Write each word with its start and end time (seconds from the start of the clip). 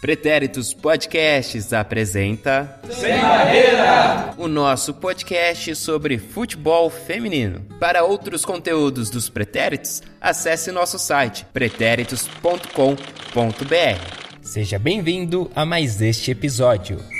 Pretéritos 0.00 0.72
Podcasts 0.72 1.72
apresenta 1.72 2.80
Sem 2.88 3.20
Barreira! 3.20 4.34
O 4.38 4.46
nosso 4.46 4.94
podcast 4.94 5.74
sobre 5.74 6.18
futebol 6.18 6.88
feminino. 6.88 7.60
Para 7.80 8.04
outros 8.04 8.44
conteúdos 8.44 9.10
dos 9.10 9.28
Pretéritos, 9.28 10.02
acesse 10.20 10.70
nosso 10.70 10.98
site 10.98 11.44
pretéritos.com.br. 11.52 14.18
Seja 14.40 14.78
bem-vindo 14.78 15.50
a 15.54 15.66
mais 15.66 16.00
este 16.00 16.30
episódio. 16.30 17.17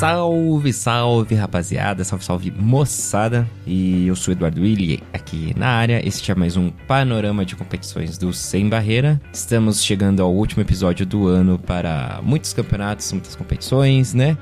Salve, 0.00 0.72
salve 0.72 1.34
rapaziada, 1.34 2.02
salve, 2.04 2.24
salve 2.24 2.50
moçada. 2.50 3.46
E 3.66 4.06
eu 4.06 4.16
sou 4.16 4.32
Eduardo 4.32 4.62
Willi 4.62 5.02
aqui 5.12 5.52
na 5.58 5.68
área. 5.68 6.00
Este 6.02 6.32
é 6.32 6.34
mais 6.34 6.56
um 6.56 6.70
panorama 6.70 7.44
de 7.44 7.54
competições 7.54 8.16
do 8.16 8.32
Sem 8.32 8.66
Barreira. 8.66 9.20
Estamos 9.30 9.84
chegando 9.84 10.22
ao 10.22 10.34
último 10.34 10.62
episódio 10.62 11.04
do 11.04 11.26
ano 11.26 11.58
para 11.58 12.18
muitos 12.22 12.54
campeonatos, 12.54 13.12
muitas 13.12 13.36
competições, 13.36 14.14
né? 14.14 14.38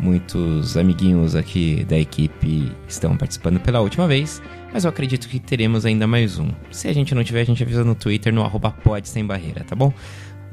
Muitos 0.00 0.76
amiguinhos 0.76 1.36
aqui 1.36 1.84
da 1.84 1.96
equipe 1.96 2.72
estão 2.88 3.16
participando 3.16 3.60
pela 3.60 3.80
última 3.80 4.08
vez, 4.08 4.42
mas 4.72 4.84
eu 4.84 4.90
acredito 4.90 5.28
que 5.28 5.38
teremos 5.38 5.86
ainda 5.86 6.08
mais 6.08 6.40
um. 6.40 6.50
Se 6.72 6.88
a 6.88 6.92
gente 6.92 7.14
não 7.14 7.22
tiver, 7.22 7.42
a 7.42 7.44
gente 7.44 7.62
avisa 7.62 7.84
no 7.84 7.94
Twitter, 7.94 8.32
no 8.32 8.42
arroba 8.42 8.70
pode 8.70 9.08
sem 9.08 9.24
barreira, 9.24 9.62
tá 9.62 9.76
bom? 9.76 9.92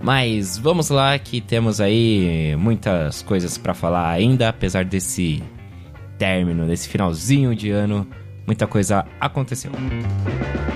Mas 0.02 0.58
vamos 0.58 0.90
lá 0.90 1.18
que 1.18 1.42
temos 1.42 1.82
aí 1.82 2.56
muitas 2.58 3.22
coisas 3.22 3.58
para 3.58 3.74
falar 3.74 4.10
ainda, 4.10 4.50
apesar 4.50 4.86
desse 4.86 5.42
término, 6.18 6.66
desse 6.66 6.88
finalzinho 6.88 7.56
de 7.56 7.72
ano, 7.72 8.08
muita 8.46 8.68
coisa 8.68 9.06
aconteceu. 9.20 9.72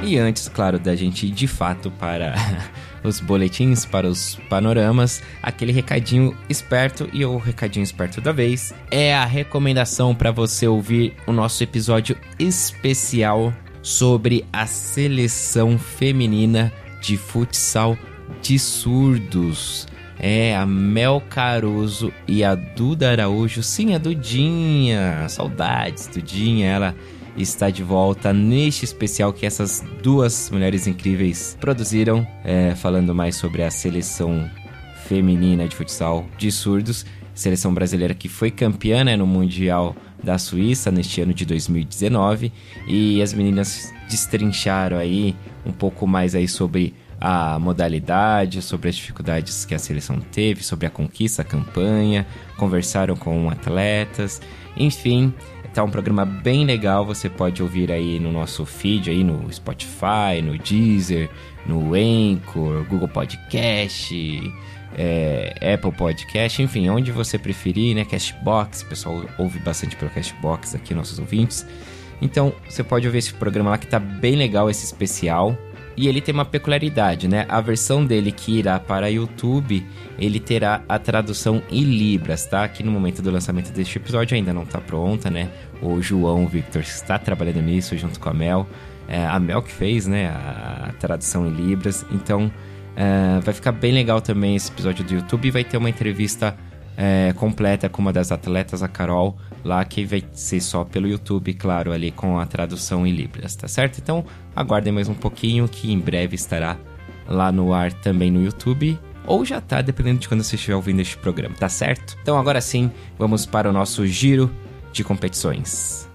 E 0.04 0.18
antes, 0.18 0.48
claro, 0.48 0.80
da 0.80 0.96
gente 0.96 1.28
ir 1.28 1.32
de 1.32 1.48
fato 1.48 1.92
para 1.92 2.34
os 3.04 3.20
boletins, 3.20 3.86
para 3.86 4.08
os 4.08 4.36
panoramas, 4.50 5.22
aquele 5.44 5.72
recadinho 5.72 6.36
esperto 6.50 7.10
e 7.12 7.24
o 7.26 7.38
recadinho 7.38 7.84
esperto 7.84 8.22
da 8.22 8.32
vez 8.32 8.74
é 8.90 9.14
a 9.14 9.26
recomendação 9.26 10.16
para 10.16 10.32
você 10.32 10.68
ouvir 10.68 11.16
o 11.28 11.32
nosso 11.32 11.62
episódio 11.64 12.18
especial 12.38 13.54
sobre 13.82 14.46
a 14.52 14.66
seleção 14.66 15.78
feminina 15.78 16.72
de 17.02 17.18
futsal 17.18 17.98
de 18.42 18.58
surdos. 18.60 19.88
É, 20.20 20.56
a 20.56 20.66
Mel 20.66 21.24
Caruso 21.30 22.12
e 22.28 22.44
a 22.44 22.54
Duda 22.54 23.12
Araújo. 23.12 23.64
Sim, 23.64 23.96
a 23.96 23.98
Dudinha. 23.98 25.28
Saudades, 25.30 26.08
Dudinha. 26.08 26.68
Ela 26.68 26.96
está 27.38 27.70
de 27.70 27.84
volta 27.84 28.34
neste 28.34 28.84
especial 28.84 29.32
que 29.32 29.46
essas 29.46 29.84
duas 30.04 30.50
mulheres 30.50 30.88
incríveis 30.88 31.58
produziram, 31.60 32.28
é, 32.44 32.76
falando 32.76 33.16
mais 33.16 33.36
sobre 33.36 33.64
a 33.64 33.72
seleção 33.72 34.50
feminina 35.08 35.68
de 35.68 35.76
futsal 35.76 36.26
de 36.38 36.52
surdos. 36.52 37.06
Seleção 37.34 37.74
brasileira 37.74 38.14
que 38.14 38.28
foi 38.28 38.52
campeã 38.52 39.06
né, 39.06 39.16
no 39.16 39.26
Mundial 39.26 39.96
da 40.22 40.38
Suíça 40.38 40.92
neste 40.92 41.22
ano 41.22 41.34
de 41.34 41.46
2019. 41.46 42.52
E 42.86 43.22
as 43.22 43.34
meninas 43.34 43.94
destrincharam 44.10 44.98
aí 44.98 45.34
um 45.66 45.72
pouco 45.72 46.06
mais 46.06 46.36
aí 46.36 46.48
sobre 46.48 46.94
a 47.20 47.60
modalidade, 47.60 48.62
sobre 48.62 48.90
as 48.90 48.96
dificuldades 48.96 49.66
que 49.66 49.76
a 49.76 49.80
seleção 49.80 50.20
teve, 50.20 50.64
sobre 50.64 50.88
a 50.88 50.90
conquista, 50.90 51.42
a 51.42 51.46
campanha, 51.46 52.26
conversaram 52.58 53.16
com 53.16 53.50
atletas, 53.50 54.42
enfim, 54.78 55.34
tá 55.74 55.84
um 55.84 55.90
programa 55.90 56.26
bem 56.26 56.66
legal, 56.66 57.06
você 57.06 57.30
pode 57.30 57.62
ouvir 57.62 57.92
aí 57.92 58.20
no 58.20 58.32
nosso 58.32 58.66
feed 58.66 59.10
aí 59.10 59.24
no 59.24 59.52
Spotify, 59.52 60.42
no 60.44 60.58
Deezer, 60.58 61.30
no 61.66 61.94
Anchor, 61.94 62.86
Google 62.86 63.08
Podcast, 63.08 64.16
é, 64.98 65.74
Apple 65.74 65.92
Podcast, 65.92 66.62
enfim, 66.62 66.90
onde 66.90 67.12
você 67.12 67.38
preferir, 67.38 67.96
né, 67.96 68.06
Castbox, 68.06 68.82
o 68.82 68.86
pessoal 68.88 69.26
ouve 69.38 69.60
bastante 69.60 69.96
pelo 69.96 70.12
Castbox 70.12 70.76
aqui, 70.76 70.94
nossos 70.94 71.20
ouvintes. 71.20 71.66
Então, 72.22 72.54
você 72.68 72.84
pode 72.84 73.08
ouvir 73.08 73.20
esse 73.20 73.34
programa 73.34 73.70
lá 73.70 73.78
que 73.78 73.88
tá 73.88 74.00
bem 74.00 74.36
legal, 74.36 74.70
esse 74.70 74.84
especial. 74.84 75.58
E 76.00 76.08
ele 76.08 76.22
tem 76.22 76.34
uma 76.34 76.46
peculiaridade, 76.46 77.28
né? 77.28 77.46
A 77.50 77.60
versão 77.60 78.06
dele 78.06 78.32
que 78.32 78.58
irá 78.58 78.80
para 78.80 79.12
YouTube, 79.12 79.86
ele 80.18 80.40
terá 80.40 80.82
a 80.88 80.98
tradução 80.98 81.62
em 81.70 81.84
Libras, 81.84 82.46
tá? 82.46 82.64
Aqui 82.64 82.82
no 82.84 82.90
momento 82.90 83.22
do 83.22 83.30
lançamento 83.30 83.70
deste 83.74 83.98
episódio 83.98 84.34
ainda 84.34 84.54
não 84.54 84.64
está 84.64 84.80
pronta, 84.80 85.30
né? 85.30 85.50
O 85.82 86.02
João 86.02 86.48
Victor 86.48 86.84
está 86.84 87.20
trabalhando 87.20 87.62
nisso 87.62 87.98
junto 87.98 88.18
com 88.18 88.30
a 88.30 88.34
Mel. 88.34 88.66
É, 89.10 89.26
a 89.26 89.38
Mel 89.42 89.62
que 89.62 89.74
fez, 89.74 90.08
né? 90.08 90.28
A 90.30 90.94
tradução 90.98 91.46
em 91.46 91.52
Libras. 91.52 92.06
Então, 92.12 92.50
é, 92.96 93.42
vai 93.42 93.54
ficar 93.54 93.74
bem 93.74 93.92
legal 93.92 94.22
também 94.22 94.56
esse 94.56 94.72
episódio 94.72 95.04
do 95.04 95.16
YouTube. 95.16 95.52
Vai 95.52 95.66
ter 95.66 95.76
uma 95.76 95.90
entrevista 95.90 96.56
é, 97.02 97.32
completa 97.32 97.88
com 97.88 98.02
uma 98.02 98.12
das 98.12 98.30
atletas, 98.30 98.84
a 98.84 98.88
Carol, 98.90 99.38
lá 99.64 99.86
que 99.86 100.04
vai 100.04 100.22
ser 100.34 100.60
só 100.60 100.84
pelo 100.84 101.08
YouTube, 101.08 101.54
claro, 101.54 101.94
ali 101.94 102.12
com 102.12 102.38
a 102.38 102.46
tradução 102.46 103.08
em 103.08 103.14
Libras, 103.14 103.56
tá 103.56 103.70
certo? 103.70 104.00
Então 104.00 104.26
aguardem 104.54 104.92
mais 104.92 105.08
um 105.08 105.14
pouquinho 105.14 105.66
que 105.70 105.94
em 105.94 105.98
breve 105.98 106.36
estará 106.36 106.78
lá 107.26 107.54
no 107.54 107.74
ar 107.74 107.94
também 107.94 108.30
no 108.30 108.44
YouTube. 108.44 109.00
Ou 109.26 109.46
já 109.46 109.62
tá, 109.62 109.82
dependendo 109.82 110.20
de 110.20 110.28
quando 110.28 110.44
você 110.44 110.56
estiver 110.56 110.76
ouvindo 110.76 111.00
este 111.00 111.16
programa, 111.16 111.56
tá 111.56 111.70
certo? 111.70 112.18
Então 112.22 112.38
agora 112.38 112.60
sim, 112.60 112.92
vamos 113.18 113.46
para 113.46 113.70
o 113.70 113.74
nosso 113.74 114.06
giro 114.06 114.52
de 114.92 115.02
competições. 115.02 116.09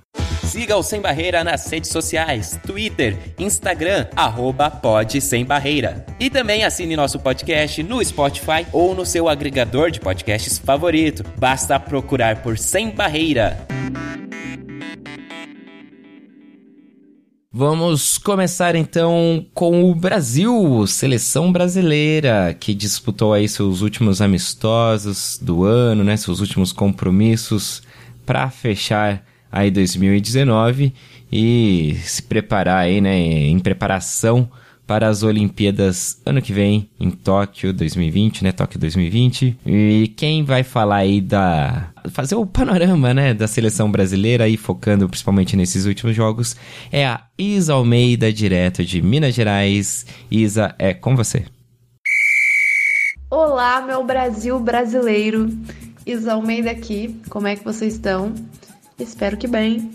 Siga 0.44 0.76
o 0.76 0.82
Sem 0.82 1.00
Barreira 1.00 1.42
nas 1.42 1.68
redes 1.70 1.90
sociais, 1.90 2.58
Twitter, 2.64 3.18
Instagram, 3.38 4.06
arroba 4.14 4.70
Pod 4.70 5.20
Sem 5.20 5.44
Barreira. 5.44 6.04
E 6.20 6.30
também 6.30 6.64
assine 6.64 6.94
nosso 6.94 7.18
podcast 7.18 7.82
no 7.82 8.04
Spotify 8.04 8.66
ou 8.72 8.94
no 8.94 9.04
seu 9.04 9.28
agregador 9.28 9.90
de 9.90 9.98
podcasts 9.98 10.58
favorito. 10.58 11.24
Basta 11.38 11.80
procurar 11.80 12.42
por 12.42 12.56
Sem 12.58 12.90
Barreira. 12.90 13.66
Vamos 17.50 18.18
começar 18.18 18.74
então 18.74 19.46
com 19.54 19.90
o 19.90 19.94
Brasil, 19.94 20.86
seleção 20.86 21.52
brasileira, 21.52 22.54
que 22.58 22.74
disputou 22.74 23.32
aí 23.32 23.48
seus 23.48 23.80
últimos 23.80 24.20
amistosos 24.20 25.38
do 25.40 25.64
ano, 25.64 26.04
né, 26.04 26.16
seus 26.16 26.40
últimos 26.40 26.72
compromissos 26.72 27.82
para 28.26 28.50
fechar 28.50 29.24
aí 29.54 29.70
2019 29.70 30.92
e 31.32 31.96
se 32.02 32.20
preparar 32.22 32.78
aí, 32.78 33.00
né, 33.00 33.16
em 33.16 33.58
preparação 33.60 34.50
para 34.84 35.08
as 35.08 35.22
Olimpíadas 35.22 36.20
ano 36.26 36.42
que 36.42 36.52
vem 36.52 36.90
em 37.00 37.08
Tóquio 37.10 37.72
2020, 37.72 38.42
né, 38.42 38.52
Tóquio 38.52 38.80
2020. 38.80 39.56
E 39.64 40.12
quem 40.16 40.42
vai 40.44 40.64
falar 40.64 40.96
aí 40.96 41.20
da 41.20 41.90
fazer 42.10 42.34
o 42.34 42.44
panorama, 42.44 43.14
né, 43.14 43.32
da 43.32 43.46
seleção 43.46 43.90
brasileira 43.90 44.44
aí 44.44 44.56
focando 44.56 45.08
principalmente 45.08 45.56
nesses 45.56 45.86
últimos 45.86 46.14
jogos 46.14 46.56
é 46.90 47.06
a 47.06 47.22
Isa 47.38 47.74
Almeida, 47.74 48.32
direto 48.32 48.84
de 48.84 49.00
Minas 49.00 49.34
Gerais. 49.34 50.04
Isa, 50.30 50.74
é 50.78 50.92
com 50.92 51.14
você. 51.14 51.44
Olá, 53.30 53.80
meu 53.80 54.04
Brasil 54.04 54.58
brasileiro. 54.58 55.48
Isa 56.04 56.34
Almeida 56.34 56.72
aqui. 56.72 57.20
Como 57.30 57.46
é 57.46 57.56
que 57.56 57.64
vocês 57.64 57.94
estão? 57.94 58.34
Espero 58.98 59.36
que 59.36 59.48
bem. 59.48 59.90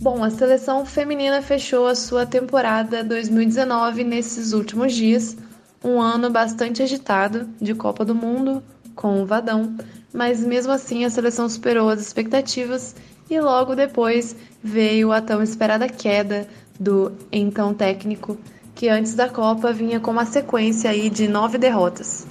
Bom, 0.00 0.22
a 0.22 0.30
seleção 0.30 0.86
feminina 0.86 1.42
fechou 1.42 1.88
a 1.88 1.94
sua 1.94 2.24
temporada 2.24 3.02
2019 3.02 4.04
nesses 4.04 4.52
últimos 4.52 4.92
dias, 4.92 5.36
um 5.82 6.00
ano 6.00 6.30
bastante 6.30 6.82
agitado 6.84 7.48
de 7.60 7.74
Copa 7.74 8.04
do 8.04 8.14
Mundo 8.14 8.62
com 8.94 9.20
o 9.20 9.26
Vadão, 9.26 9.76
mas 10.14 10.44
mesmo 10.44 10.70
assim 10.70 11.04
a 11.04 11.10
seleção 11.10 11.48
superou 11.48 11.88
as 11.88 12.00
expectativas 12.00 12.94
e 13.28 13.40
logo 13.40 13.74
depois 13.74 14.36
veio 14.62 15.10
a 15.10 15.20
tão 15.20 15.42
esperada 15.42 15.88
queda 15.88 16.46
do 16.78 17.10
então 17.32 17.74
técnico, 17.74 18.38
que 18.74 18.88
antes 18.88 19.14
da 19.14 19.28
Copa 19.28 19.72
vinha 19.72 19.98
com 19.98 20.12
uma 20.12 20.26
sequência 20.26 20.90
aí 20.90 21.10
de 21.10 21.26
nove 21.26 21.58
derrotas. 21.58 22.24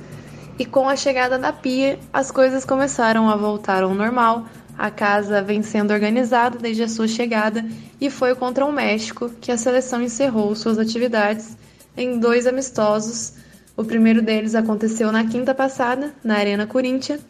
E 0.57 0.65
com 0.65 0.87
a 0.87 0.95
chegada 0.95 1.37
da 1.37 1.51
Pia, 1.51 1.99
as 2.13 2.31
coisas 2.31 2.63
começaram 2.63 3.29
a 3.29 3.35
voltar 3.35 3.83
ao 3.83 3.93
normal 3.93 4.45
a 4.81 4.89
casa 4.89 5.43
vem 5.43 5.61
sendo 5.61 5.93
organizada 5.93 6.57
desde 6.57 6.81
a 6.81 6.87
sua 6.87 7.07
chegada 7.07 7.63
e 7.99 8.09
foi 8.09 8.33
contra 8.33 8.65
o 8.65 8.71
México 8.71 9.29
que 9.39 9.51
a 9.51 9.57
seleção 9.57 10.01
encerrou 10.01 10.55
suas 10.55 10.79
atividades 10.79 11.55
em 11.95 12.17
dois 12.17 12.47
amistosos. 12.47 13.33
O 13.77 13.83
primeiro 13.83 14.23
deles 14.23 14.55
aconteceu 14.55 15.11
na 15.11 15.23
quinta 15.23 15.53
passada, 15.53 16.11
na 16.23 16.37
Arena 16.37 16.65
Corinthians, 16.65 17.21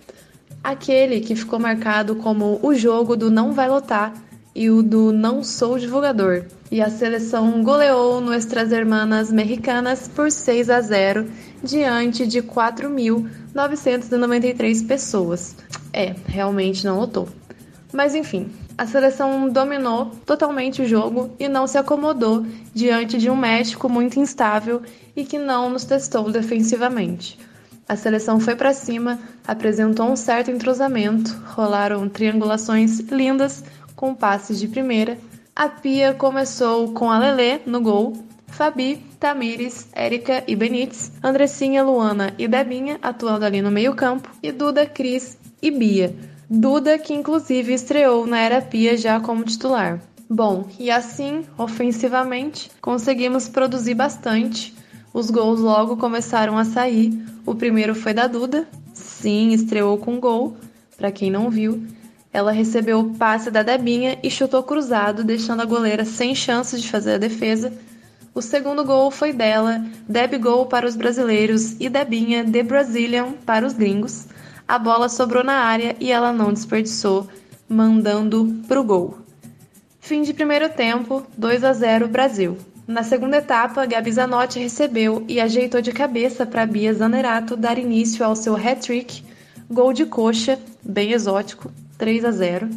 aquele 0.63 1.19
que 1.19 1.35
ficou 1.35 1.59
marcado 1.59 2.15
como 2.15 2.57
o 2.63 2.73
jogo 2.73 3.17
do 3.17 3.29
não 3.29 3.51
vai 3.51 3.67
lotar 3.67 4.13
e 4.55 4.69
o 4.69 4.81
do 4.81 5.11
não 5.11 5.43
sou 5.43 5.77
divulgador. 5.77 6.45
E 6.71 6.81
a 6.81 6.89
seleção 6.89 7.61
goleou 7.61 8.21
Nuestras 8.21 8.71
Hermanas 8.71 9.29
Mexicanas 9.29 10.07
por 10.07 10.31
6 10.31 10.69
a 10.69 10.79
0 10.79 11.29
diante 11.61 12.25
de 12.25 12.41
4.993 12.41 14.87
pessoas. 14.87 15.57
É, 15.91 16.15
realmente 16.27 16.85
não 16.85 16.97
lotou. 16.97 17.27
Mas 17.93 18.15
enfim, 18.15 18.49
A 18.81 18.87
seleção 18.87 19.47
dominou 19.47 20.07
totalmente 20.25 20.81
o 20.81 20.87
jogo 20.87 21.29
e 21.39 21.47
não 21.47 21.67
se 21.67 21.77
acomodou 21.77 22.43
diante 22.73 23.17
de 23.19 23.29
um 23.29 23.35
México 23.35 23.87
muito 23.87 24.19
instável 24.19 24.81
e 25.15 25.23
que 25.23 25.37
não 25.37 25.69
nos 25.69 25.85
testou 25.85 26.31
defensivamente. 26.31 27.37
A 27.87 27.95
seleção 27.95 28.39
foi 28.39 28.55
para 28.55 28.73
cima, 28.73 29.19
apresentou 29.47 30.07
um 30.07 30.15
certo 30.15 30.49
entrosamento, 30.49 31.31
rolaram 31.45 32.09
triangulações 32.09 33.01
lindas 33.01 33.63
com 33.95 34.15
passes 34.15 34.59
de 34.59 34.67
primeira. 34.67 35.15
A 35.55 35.69
Pia 35.69 36.13
começou 36.15 36.91
com 36.93 37.11
a 37.11 37.19
Lelê 37.19 37.59
no 37.67 37.81
gol, 37.81 38.13
Fabi, 38.47 38.95
Tamires, 39.19 39.89
Érica 39.93 40.43
e 40.47 40.55
Benites, 40.55 41.11
Andressinha, 41.23 41.83
Luana 41.83 42.33
e 42.39 42.47
Debinha 42.47 42.97
atuando 42.99 43.45
ali 43.45 43.61
no 43.61 43.69
meio-campo, 43.69 44.27
e 44.41 44.51
Duda, 44.51 44.87
Cris 44.87 45.37
e 45.61 45.69
Bia. 45.69 46.30
Duda, 46.53 46.99
que 46.99 47.13
inclusive 47.13 47.73
estreou 47.73 48.27
na 48.27 48.37
Era 48.37 48.61
Pia 48.61 48.97
já 48.97 49.21
como 49.21 49.45
titular. 49.45 50.01
Bom, 50.29 50.67
e 50.77 50.91
assim, 50.91 51.45
ofensivamente, 51.57 52.69
conseguimos 52.81 53.47
produzir 53.47 53.93
bastante. 53.93 54.75
Os 55.13 55.31
gols 55.31 55.61
logo 55.61 55.95
começaram 55.95 56.57
a 56.57 56.65
sair. 56.65 57.17
O 57.45 57.55
primeiro 57.55 57.95
foi 57.95 58.13
da 58.13 58.27
Duda, 58.27 58.67
sim, 58.93 59.53
estreou 59.53 59.97
com 59.97 60.19
gol, 60.19 60.57
para 60.97 61.09
quem 61.09 61.31
não 61.31 61.49
viu. 61.49 61.87
Ela 62.33 62.51
recebeu 62.51 62.99
o 62.99 63.15
passe 63.15 63.49
da 63.49 63.63
Debinha 63.63 64.19
e 64.21 64.29
chutou 64.29 64.61
cruzado, 64.61 65.23
deixando 65.23 65.61
a 65.61 65.65
goleira 65.65 66.03
sem 66.03 66.35
chances 66.35 66.81
de 66.81 66.89
fazer 66.89 67.13
a 67.13 67.17
defesa 67.17 67.71
o 68.33 68.41
segundo 68.41 68.85
gol 68.85 69.11
foi 69.11 69.33
dela, 69.33 69.83
Deb 70.07 70.37
Gol 70.37 70.65
para 70.65 70.87
os 70.87 70.95
brasileiros 70.95 71.75
e 71.81 71.89
Debinha 71.89 72.49
The 72.49 72.63
Brazilian 72.63 73.33
para 73.45 73.65
os 73.65 73.73
gringos. 73.73 74.25
A 74.71 74.79
bola 74.79 75.09
sobrou 75.09 75.43
na 75.43 75.65
área 75.65 75.97
e 75.99 76.13
ela 76.13 76.31
não 76.31 76.53
desperdiçou, 76.53 77.27
mandando 77.67 78.63
pro 78.69 78.81
gol. 78.85 79.17
Fim 79.99 80.21
de 80.21 80.33
primeiro 80.33 80.69
tempo, 80.69 81.27
2 81.37 81.65
a 81.65 81.73
0 81.73 82.07
Brasil. 82.07 82.57
Na 82.87 83.03
segunda 83.03 83.35
etapa, 83.35 83.85
Gabi 83.85 84.09
Zanotti 84.13 84.59
recebeu 84.59 85.25
e 85.27 85.41
ajeitou 85.41 85.81
de 85.81 85.91
cabeça 85.91 86.45
para 86.45 86.65
Bia 86.65 86.93
Zanerato 86.93 87.57
dar 87.57 87.77
início 87.77 88.23
ao 88.23 88.33
seu 88.33 88.55
hat-trick, 88.55 89.25
gol 89.69 89.91
de 89.91 90.05
coxa, 90.05 90.57
bem 90.81 91.11
exótico, 91.11 91.69
3 91.97 92.23
a 92.23 92.31
0. 92.31 92.69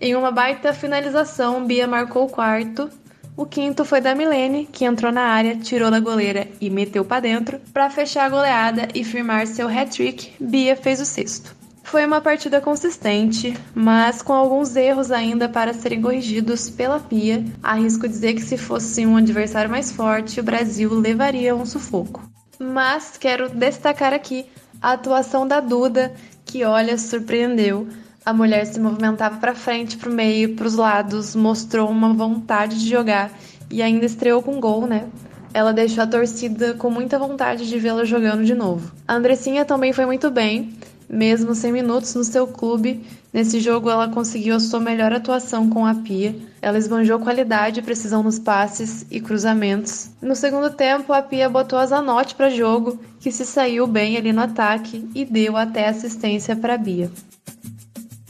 Em 0.00 0.14
uma 0.14 0.30
baita 0.30 0.72
finalização, 0.72 1.66
Bia 1.66 1.88
marcou 1.88 2.26
o 2.26 2.30
quarto 2.30 2.88
o 3.36 3.44
quinto 3.44 3.84
foi 3.84 4.00
da 4.00 4.14
Milene, 4.14 4.66
que 4.70 4.84
entrou 4.84 5.12
na 5.12 5.22
área, 5.22 5.56
tirou 5.56 5.90
da 5.90 6.00
goleira 6.00 6.48
e 6.60 6.70
meteu 6.70 7.04
para 7.04 7.20
dentro. 7.20 7.60
Para 7.72 7.90
fechar 7.90 8.24
a 8.24 8.28
goleada 8.30 8.88
e 8.94 9.04
firmar 9.04 9.46
seu 9.46 9.68
hat-trick, 9.68 10.32
Bia 10.40 10.74
fez 10.74 11.00
o 11.00 11.04
sexto. 11.04 11.54
Foi 11.84 12.04
uma 12.04 12.20
partida 12.20 12.60
consistente, 12.60 13.56
mas 13.74 14.22
com 14.22 14.32
alguns 14.32 14.74
erros 14.74 15.12
ainda 15.12 15.48
para 15.48 15.72
serem 15.72 16.02
corrigidos 16.02 16.68
pela 16.68 16.98
Pia. 16.98 17.44
Arrisco 17.62 18.08
dizer 18.08 18.34
que 18.34 18.42
se 18.42 18.56
fosse 18.56 19.06
um 19.06 19.16
adversário 19.16 19.70
mais 19.70 19.92
forte, 19.92 20.40
o 20.40 20.42
Brasil 20.42 20.92
levaria 20.94 21.54
um 21.54 21.66
sufoco. 21.66 22.28
Mas 22.58 23.16
quero 23.16 23.50
destacar 23.50 24.12
aqui 24.12 24.46
a 24.80 24.92
atuação 24.92 25.46
da 25.46 25.60
Duda, 25.60 26.12
que 26.44 26.64
olha, 26.64 26.96
surpreendeu. 26.98 27.86
A 28.26 28.32
mulher 28.32 28.66
se 28.66 28.80
movimentava 28.80 29.36
para 29.36 29.54
frente, 29.54 29.96
para 29.96 30.10
o 30.10 30.12
meio, 30.12 30.56
para 30.56 30.66
os 30.66 30.74
lados, 30.74 31.36
mostrou 31.36 31.88
uma 31.88 32.12
vontade 32.12 32.76
de 32.76 32.90
jogar 32.90 33.30
e 33.70 33.80
ainda 33.80 34.04
estreou 34.04 34.42
com 34.42 34.58
gol, 34.58 34.84
né? 34.84 35.06
Ela 35.54 35.72
deixou 35.72 36.02
a 36.02 36.08
torcida 36.08 36.74
com 36.74 36.90
muita 36.90 37.20
vontade 37.20 37.68
de 37.68 37.78
vê-la 37.78 38.04
jogando 38.04 38.44
de 38.44 38.52
novo. 38.52 38.90
A 39.06 39.14
Andressinha 39.14 39.64
também 39.64 39.92
foi 39.92 40.06
muito 40.06 40.28
bem, 40.28 40.76
mesmo 41.08 41.54
sem 41.54 41.70
minutos 41.70 42.16
no 42.16 42.24
seu 42.24 42.48
clube. 42.48 43.00
Nesse 43.32 43.60
jogo, 43.60 43.88
ela 43.88 44.08
conseguiu 44.08 44.56
a 44.56 44.60
sua 44.60 44.80
melhor 44.80 45.12
atuação 45.12 45.70
com 45.70 45.86
a 45.86 45.94
Pia. 45.94 46.34
Ela 46.60 46.78
esbanjou 46.78 47.20
qualidade 47.20 47.78
e 47.78 47.82
precisão 47.84 48.24
nos 48.24 48.40
passes 48.40 49.06
e 49.08 49.20
cruzamentos. 49.20 50.10
No 50.20 50.34
segundo 50.34 50.70
tempo, 50.70 51.12
a 51.12 51.22
Pia 51.22 51.48
botou 51.48 51.78
a 51.78 51.86
Zanotti 51.86 52.34
para 52.34 52.50
jogo, 52.50 52.98
que 53.20 53.30
se 53.30 53.46
saiu 53.46 53.86
bem 53.86 54.16
ali 54.16 54.32
no 54.32 54.42
ataque 54.42 55.08
e 55.14 55.24
deu 55.24 55.56
até 55.56 55.86
assistência 55.86 56.56
para 56.56 56.76
Bia. 56.76 57.08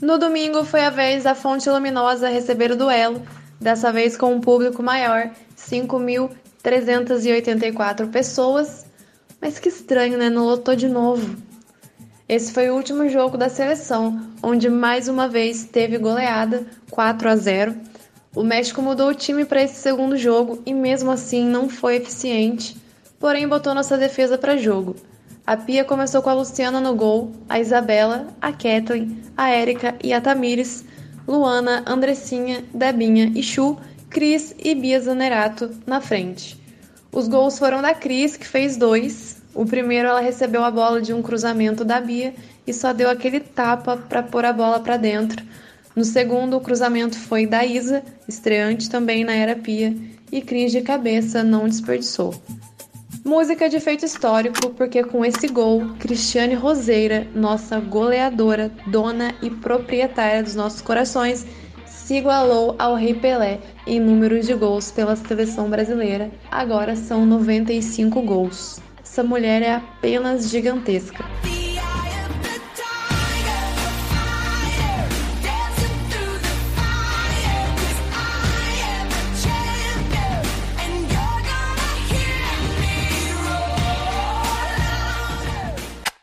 No 0.00 0.16
domingo 0.18 0.62
foi 0.62 0.84
a 0.84 0.90
vez 0.90 1.24
da 1.24 1.34
Fonte 1.34 1.68
Luminosa 1.70 2.28
receber 2.28 2.70
o 2.70 2.76
duelo, 2.76 3.22
dessa 3.58 3.90
vez 3.90 4.14
com 4.14 4.34
um 4.34 4.42
público 4.42 4.82
maior, 4.82 5.30
5.384 5.56 8.10
pessoas. 8.10 8.84
Mas 9.40 9.58
que 9.58 9.70
estranho, 9.70 10.18
né? 10.18 10.28
Não 10.28 10.44
lotou 10.44 10.76
de 10.76 10.86
novo. 10.86 11.34
Esse 12.28 12.52
foi 12.52 12.68
o 12.68 12.74
último 12.74 13.08
jogo 13.08 13.38
da 13.38 13.48
seleção, 13.48 14.20
onde 14.42 14.68
mais 14.68 15.08
uma 15.08 15.28
vez 15.28 15.64
teve 15.64 15.96
goleada 15.96 16.66
4 16.90 17.30
a 17.30 17.36
0. 17.36 17.74
O 18.34 18.42
México 18.42 18.82
mudou 18.82 19.08
o 19.08 19.14
time 19.14 19.46
para 19.46 19.62
esse 19.62 19.76
segundo 19.76 20.18
jogo 20.18 20.60
e 20.66 20.74
mesmo 20.74 21.10
assim 21.10 21.42
não 21.42 21.70
foi 21.70 21.96
eficiente, 21.96 22.76
porém 23.18 23.48
botou 23.48 23.74
nossa 23.74 23.96
defesa 23.96 24.36
para 24.36 24.58
jogo. 24.58 24.94
A 25.46 25.56
Pia 25.56 25.84
começou 25.84 26.22
com 26.22 26.28
a 26.28 26.34
Luciana 26.34 26.80
no 26.80 26.96
gol, 26.96 27.30
a 27.48 27.60
Isabela, 27.60 28.26
a 28.42 28.50
Kathleen, 28.50 29.22
a 29.36 29.48
Érica 29.48 29.94
e 30.02 30.12
a 30.12 30.20
Tamires, 30.20 30.84
Luana, 31.24 31.84
Andressinha, 31.86 32.64
Debinha 32.74 33.30
e 33.32 33.44
Chu, 33.44 33.78
Cris 34.10 34.56
e 34.58 34.74
Bia 34.74 35.00
Zanerato 35.00 35.70
na 35.86 36.00
frente. 36.00 36.60
Os 37.12 37.28
gols 37.28 37.60
foram 37.60 37.80
da 37.80 37.94
Cris, 37.94 38.36
que 38.36 38.44
fez 38.44 38.76
dois. 38.76 39.36
O 39.54 39.64
primeiro 39.64 40.08
ela 40.08 40.20
recebeu 40.20 40.64
a 40.64 40.70
bola 40.70 41.00
de 41.00 41.12
um 41.12 41.22
cruzamento 41.22 41.84
da 41.84 42.00
Bia 42.00 42.34
e 42.66 42.74
só 42.74 42.92
deu 42.92 43.08
aquele 43.08 43.38
tapa 43.38 43.96
para 43.96 44.24
pôr 44.24 44.44
a 44.44 44.52
bola 44.52 44.80
para 44.80 44.96
dentro. 44.96 45.44
No 45.94 46.04
segundo, 46.04 46.56
o 46.56 46.60
cruzamento 46.60 47.16
foi 47.16 47.46
da 47.46 47.64
Isa, 47.64 48.02
estreante 48.26 48.90
também 48.90 49.22
na 49.22 49.34
era 49.34 49.54
Pia, 49.54 49.96
e 50.32 50.42
Cris 50.42 50.72
de 50.72 50.80
cabeça 50.80 51.44
não 51.44 51.68
desperdiçou. 51.68 52.34
Música 53.26 53.68
de 53.68 53.80
feito 53.80 54.04
histórico, 54.04 54.70
porque 54.70 55.02
com 55.02 55.24
esse 55.24 55.48
gol, 55.48 55.84
Cristiane 55.98 56.54
Roseira, 56.54 57.26
nossa 57.34 57.80
goleadora, 57.80 58.70
dona 58.86 59.34
e 59.42 59.50
proprietária 59.50 60.44
dos 60.44 60.54
nossos 60.54 60.80
corações, 60.80 61.44
se 61.86 62.18
igualou 62.18 62.76
ao 62.78 62.94
Rei 62.94 63.14
Pelé 63.14 63.58
em 63.84 63.98
número 63.98 64.40
de 64.40 64.54
gols 64.54 64.92
pela 64.92 65.16
seleção 65.16 65.68
brasileira. 65.68 66.30
Agora 66.52 66.94
são 66.94 67.26
95 67.26 68.22
gols. 68.22 68.80
Essa 69.02 69.24
mulher 69.24 69.60
é 69.60 69.74
apenas 69.74 70.48
gigantesca. 70.48 71.24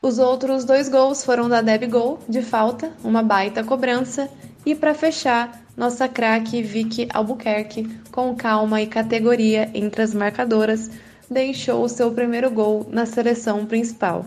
Os 0.04 0.20
outros 0.20 0.66
dois 0.66 0.90
gols 0.90 1.24
foram 1.24 1.48
da 1.48 1.62
Deb 1.62 1.90
Gol, 1.90 2.20
de 2.28 2.42
falta, 2.42 2.92
uma 3.06 3.24
baita 3.24 3.64
cobrança, 3.64 4.30
e 4.66 4.76
para 4.76 4.94
fechar, 4.94 5.64
nossa 5.78 6.10
craque 6.10 6.62
Vicky 6.62 7.08
Albuquerque, 7.14 7.90
com 8.12 8.36
calma 8.36 8.82
e 8.82 8.88
categoria 8.88 9.72
entre 9.74 10.02
as 10.02 10.14
marcadoras, 10.14 10.92
deixou 11.32 11.86
o 11.86 11.88
seu 11.88 12.12
primeiro 12.12 12.52
gol 12.52 12.86
na 12.92 13.06
seleção 13.06 13.66
principal. 13.66 14.26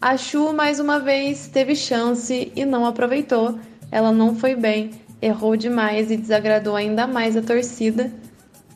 A 0.00 0.16
Chu 0.16 0.52
mais 0.52 0.78
uma 0.78 1.00
vez 1.00 1.48
teve 1.48 1.74
chance 1.74 2.52
e 2.54 2.64
não 2.64 2.86
aproveitou. 2.86 3.58
Ela 3.90 4.12
não 4.12 4.36
foi 4.36 4.54
bem, 4.54 4.92
errou 5.20 5.56
demais 5.56 6.12
e 6.12 6.16
desagradou 6.16 6.76
ainda 6.76 7.08
mais 7.08 7.36
a 7.36 7.42
torcida. 7.42 8.12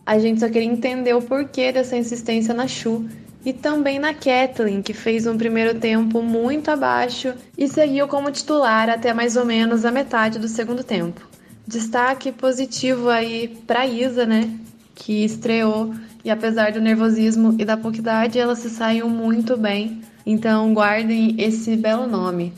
A 0.04 0.18
gente 0.18 0.40
só 0.40 0.48
queria 0.48 0.68
entender 0.68 1.14
o 1.14 1.22
porquê 1.22 1.70
dessa 1.70 1.96
insistência 1.96 2.52
na 2.52 2.66
Chu 2.66 3.08
e 3.44 3.52
também 3.52 3.98
na 3.98 4.14
Kathleen, 4.14 4.82
que 4.82 4.94
fez 4.94 5.26
um 5.26 5.36
primeiro 5.36 5.78
tempo 5.78 6.22
muito 6.22 6.70
abaixo 6.70 7.34
e 7.56 7.68
seguiu 7.68 8.08
como 8.08 8.30
titular 8.30 8.88
até 8.88 9.12
mais 9.12 9.36
ou 9.36 9.44
menos 9.44 9.84
a 9.84 9.90
metade 9.90 10.38
do 10.38 10.48
segundo 10.48 10.82
tempo. 10.82 11.20
Destaque 11.66 12.32
positivo 12.32 13.08
aí 13.08 13.48
para 13.66 13.86
Isa, 13.86 14.24
né, 14.24 14.50
que 14.94 15.24
estreou 15.24 15.94
e 16.24 16.30
apesar 16.30 16.72
do 16.72 16.80
nervosismo 16.80 17.54
e 17.58 17.64
da 17.64 17.76
pouca 17.76 17.98
idade, 17.98 18.38
ela 18.38 18.56
se 18.56 18.70
saiu 18.70 19.08
muito 19.08 19.56
bem. 19.56 20.02
Então 20.24 20.72
guardem 20.72 21.36
esse 21.38 21.76
belo 21.76 22.06
nome. 22.06 22.52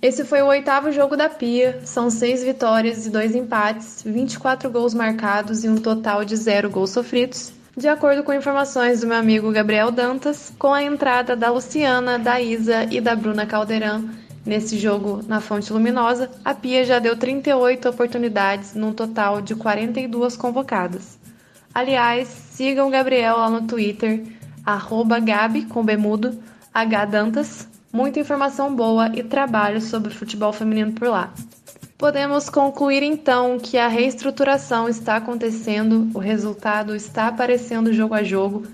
Esse 0.00 0.24
foi 0.24 0.42
o 0.42 0.46
oitavo 0.46 0.92
jogo 0.92 1.16
da 1.16 1.28
Pia, 1.28 1.80
são 1.84 2.08
seis 2.10 2.44
vitórias 2.44 3.06
e 3.06 3.10
dois 3.10 3.34
empates, 3.34 4.02
24 4.06 4.70
gols 4.70 4.94
marcados 4.94 5.64
e 5.64 5.68
um 5.68 5.76
total 5.76 6.24
de 6.24 6.36
zero 6.36 6.70
gols 6.70 6.90
sofridos. 6.90 7.55
De 7.76 7.88
acordo 7.88 8.24
com 8.24 8.32
informações 8.32 9.02
do 9.02 9.06
meu 9.06 9.18
amigo 9.18 9.52
Gabriel 9.52 9.90
Dantas, 9.90 10.50
com 10.58 10.72
a 10.72 10.82
entrada 10.82 11.36
da 11.36 11.50
Luciana, 11.50 12.18
da 12.18 12.40
Isa 12.40 12.84
e 12.90 13.02
da 13.02 13.14
Bruna 13.14 13.44
Caldeirão 13.44 14.08
nesse 14.46 14.78
jogo 14.78 15.20
na 15.28 15.42
Fonte 15.42 15.70
Luminosa, 15.70 16.30
a 16.42 16.54
Pia 16.54 16.86
já 16.86 16.98
deu 16.98 17.18
38 17.18 17.90
oportunidades 17.90 18.74
num 18.74 18.94
total 18.94 19.42
de 19.42 19.54
42 19.54 20.38
convocadas. 20.38 21.18
Aliás, 21.74 22.28
sigam 22.28 22.88
o 22.88 22.90
Gabriel 22.90 23.36
lá 23.36 23.50
no 23.50 23.66
Twitter, 23.66 24.24
arroba 24.64 25.18
Gabi, 25.18 25.66
com 25.66 25.84
Bemudo, 25.84 26.42
H 26.72 27.04
Dantas, 27.04 27.68
muita 27.92 28.18
informação 28.18 28.74
boa 28.74 29.10
e 29.14 29.22
trabalho 29.22 29.82
sobre 29.82 30.14
futebol 30.14 30.50
feminino 30.50 30.92
por 30.92 31.08
lá. 31.08 31.30
Podemos 31.98 32.50
concluir 32.50 33.02
então 33.02 33.58
que 33.58 33.78
a 33.78 33.88
reestruturação 33.88 34.86
está 34.86 35.16
acontecendo, 35.16 36.10
o 36.12 36.18
resultado 36.18 36.94
está 36.94 37.28
aparecendo 37.28 37.90
jogo 37.90 38.12
a 38.12 38.22
jogo, 38.22 38.66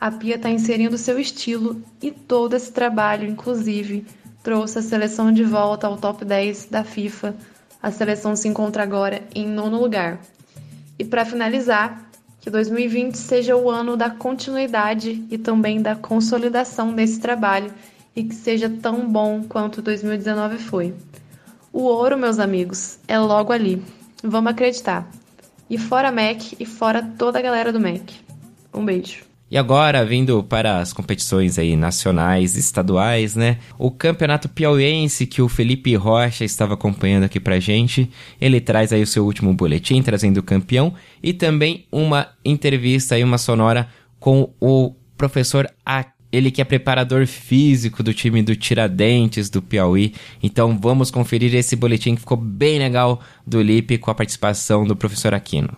a 0.00 0.10
Pia 0.10 0.36
está 0.36 0.48
inserindo 0.48 0.96
seu 0.96 1.18
estilo 1.18 1.82
e 2.00 2.10
todo 2.10 2.56
esse 2.56 2.72
trabalho, 2.72 3.28
inclusive, 3.28 4.06
trouxe 4.42 4.78
a 4.78 4.82
seleção 4.82 5.30
de 5.30 5.44
volta 5.44 5.86
ao 5.86 5.98
top 5.98 6.24
10 6.24 6.68
da 6.70 6.82
FIFA. 6.82 7.36
A 7.82 7.90
seleção 7.90 8.34
se 8.34 8.48
encontra 8.48 8.82
agora 8.82 9.24
em 9.34 9.46
nono 9.46 9.78
lugar. 9.78 10.18
E 10.98 11.04
para 11.04 11.26
finalizar, 11.26 12.10
que 12.40 12.48
2020 12.48 13.14
seja 13.14 13.56
o 13.56 13.68
ano 13.68 13.94
da 13.94 14.08
continuidade 14.08 15.22
e 15.30 15.36
também 15.36 15.82
da 15.82 15.94
consolidação 15.94 16.94
desse 16.94 17.20
trabalho 17.20 17.70
e 18.16 18.24
que 18.24 18.34
seja 18.34 18.70
tão 18.70 19.06
bom 19.06 19.44
quanto 19.46 19.82
2019 19.82 20.56
foi. 20.56 20.94
O 21.72 21.82
ouro, 21.82 22.18
meus 22.18 22.38
amigos, 22.38 22.98
é 23.06 23.18
logo 23.18 23.52
ali. 23.52 23.82
Vamos 24.22 24.50
acreditar. 24.50 25.08
E 25.68 25.78
fora 25.78 26.10
Mac 26.10 26.40
e 26.58 26.66
fora 26.66 27.00
toda 27.00 27.38
a 27.38 27.42
galera 27.42 27.72
do 27.72 27.80
Mac. 27.80 28.10
Um 28.74 28.84
beijo. 28.84 29.30
E 29.48 29.58
agora, 29.58 30.04
vindo 30.04 30.44
para 30.44 30.78
as 30.78 30.92
competições 30.92 31.58
aí 31.58 31.76
nacionais, 31.76 32.56
estaduais, 32.56 33.34
né? 33.34 33.58
O 33.78 33.90
Campeonato 33.90 34.48
Piauiense 34.48 35.26
que 35.26 35.42
o 35.42 35.48
Felipe 35.48 35.94
Rocha 35.96 36.44
estava 36.44 36.74
acompanhando 36.74 37.24
aqui 37.24 37.40
pra 37.40 37.58
gente, 37.58 38.10
ele 38.40 38.60
traz 38.60 38.92
aí 38.92 39.02
o 39.02 39.06
seu 39.06 39.24
último 39.24 39.52
boletim, 39.52 40.02
trazendo 40.02 40.38
o 40.38 40.42
campeão 40.42 40.94
e 41.20 41.32
também 41.32 41.84
uma 41.90 42.28
entrevista 42.44 43.16
aí, 43.16 43.24
uma 43.24 43.38
sonora 43.38 43.88
com 44.20 44.52
o 44.60 44.94
professor 45.16 45.68
Akira 45.84 46.19
ele 46.32 46.50
que 46.50 46.60
é 46.60 46.64
preparador 46.64 47.26
físico 47.26 48.02
do 48.02 48.14
time 48.14 48.42
do 48.42 48.54
Tiradentes 48.54 49.50
do 49.50 49.60
Piauí. 49.62 50.14
Então 50.42 50.78
vamos 50.78 51.10
conferir 51.10 51.54
esse 51.54 51.76
boletim 51.76 52.14
que 52.14 52.20
ficou 52.20 52.36
bem 52.36 52.78
legal 52.78 53.20
do 53.46 53.60
Lipe 53.60 53.98
com 53.98 54.10
a 54.10 54.14
participação 54.14 54.84
do 54.84 54.96
professor 54.96 55.34
Aquino. 55.34 55.76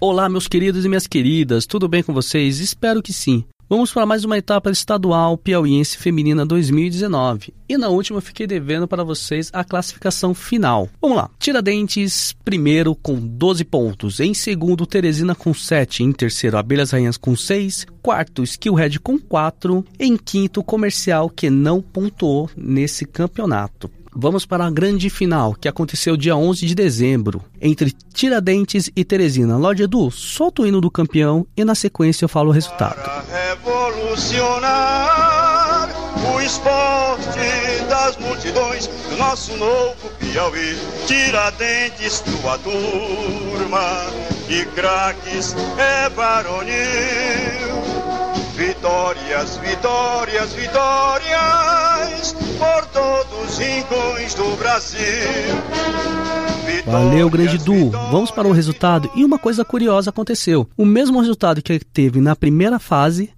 Olá, 0.00 0.28
meus 0.28 0.46
queridos 0.46 0.84
e 0.84 0.88
minhas 0.88 1.06
queridas, 1.06 1.66
tudo 1.66 1.88
bem 1.88 2.02
com 2.02 2.12
vocês? 2.12 2.60
Espero 2.60 3.02
que 3.02 3.12
sim. 3.12 3.44
Vamos 3.70 3.92
para 3.92 4.06
mais 4.06 4.24
uma 4.24 4.38
etapa 4.38 4.70
estadual 4.70 5.36
piauiense 5.36 5.98
feminina 5.98 6.46
2019. 6.46 7.52
E 7.68 7.76
na 7.76 7.90
última 7.90 8.18
fiquei 8.22 8.46
devendo 8.46 8.88
para 8.88 9.04
vocês 9.04 9.50
a 9.52 9.62
classificação 9.62 10.32
final. 10.32 10.88
Vamos 11.02 11.18
lá. 11.18 11.28
Tiradentes, 11.38 12.34
primeiro 12.42 12.94
com 12.94 13.20
12 13.20 13.66
pontos. 13.66 14.20
Em 14.20 14.32
segundo, 14.32 14.86
Teresina 14.86 15.34
com 15.34 15.52
7. 15.52 16.02
Em 16.02 16.12
terceiro, 16.12 16.56
Abelhas 16.56 16.92
Rainhas 16.92 17.18
com 17.18 17.36
6. 17.36 17.86
Quarto, 18.00 18.42
Skillhead 18.42 19.00
com 19.00 19.18
4. 19.18 19.84
Em 20.00 20.16
quinto, 20.16 20.64
Comercial, 20.64 21.28
que 21.28 21.50
não 21.50 21.82
pontuou 21.82 22.48
nesse 22.56 23.04
campeonato. 23.04 23.90
Vamos 24.14 24.46
para 24.46 24.66
a 24.66 24.70
grande 24.70 25.10
final, 25.10 25.54
que 25.54 25.68
aconteceu 25.68 26.16
dia 26.16 26.36
11 26.36 26.66
de 26.66 26.74
dezembro, 26.74 27.44
entre 27.60 27.92
Tiradentes 28.12 28.90
e 28.96 29.04
Teresina. 29.04 29.56
Lorde 29.56 29.84
Edu, 29.84 30.10
solta 30.10 30.62
o 30.62 30.66
hino 30.66 30.80
do 30.80 30.90
campeão 30.90 31.46
e 31.56 31.64
na 31.64 31.74
sequência 31.74 32.24
eu 32.24 32.28
falo 32.28 32.50
o 32.50 32.52
resultado. 32.52 32.94
Para 32.94 33.24
revolucionar 33.50 35.88
o 36.34 36.40
esporte 36.40 37.84
das 37.88 38.16
multidões 38.16 38.88
nosso 39.18 39.56
novo 39.56 40.10
Piauí, 40.18 40.78
Tiradentes, 41.06 42.20
tua 42.20 42.58
turma 42.58 44.06
de 44.46 44.64
craques 44.66 45.56
é 45.76 46.08
varonil. 46.08 46.68
Vitórias, 48.54 49.56
vitórias, 49.58 50.52
vitórias 50.52 52.07
por 52.58 52.86
todos 52.86 53.50
os 53.50 53.58
rincões 53.58 54.34
do 54.34 54.56
Brasil. 54.56 54.98
Valeu, 56.84 57.30
grande 57.30 57.58
Du. 57.58 57.90
Vamos 57.90 58.30
para 58.30 58.48
o 58.48 58.52
resultado. 58.52 59.10
E 59.14 59.24
uma 59.24 59.38
coisa 59.38 59.64
curiosa 59.64 60.10
aconteceu. 60.10 60.68
O 60.76 60.84
mesmo 60.84 61.20
resultado 61.20 61.62
que 61.62 61.78
teve 61.78 62.20
na 62.20 62.34
primeira 62.34 62.78
fase 62.78 63.30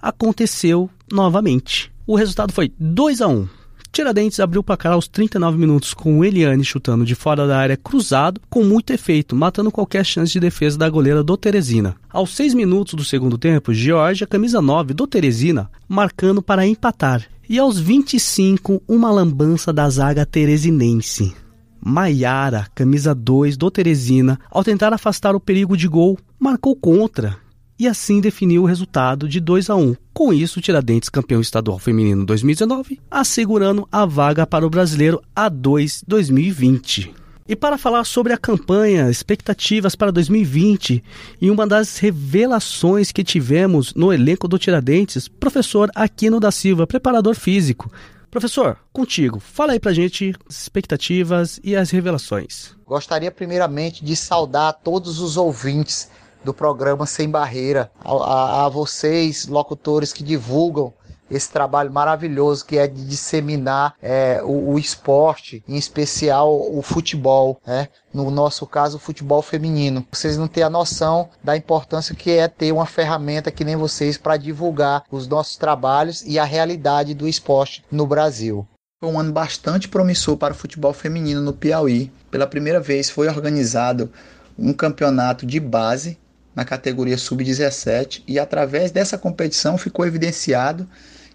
aconteceu 0.00 0.88
novamente. 1.10 1.92
O 2.06 2.16
resultado 2.16 2.52
foi 2.52 2.72
2 2.78 3.20
a 3.20 3.28
1 3.28 3.48
Tiradentes 3.90 4.38
abriu 4.38 4.60
o 4.60 4.64
placar 4.64 4.92
aos 4.92 5.08
39 5.08 5.58
minutos 5.58 5.92
com 5.92 6.18
o 6.18 6.24
Eliane 6.24 6.64
chutando 6.64 7.04
de 7.04 7.14
fora 7.14 7.46
da 7.46 7.58
área 7.58 7.76
cruzado 7.76 8.40
com 8.48 8.62
muito 8.62 8.92
efeito, 8.92 9.34
matando 9.34 9.72
qualquer 9.72 10.04
chance 10.04 10.32
de 10.32 10.38
defesa 10.38 10.78
da 10.78 10.88
goleira 10.88 11.22
do 11.22 11.36
Teresina. 11.36 11.96
Aos 12.08 12.36
6 12.36 12.54
minutos 12.54 12.94
do 12.94 13.04
segundo 13.04 13.36
tempo, 13.36 13.74
Georgia, 13.74 14.26
camisa 14.26 14.60
9 14.60 14.94
do 14.94 15.06
Teresina, 15.06 15.70
marcando 15.88 16.42
para 16.42 16.66
empatar. 16.66 17.24
E 17.48 17.58
aos 17.58 17.78
25, 17.78 18.82
uma 18.86 19.10
lambança 19.10 19.72
da 19.72 19.88
zaga 19.88 20.26
teresinense. 20.26 21.34
Maiara, 21.80 22.66
camisa 22.74 23.14
2 23.14 23.56
do 23.56 23.70
Teresina, 23.70 24.38
ao 24.50 24.62
tentar 24.62 24.92
afastar 24.92 25.34
o 25.34 25.40
perigo 25.40 25.74
de 25.74 25.88
gol, 25.88 26.18
marcou 26.38 26.76
contra 26.76 27.38
e 27.78 27.86
assim 27.86 28.20
definiu 28.20 28.64
o 28.64 28.66
resultado 28.66 29.28
de 29.28 29.40
2 29.40 29.70
a 29.70 29.76
1. 29.76 29.94
Com 30.12 30.32
isso, 30.32 30.60
Tiradentes 30.60 31.08
campeão 31.08 31.40
estadual 31.40 31.78
feminino 31.78 32.26
2019, 32.26 33.00
assegurando 33.10 33.86
a 33.90 34.04
vaga 34.04 34.46
para 34.46 34.66
o 34.66 34.70
Brasileiro 34.70 35.22
A2 35.34 36.02
2020. 36.06 37.14
E 37.48 37.56
para 37.56 37.78
falar 37.78 38.04
sobre 38.04 38.34
a 38.34 38.36
campanha, 38.36 39.08
expectativas 39.08 39.96
para 39.96 40.12
2020 40.12 41.02
e 41.40 41.50
uma 41.50 41.66
das 41.66 41.96
revelações 41.96 43.10
que 43.10 43.24
tivemos 43.24 43.94
no 43.94 44.12
elenco 44.12 44.46
do 44.46 44.58
Tiradentes, 44.58 45.28
professor 45.28 45.90
Aquino 45.94 46.38
da 46.38 46.50
Silva, 46.50 46.86
preparador 46.86 47.34
físico. 47.34 47.90
Professor, 48.30 48.76
contigo, 48.92 49.40
fala 49.40 49.72
aí 49.72 49.80
pra 49.80 49.94
gente 49.94 50.34
as 50.46 50.60
expectativas 50.60 51.58
e 51.64 51.74
as 51.74 51.90
revelações. 51.90 52.76
Gostaria 52.86 53.30
primeiramente 53.30 54.04
de 54.04 54.14
saudar 54.14 54.74
todos 54.84 55.18
os 55.18 55.38
ouvintes 55.38 56.10
do 56.44 56.52
programa 56.52 57.06
Sem 57.06 57.30
Barreira, 57.30 57.90
a, 58.04 58.12
a, 58.12 58.66
a 58.66 58.68
vocês, 58.68 59.46
locutores 59.46 60.12
que 60.12 60.22
divulgam 60.22 60.92
esse 61.30 61.50
trabalho 61.50 61.92
maravilhoso 61.92 62.64
que 62.64 62.78
é 62.78 62.86
de 62.86 63.04
disseminar 63.04 63.94
é, 64.02 64.40
o, 64.42 64.72
o, 64.72 64.78
esporte, 64.78 65.62
em 65.68 65.76
especial 65.76 66.50
o 66.50 66.82
futebol, 66.82 67.60
né? 67.66 67.88
no 68.12 68.30
nosso 68.30 68.66
caso 68.66 68.96
o 68.96 69.00
futebol 69.00 69.42
feminino. 69.42 70.06
Vocês 70.10 70.36
não 70.36 70.48
têm 70.48 70.62
a 70.62 70.70
noção 70.70 71.28
da 71.42 71.56
importância 71.56 72.14
que 72.14 72.30
é 72.30 72.48
ter 72.48 72.72
uma 72.72 72.86
ferramenta 72.86 73.50
que 73.50 73.64
nem 73.64 73.76
vocês 73.76 74.16
para 74.16 74.36
divulgar 74.36 75.04
os 75.10 75.26
nossos 75.26 75.56
trabalhos 75.56 76.22
e 76.26 76.38
a 76.38 76.44
realidade 76.44 77.14
do 77.14 77.28
esporte 77.28 77.84
no 77.90 78.06
Brasil. 78.06 78.66
Foi 79.00 79.12
um 79.12 79.20
ano 79.20 79.32
bastante 79.32 79.88
promissor 79.88 80.36
para 80.36 80.52
o 80.52 80.56
futebol 80.56 80.92
feminino 80.92 81.40
no 81.40 81.52
Piauí. 81.52 82.10
Pela 82.30 82.48
primeira 82.48 82.80
vez 82.80 83.08
foi 83.08 83.28
organizado 83.28 84.10
um 84.58 84.72
campeonato 84.72 85.46
de 85.46 85.60
base 85.60 86.18
na 86.52 86.64
categoria 86.64 87.16
sub-17 87.16 88.24
e 88.26 88.40
através 88.40 88.90
dessa 88.90 89.16
competição 89.16 89.78
ficou 89.78 90.04
evidenciado 90.04 90.88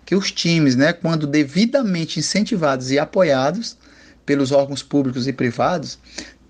que 0.05 0.15
os 0.15 0.31
times, 0.31 0.75
né, 0.75 0.93
quando 0.93 1.25
devidamente 1.25 2.19
incentivados 2.19 2.91
e 2.91 2.99
apoiados 2.99 3.77
pelos 4.25 4.51
órgãos 4.51 4.83
públicos 4.83 5.27
e 5.27 5.33
privados, 5.33 5.97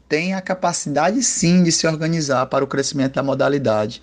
têm 0.07 0.33
a 0.33 0.41
capacidade 0.41 1.21
sim 1.23 1.63
de 1.63 1.71
se 1.71 1.87
organizar 1.87 2.45
para 2.47 2.63
o 2.63 2.67
crescimento 2.67 3.15
da 3.15 3.23
modalidade. 3.23 4.01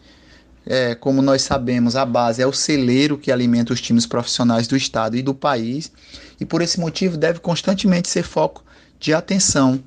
É, 0.66 0.94
como 0.94 1.22
nós 1.22 1.42
sabemos, 1.42 1.96
a 1.96 2.04
base 2.04 2.42
é 2.42 2.46
o 2.46 2.52
celeiro 2.52 3.16
que 3.16 3.32
alimenta 3.32 3.72
os 3.72 3.80
times 3.80 4.06
profissionais 4.06 4.66
do 4.66 4.76
estado 4.76 5.16
e 5.16 5.22
do 5.22 5.34
país, 5.34 5.90
e 6.38 6.44
por 6.44 6.62
esse 6.62 6.78
motivo 6.78 7.16
deve 7.16 7.38
constantemente 7.40 8.08
ser 8.08 8.22
foco 8.22 8.64
de 8.98 9.14
atenção 9.14 9.82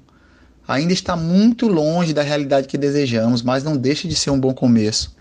ainda 0.67 0.93
está 0.93 1.15
muito 1.15 1.67
longe 1.67 2.13
da 2.13 2.21
realidade 2.21 2.67
que 2.67 2.77
desejamos, 2.77 3.41
mas 3.41 3.63
não 3.63 3.77
deixa 3.77 4.07
de 4.07 4.15
ser 4.15 4.29
um 4.29 4.39
bom 4.39 4.53
começo. 4.53 5.15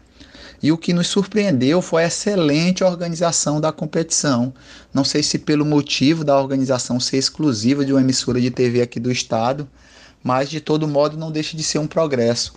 E 0.62 0.71
o 0.71 0.78
que 0.78 0.92
nos 0.92 1.09
surpreendeu 1.09 1.83
foi 1.83 2.04
a 2.04 2.07
excelente 2.07 2.85
organização 2.85 3.61
da 3.61 3.73
competição. 3.73 4.54
Não 4.95 5.04
sei 5.04 5.23
se 5.23 5.38
pelo 5.38 5.64
motivo 5.64 6.25
da 6.25 6.38
organização 6.38 7.00
ser 7.00 7.16
exclusiva 7.16 7.85
de 7.85 7.92
uma 7.92 8.00
emissora 8.00 8.40
de 8.40 8.50
TV 8.50 8.81
aqui 8.81 9.00
do 9.00 9.11
estado, 9.11 9.69
mas 10.23 10.49
de 10.49 10.61
todo 10.61 10.87
modo 10.87 11.16
não 11.16 11.33
deixa 11.33 11.57
de 11.57 11.64
ser 11.64 11.78
um 11.78 11.87
progresso. 11.87 12.54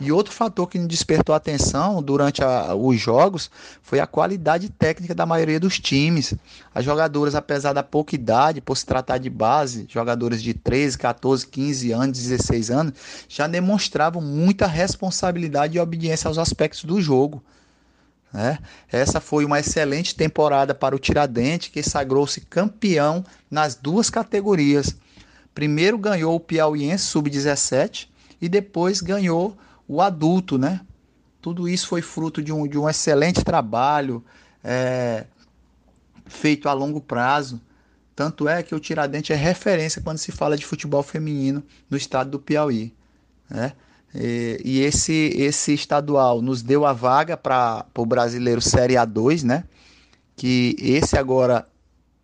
E 0.00 0.10
outro 0.10 0.32
fator 0.32 0.68
que 0.68 0.78
me 0.78 0.88
despertou 0.88 1.34
atenção 1.34 2.02
durante 2.02 2.42
a, 2.42 2.74
os 2.74 3.00
jogos 3.00 3.48
foi 3.80 4.00
a 4.00 4.06
qualidade 4.06 4.68
técnica 4.68 5.14
da 5.14 5.24
maioria 5.24 5.60
dos 5.60 5.78
times. 5.78 6.34
As 6.74 6.84
jogadoras, 6.84 7.36
apesar 7.36 7.72
da 7.72 7.82
pouca 7.82 8.14
idade, 8.14 8.60
por 8.60 8.76
se 8.76 8.84
tratar 8.84 9.18
de 9.18 9.30
base, 9.30 9.86
jogadores 9.88 10.42
de 10.42 10.52
13, 10.52 10.98
14, 10.98 11.46
15 11.46 11.92
anos, 11.92 12.18
16 12.18 12.70
anos, 12.70 12.94
já 13.28 13.46
demonstravam 13.46 14.20
muita 14.20 14.66
responsabilidade 14.66 15.76
e 15.76 15.80
obediência 15.80 16.26
aos 16.26 16.38
aspectos 16.38 16.84
do 16.84 17.00
jogo. 17.00 17.40
Né? 18.32 18.58
Essa 18.90 19.20
foi 19.20 19.44
uma 19.44 19.60
excelente 19.60 20.12
temporada 20.16 20.74
para 20.74 20.96
o 20.96 20.98
Tiradentes, 20.98 21.68
que 21.68 21.84
sagrou-se 21.84 22.40
campeão 22.40 23.24
nas 23.48 23.76
duas 23.76 24.10
categorias. 24.10 24.96
Primeiro 25.54 25.96
ganhou 25.96 26.34
o 26.34 26.40
Piauiense 26.40 27.04
Sub-17 27.04 28.08
e 28.42 28.48
depois 28.48 29.00
ganhou 29.00 29.56
o 29.86 30.00
adulto, 30.00 30.58
né? 30.58 30.80
Tudo 31.40 31.68
isso 31.68 31.88
foi 31.88 32.02
fruto 32.02 32.42
de 32.42 32.52
um, 32.52 32.66
de 32.66 32.78
um 32.78 32.88
excelente 32.88 33.44
trabalho 33.44 34.24
é, 34.62 35.26
feito 36.26 36.68
a 36.68 36.72
longo 36.72 37.00
prazo 37.00 37.60
Tanto 38.14 38.48
é 38.48 38.62
que 38.62 38.74
o 38.74 38.80
Tiradentes 38.80 39.30
é 39.30 39.34
referência 39.34 40.00
quando 40.00 40.18
se 40.18 40.30
fala 40.30 40.56
de 40.56 40.64
futebol 40.64 41.02
feminino 41.02 41.62
no 41.90 41.96
estado 41.96 42.30
do 42.30 42.38
Piauí. 42.38 42.94
Né? 43.50 43.72
E, 44.14 44.60
e 44.64 44.80
esse, 44.80 45.32
esse 45.36 45.74
estadual 45.74 46.40
nos 46.40 46.62
deu 46.62 46.86
a 46.86 46.92
vaga 46.92 47.36
para 47.36 47.84
o 47.96 48.06
brasileiro 48.06 48.60
Série 48.60 48.94
A2, 48.94 49.42
né? 49.42 49.64
que 50.36 50.76
esse 50.78 51.18
agora 51.18 51.66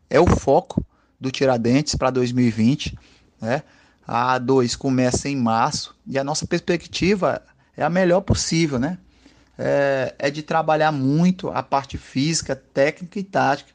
é 0.09 0.21
o 0.21 0.27
foco 0.27 0.85
do 1.19 1.31
Tiradentes 1.31 1.97
para 1.97 2.11
2020. 2.11 2.97
Né? 3.41 3.63
A 4.13 4.41
A2 4.41 4.77
começa 4.77 5.29
em 5.29 5.37
março 5.37 5.95
e 6.07 6.19
a 6.19 6.25
nossa 6.25 6.47
perspectiva 6.47 7.43
é 7.77 7.85
a 7.85 7.91
melhor 7.91 8.23
possível. 8.23 8.79
Né? 8.79 8.99
É, 9.57 10.15
é 10.19 10.31
de 10.31 10.43
trabalhar 10.43 10.91
muito 10.91 11.49
a 11.51 11.63
parte 11.63 11.97
física, 11.97 12.57
técnica 12.57 13.19
e 13.21 13.23
tática 13.23 13.73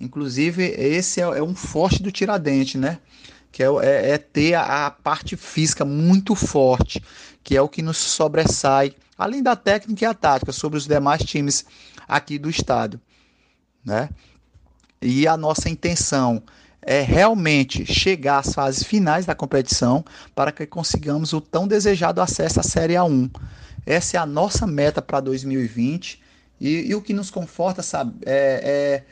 Inclusive, 0.00 0.64
esse 0.64 1.20
é, 1.20 1.24
é 1.24 1.42
um 1.42 1.54
forte 1.54 2.02
do 2.02 2.12
Tiradentes, 2.12 2.80
né? 2.80 2.98
Que 3.50 3.62
é, 3.62 3.66
é, 3.66 4.10
é 4.10 4.18
ter 4.18 4.54
a, 4.54 4.86
a, 4.86 4.90
parte 4.90 5.36
física 5.36 5.84
muito 5.84 6.34
forte, 6.34 7.02
que 7.42 7.56
é 7.56 7.62
o 7.62 7.68
que 7.68 7.82
nos 7.82 7.96
sobressai, 7.96 8.94
além 9.16 9.42
da 9.42 9.56
técnica 9.56 10.04
e 10.04 10.06
a 10.06 10.14
tática, 10.14 10.52
sobre 10.52 10.78
os 10.78 10.86
demais 10.86 11.22
times 11.24 11.64
aqui 12.06 12.38
do 12.38 12.48
estado, 12.48 13.00
né? 13.84 14.08
E 15.00 15.26
a 15.26 15.36
nossa 15.36 15.68
intenção 15.68 16.42
é 16.90 17.02
realmente 17.02 17.84
chegar 17.84 18.38
às 18.38 18.54
fases 18.54 18.82
finais 18.82 19.26
da 19.26 19.34
competição 19.34 20.02
para 20.34 20.50
que 20.50 20.66
consigamos 20.66 21.34
o 21.34 21.40
tão 21.40 21.68
desejado 21.68 22.18
acesso 22.18 22.60
à 22.60 22.62
Série 22.62 22.94
A1. 22.94 23.30
Essa 23.84 24.16
é 24.16 24.20
a 24.20 24.24
nossa 24.24 24.66
meta 24.66 25.02
para 25.02 25.20
2020 25.20 26.18
e, 26.58 26.88
e, 26.88 26.94
o 26.94 27.02
que 27.02 27.12
nos 27.12 27.30
conforta 27.30 27.82
sabe, 27.82 28.14
é, 28.24 28.62
é 28.64 29.04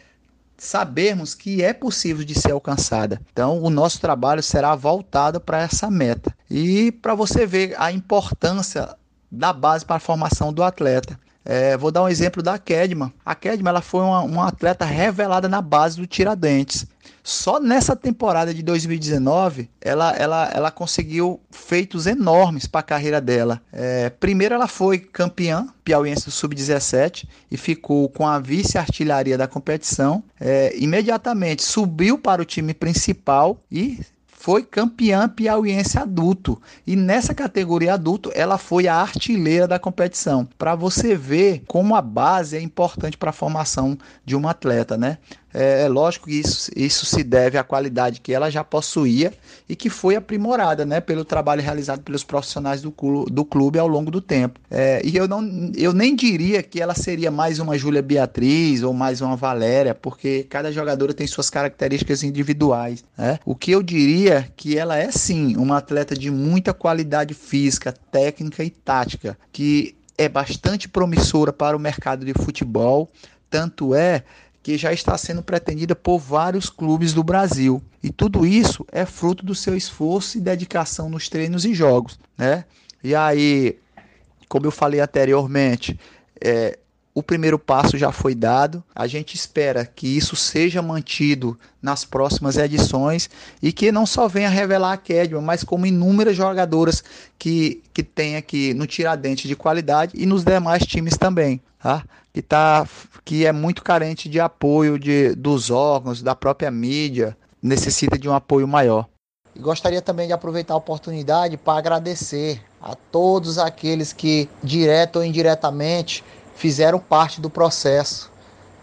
sabermos 0.56 1.35
que 1.35 1.62
é 1.62 1.75
possível 1.75 2.25
de 2.25 2.35
ser 2.35 2.52
alcançada. 2.52 3.21
Então, 3.30 3.62
o 3.62 3.68
nosso 3.68 4.00
trabalho 4.00 4.42
será 4.42 4.75
voltado 4.75 5.38
para 5.38 5.61
essa 5.61 5.90
meta. 5.90 6.35
E 6.50 6.90
para 6.90 7.14
você 7.14 7.45
ver 7.45 7.75
a 7.78 7.92
importância 7.92 8.97
da 9.30 9.52
base 9.52 9.85
para 9.85 9.97
a 9.97 10.00
formação 10.00 10.50
do 10.50 10.62
atleta. 10.62 11.21
É, 11.49 11.76
vou 11.76 11.93
dar 11.93 12.03
um 12.03 12.09
exemplo 12.09 12.43
da 12.43 12.59
Kedman. 12.59 13.12
A 13.25 13.35
Kedman 13.35 13.71
ela 13.71 13.81
foi 13.81 14.00
uma, 14.00 14.21
uma 14.23 14.49
atleta 14.49 14.85
revelada 14.85 15.49
na 15.49 15.62
base 15.62 15.97
do 15.97 16.07
Tiradentes. 16.07 16.85
Só 17.23 17.61
nessa 17.61 17.95
temporada 17.95 18.53
de 18.53 18.62
2019, 18.62 19.71
ela, 19.81 20.12
ela, 20.17 20.50
ela 20.53 20.71
conseguiu 20.71 21.41
feitos 21.50 22.07
enormes 22.07 22.67
para 22.67 22.81
a 22.81 22.85
carreira 22.85 23.21
dela. 23.21 23.61
É, 23.73 24.11
primeiro, 24.11 24.55
ela 24.55 24.67
foi 24.67 24.99
campeã 24.99 25.69
piauiense 25.85 26.25
do 26.25 26.31
Sub-17 26.31 27.29
e 27.50 27.57
ficou 27.57 28.09
com 28.09 28.26
a 28.26 28.38
vice-artilharia 28.38 29.38
da 29.38 29.47
competição. 29.47 30.23
É, 30.41 30.73
imediatamente 30.76 31.62
subiu 31.62 32.19
para 32.19 32.43
o 32.43 32.45
time 32.45 32.75
principal 32.75 33.61
e 33.71 34.00
foi 34.47 34.62
campeã 34.62 35.29
piauiense 35.29 35.99
adulto. 35.99 36.62
E 36.87 36.95
nessa 36.95 37.35
categoria 37.35 37.95
adulto, 37.95 38.31
ela 38.33 38.57
foi 38.59 38.87
a 38.87 38.95
artilheira 38.95 39.67
da 39.67 39.76
competição. 39.76 40.49
Para 40.57 40.76
você 40.76 41.17
ver 41.17 41.65
como 41.67 41.97
a 41.97 42.00
base 42.00 42.57
é 42.57 42.61
importante 42.61 43.19
para 43.19 43.31
a 43.31 43.33
formação 43.33 43.99
de 44.25 44.37
um 44.37 44.49
atleta, 44.49 44.97
né? 44.97 45.19
É, 45.59 45.85
é, 45.85 45.89
lógico 45.89 46.27
que 46.27 46.39
isso, 46.39 46.71
isso 46.77 47.07
se 47.07 47.25
deve 47.25 47.57
à 47.57 47.65
qualidade 47.65 48.21
que 48.21 48.31
ela 48.31 48.51
já 48.51 48.63
possuía 48.63 49.33
e 49.67 49.75
que 49.75 49.89
foi 49.89 50.15
aprimorada 50.15 50.85
né, 50.85 51.01
pelo 51.01 51.25
trabalho 51.25 51.63
realizado 51.63 52.03
pelos 52.03 52.23
profissionais 52.23 52.83
do, 52.83 52.93
clube, 52.93 53.31
do 53.31 53.43
clube 53.43 53.79
ao 53.79 53.89
longo 53.89 54.11
do 54.11 54.21
tempo. 54.21 54.61
É, 54.71 55.01
e 55.03 55.17
eu, 55.17 55.27
não, 55.27 55.73
eu 55.75 55.95
nem 55.95 56.15
diria 56.15 56.63
que 56.63 56.79
ela 56.79 56.95
seria 56.95 57.31
mais 57.31 57.59
uma 57.59 57.79
Júlia 57.79 58.03
Beatriz 58.03 58.83
ou 58.83 58.93
mais 58.93 59.23
uma 59.23 59.35
Valéria, 59.35 59.95
porque 59.95 60.43
cada 60.43 60.71
jogadora 60.71 61.15
tem 61.15 61.27
suas 61.27 61.49
características 61.49 62.23
individuais. 62.23 63.03
Né? 63.17 63.39
O 63.43 63.55
que 63.55 63.71
eu 63.71 63.83
diria 63.83 64.47
que 64.59 64.77
ela 64.77 64.99
é 64.99 65.11
sim 65.11 65.57
uma 65.57 65.79
atleta 65.79 66.15
de 66.15 66.31
muita 66.31 66.75
qualidade 66.75 67.33
física, 67.33 67.95
técnica 68.13 68.63
e 68.63 68.69
tática, 68.69 69.39
que 69.50 69.97
é 70.19 70.28
bastante 70.28 70.87
promissora 70.87 71.50
para 71.50 71.75
o 71.75 71.80
mercado 71.80 72.26
de 72.26 72.35
futebol. 72.35 73.11
Tanto 73.49 73.95
é 73.95 74.25
que 74.67 74.76
já 74.76 74.93
está 74.93 75.17
sendo 75.17 75.45
pretendida 75.45 75.95
por 75.95 76.19
vários 76.19 76.69
clubes 76.69 77.13
do 77.13 77.23
Brasil. 77.23 77.81
E 78.02 78.11
tudo 78.11 78.45
isso 78.45 78.85
é 78.91 79.07
fruto 79.07 79.47
do 79.47 79.55
seu 79.55 79.76
esforço 79.76 80.37
e 80.37 80.41
dedicação 80.41 81.09
nos 81.09 81.29
treinos 81.29 81.65
e 81.65 81.73
jogos, 81.73 82.19
né? 82.37 82.65
E 83.00 83.15
aí, 83.15 83.79
como 84.49 84.67
eu 84.67 84.73
falei 84.73 84.99
anteriormente, 84.99 85.97
é, 86.41 86.76
o 87.17 87.23
primeiro 87.23 87.59
passo 87.59 87.97
já 87.97 88.13
foi 88.13 88.35
dado. 88.35 88.85
A 88.95 89.07
gente 89.07 89.35
espera 89.35 89.87
que 89.87 90.07
isso 90.07 90.37
seja 90.37 90.83
mantido 90.83 91.59
nas 91.81 92.05
próximas 92.05 92.59
edições 92.59 93.31
e 93.63 93.73
que 93.73 93.91
não 93.91 94.05
só 94.05 94.29
venha 94.29 94.50
revelar 94.50 94.93
a 94.93 94.97
Kedman, 94.99 95.41
mas 95.41 95.65
como 95.65 95.87
inúmeras 95.87 96.37
jogadoras 96.37 97.02
que, 97.39 97.83
que 97.95 98.02
tem 98.02 98.37
aqui 98.37 98.75
no 98.75 98.87
Tiradentes 98.87 99.49
de 99.49 99.57
qualidade 99.57 100.13
e 100.15 100.26
nos 100.26 100.45
demais 100.45 100.85
times 100.85 101.17
também. 101.17 101.59
Tá? 101.79 102.05
que, 102.35 102.43
tá, 102.43 102.87
que 103.25 103.47
é 103.47 103.52
muito 103.52 103.83
carente 103.83 104.29
de 104.29 104.39
apoio 104.39 104.99
de, 104.99 105.35
dos 105.35 105.71
órgãos, 105.71 106.21
da 106.21 106.35
própria 106.35 106.71
mídia, 106.71 107.35
necessita 107.63 108.19
de 108.19 108.29
um 108.29 108.35
apoio 108.35 108.69
maior. 108.69 109.07
Gostaria 109.59 110.02
também 110.02 110.26
de 110.26 110.35
aproveitar 110.35 110.75
a 110.75 110.76
oportunidade 110.76 111.57
para 111.57 111.79
agradecer 111.79 112.61
a 112.79 112.95
todos 112.95 113.57
aqueles 113.57 114.13
que, 114.13 114.50
direto 114.63 115.17
ou 115.17 115.25
indiretamente, 115.25 116.23
fizeram 116.56 116.99
parte 116.99 117.40
do 117.40 117.49
processo 117.49 118.30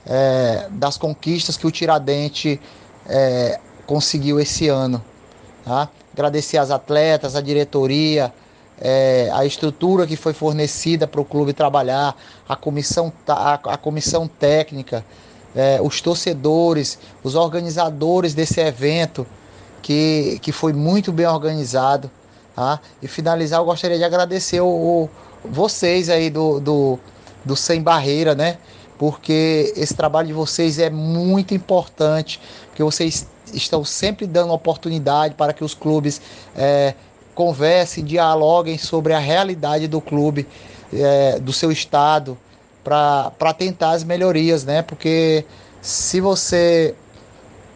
é, 0.05 0.67
das 0.71 0.97
conquistas 0.97 1.57
que 1.57 1.67
o 1.67 1.71
Tiradentes 1.71 2.59
é, 3.07 3.59
conseguiu 3.85 4.39
esse 4.39 4.69
ano. 4.69 5.03
Tá? 5.65 5.89
Agradecer 6.13 6.57
às 6.57 6.71
atletas, 6.71 7.35
à 7.35 7.41
diretoria, 7.41 8.33
é, 8.79 9.29
a 9.33 9.45
estrutura 9.45 10.05
que 10.05 10.15
foi 10.15 10.33
fornecida 10.33 11.07
para 11.07 11.19
o 11.19 11.25
clube 11.25 11.53
trabalhar, 11.53 12.15
a 12.47 12.55
comissão, 12.55 13.11
a, 13.27 13.53
a 13.53 13.77
comissão 13.77 14.27
técnica, 14.27 15.03
é, 15.55 15.79
os 15.81 15.99
torcedores, 16.01 16.99
os 17.23 17.35
organizadores 17.35 18.33
desse 18.33 18.59
evento, 18.59 19.25
que, 19.81 20.39
que 20.41 20.51
foi 20.51 20.73
muito 20.73 21.11
bem 21.11 21.25
organizado. 21.25 22.09
Tá? 22.55 22.79
E 23.01 23.07
finalizar, 23.07 23.59
eu 23.59 23.65
gostaria 23.65 23.97
de 23.97 24.03
agradecer 24.03 24.61
o, 24.61 24.67
o 24.67 25.09
vocês 25.43 26.09
aí 26.09 26.29
do, 26.29 26.59
do, 26.59 26.99
do 27.43 27.55
Sem 27.55 27.81
Barreira, 27.81 28.35
né? 28.35 28.57
Porque 28.97 29.73
esse 29.75 29.93
trabalho 29.93 30.27
de 30.27 30.33
vocês 30.33 30.79
é 30.79 30.89
muito 30.89 31.53
importante, 31.53 32.39
porque 32.67 32.83
vocês 32.83 33.27
estão 33.53 33.83
sempre 33.83 34.25
dando 34.25 34.53
oportunidade 34.53 35.35
para 35.35 35.53
que 35.53 35.63
os 35.63 35.73
clubes 35.73 36.21
é, 36.55 36.93
conversem, 37.35 38.03
dialoguem 38.03 38.77
sobre 38.77 39.13
a 39.13 39.19
realidade 39.19 39.87
do 39.87 39.99
clube, 39.99 40.47
é, 40.93 41.39
do 41.39 41.51
seu 41.51 41.71
estado, 41.71 42.37
para 42.83 43.53
tentar 43.57 43.91
as 43.91 44.03
melhorias, 44.03 44.63
né? 44.63 44.81
Porque 44.81 45.45
se 45.81 46.21
você 46.21 46.95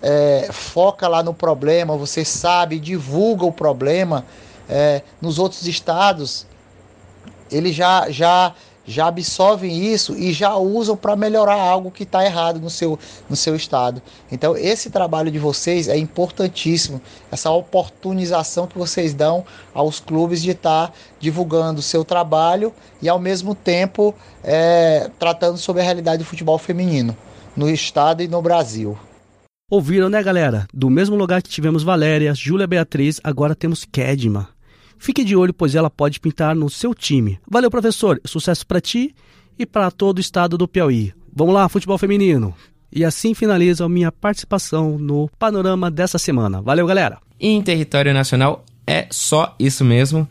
é, 0.01 0.49
foca 0.51 1.07
lá 1.07 1.23
no 1.23 1.33
problema, 1.33 1.97
você 1.97 2.23
sabe, 2.23 2.79
divulga 2.79 3.45
o 3.45 3.51
problema, 3.51 4.25
é, 4.69 5.01
nos 5.21 5.39
outros 5.39 5.65
estados, 5.65 6.45
ele 7.49 7.71
já, 7.71 8.09
já 8.09 8.53
já 8.87 9.07
absorvem 9.07 9.83
isso 9.83 10.15
e 10.17 10.31
já 10.31 10.55
usam 10.55 10.95
para 10.95 11.15
melhorar 11.15 11.59
algo 11.59 11.91
que 11.91 12.03
está 12.03 12.23
errado 12.23 12.59
no 12.59 12.69
seu, 12.69 12.97
no 13.29 13.35
seu 13.35 13.55
estado. 13.55 14.01
Então, 14.31 14.55
esse 14.55 14.89
trabalho 14.89 15.29
de 15.29 15.37
vocês 15.37 15.89
é 15.89 15.97
importantíssimo, 15.97 17.01
essa 17.29 17.51
oportunização 17.51 18.65
que 18.65 18.77
vocês 18.77 19.13
dão 19.13 19.43
aos 19.73 19.99
clubes 19.99 20.41
de 20.41 20.51
estar 20.51 20.87
tá 20.87 20.93
divulgando 21.19 21.81
o 21.81 21.83
seu 21.83 22.05
trabalho 22.05 22.73
e, 23.01 23.09
ao 23.09 23.19
mesmo 23.19 23.53
tempo, 23.53 24.15
é, 24.41 25.11
tratando 25.19 25.57
sobre 25.57 25.81
a 25.81 25.85
realidade 25.85 26.23
do 26.23 26.25
futebol 26.25 26.57
feminino 26.57 27.15
no 27.55 27.69
estado 27.69 28.23
e 28.23 28.27
no 28.27 28.41
Brasil. 28.41 28.97
Ouviram, 29.69 30.07
né, 30.07 30.23
galera? 30.23 30.65
Do 30.73 30.89
mesmo 30.89 31.17
lugar 31.17 31.41
que 31.41 31.49
tivemos 31.49 31.83
Valéria, 31.83 32.33
Júlia 32.33 32.65
Beatriz, 32.65 33.19
agora 33.21 33.53
temos 33.53 33.83
Kedma. 33.83 34.47
Fique 34.97 35.23
de 35.23 35.35
olho, 35.35 35.53
pois 35.53 35.75
ela 35.75 35.89
pode 35.89 36.19
pintar 36.19 36.55
no 36.55 36.69
seu 36.69 36.93
time. 36.93 37.39
Valeu, 37.49 37.69
professor. 37.69 38.19
Sucesso 38.25 38.65
para 38.65 38.81
ti 38.81 39.13
e 39.57 39.65
para 39.65 39.91
todo 39.91 40.17
o 40.17 40.21
estado 40.21 40.57
do 40.57 40.67
Piauí. 40.67 41.13
Vamos 41.33 41.53
lá, 41.53 41.69
futebol 41.69 41.97
feminino. 41.97 42.53
E 42.91 43.03
assim 43.03 43.33
finaliza 43.33 43.85
a 43.85 43.89
minha 43.89 44.11
participação 44.11 44.97
no 44.97 45.29
panorama 45.37 45.91
dessa 45.91 46.17
semana. 46.17 46.61
Valeu, 46.61 46.87
galera. 46.87 47.19
Em 47.39 47.61
território 47.61 48.13
nacional 48.13 48.65
é 48.85 49.07
só 49.11 49.55
isso 49.59 49.83
mesmo. 49.83 50.27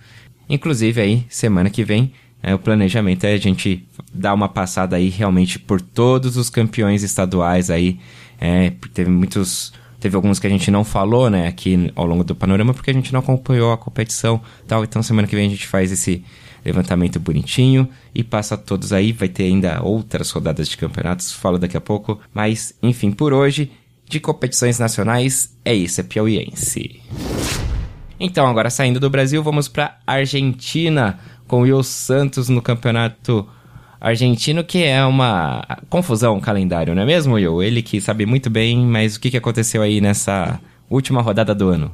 Inclusive 0.49 1.01
aí, 1.01 1.27
semana 1.29 1.71
que 1.71 1.85
vem, 1.85 2.13
é, 2.43 2.55
o 2.55 2.59
planejamento 2.59 3.25
é 3.25 3.35
a 3.35 3.39
gente 3.39 3.87
dar 4.13 4.33
uma 4.35 4.49
passada 4.49 4.97
aí 4.97 5.09
realmente 5.09 5.59
por 5.59 5.81
todos 5.81 6.37
os 6.37 6.49
campeões 6.49 7.03
estaduais 7.03 7.71
aí. 7.71 7.99
É, 8.41 8.73
teve 8.93 9.11
muitos 9.11 9.73
Teve 9.99 10.17
alguns 10.17 10.39
que 10.39 10.47
a 10.47 10.51
gente 10.51 10.71
não 10.71 10.85
falou, 10.85 11.31
né, 11.31 11.47
aqui 11.47 11.91
ao 11.95 12.07
longo 12.07 12.23
do 12.23 12.35
panorama, 12.35 12.75
porque 12.75 12.91
a 12.91 12.95
gente 12.95 13.13
não 13.13 13.21
acompanhou 13.21 13.73
a 13.73 13.79
competição 13.79 14.41
tal. 14.67 14.85
Então, 14.85 15.03
semana 15.03 15.27
que 15.27 15.35
vem 15.35 15.47
a 15.47 15.51
gente 15.51 15.67
faz 15.67 15.91
esse 15.91 16.25
levantamento 16.65 17.21
bonitinho 17.21 17.89
e 18.15 18.25
passa 18.25 18.57
todos 18.57 18.93
aí. 18.93 19.13
Vai 19.13 19.29
ter 19.29 19.45
ainda 19.45 19.83
outras 19.83 20.31
rodadas 20.31 20.69
de 20.69 20.77
campeonatos, 20.77 21.33
falo 21.33 21.59
daqui 21.59 21.77
a 21.77 21.81
pouco. 21.81 22.21
Mas, 22.35 22.75
enfim, 22.83 23.11
por 23.11 23.33
hoje 23.33 23.71
de 24.09 24.21
competições 24.21 24.79
nacionais 24.79 25.57
é 25.65 25.75
isso, 25.75 26.01
é 26.01 26.05
piauiense. 26.05 27.01
Então, 28.19 28.47
agora 28.47 28.71
saindo 28.71 28.99
do 28.99 29.11
Brasil, 29.11 29.43
vamos 29.43 29.69
para 29.69 29.99
Argentina 30.07 31.19
com 31.47 31.61
o 31.61 31.63
Will 31.63 31.83
Santos 31.83 32.49
no 32.49 32.63
campeonato 32.63 33.47
argentino, 34.01 34.65
que 34.65 34.85
é 34.85 35.05
uma 35.05 35.65
confusão 35.89 36.37
o 36.37 36.41
calendário, 36.41 36.95
não 36.95 37.03
é 37.03 37.07
mesmo, 37.07 37.35
Will? 37.35 37.63
Ele 37.63 37.83
que 37.83 38.01
sabe 38.01 38.27
muito 38.27 38.51
bem, 38.51 38.79
mas 38.87 39.17
o 39.17 39.21
que 39.21 39.37
aconteceu 39.37 39.83
aí 39.83 40.01
nessa 40.01 40.61
última 40.89 41.23
rodada 41.23 41.55
do 41.55 41.69
ano? 41.69 41.93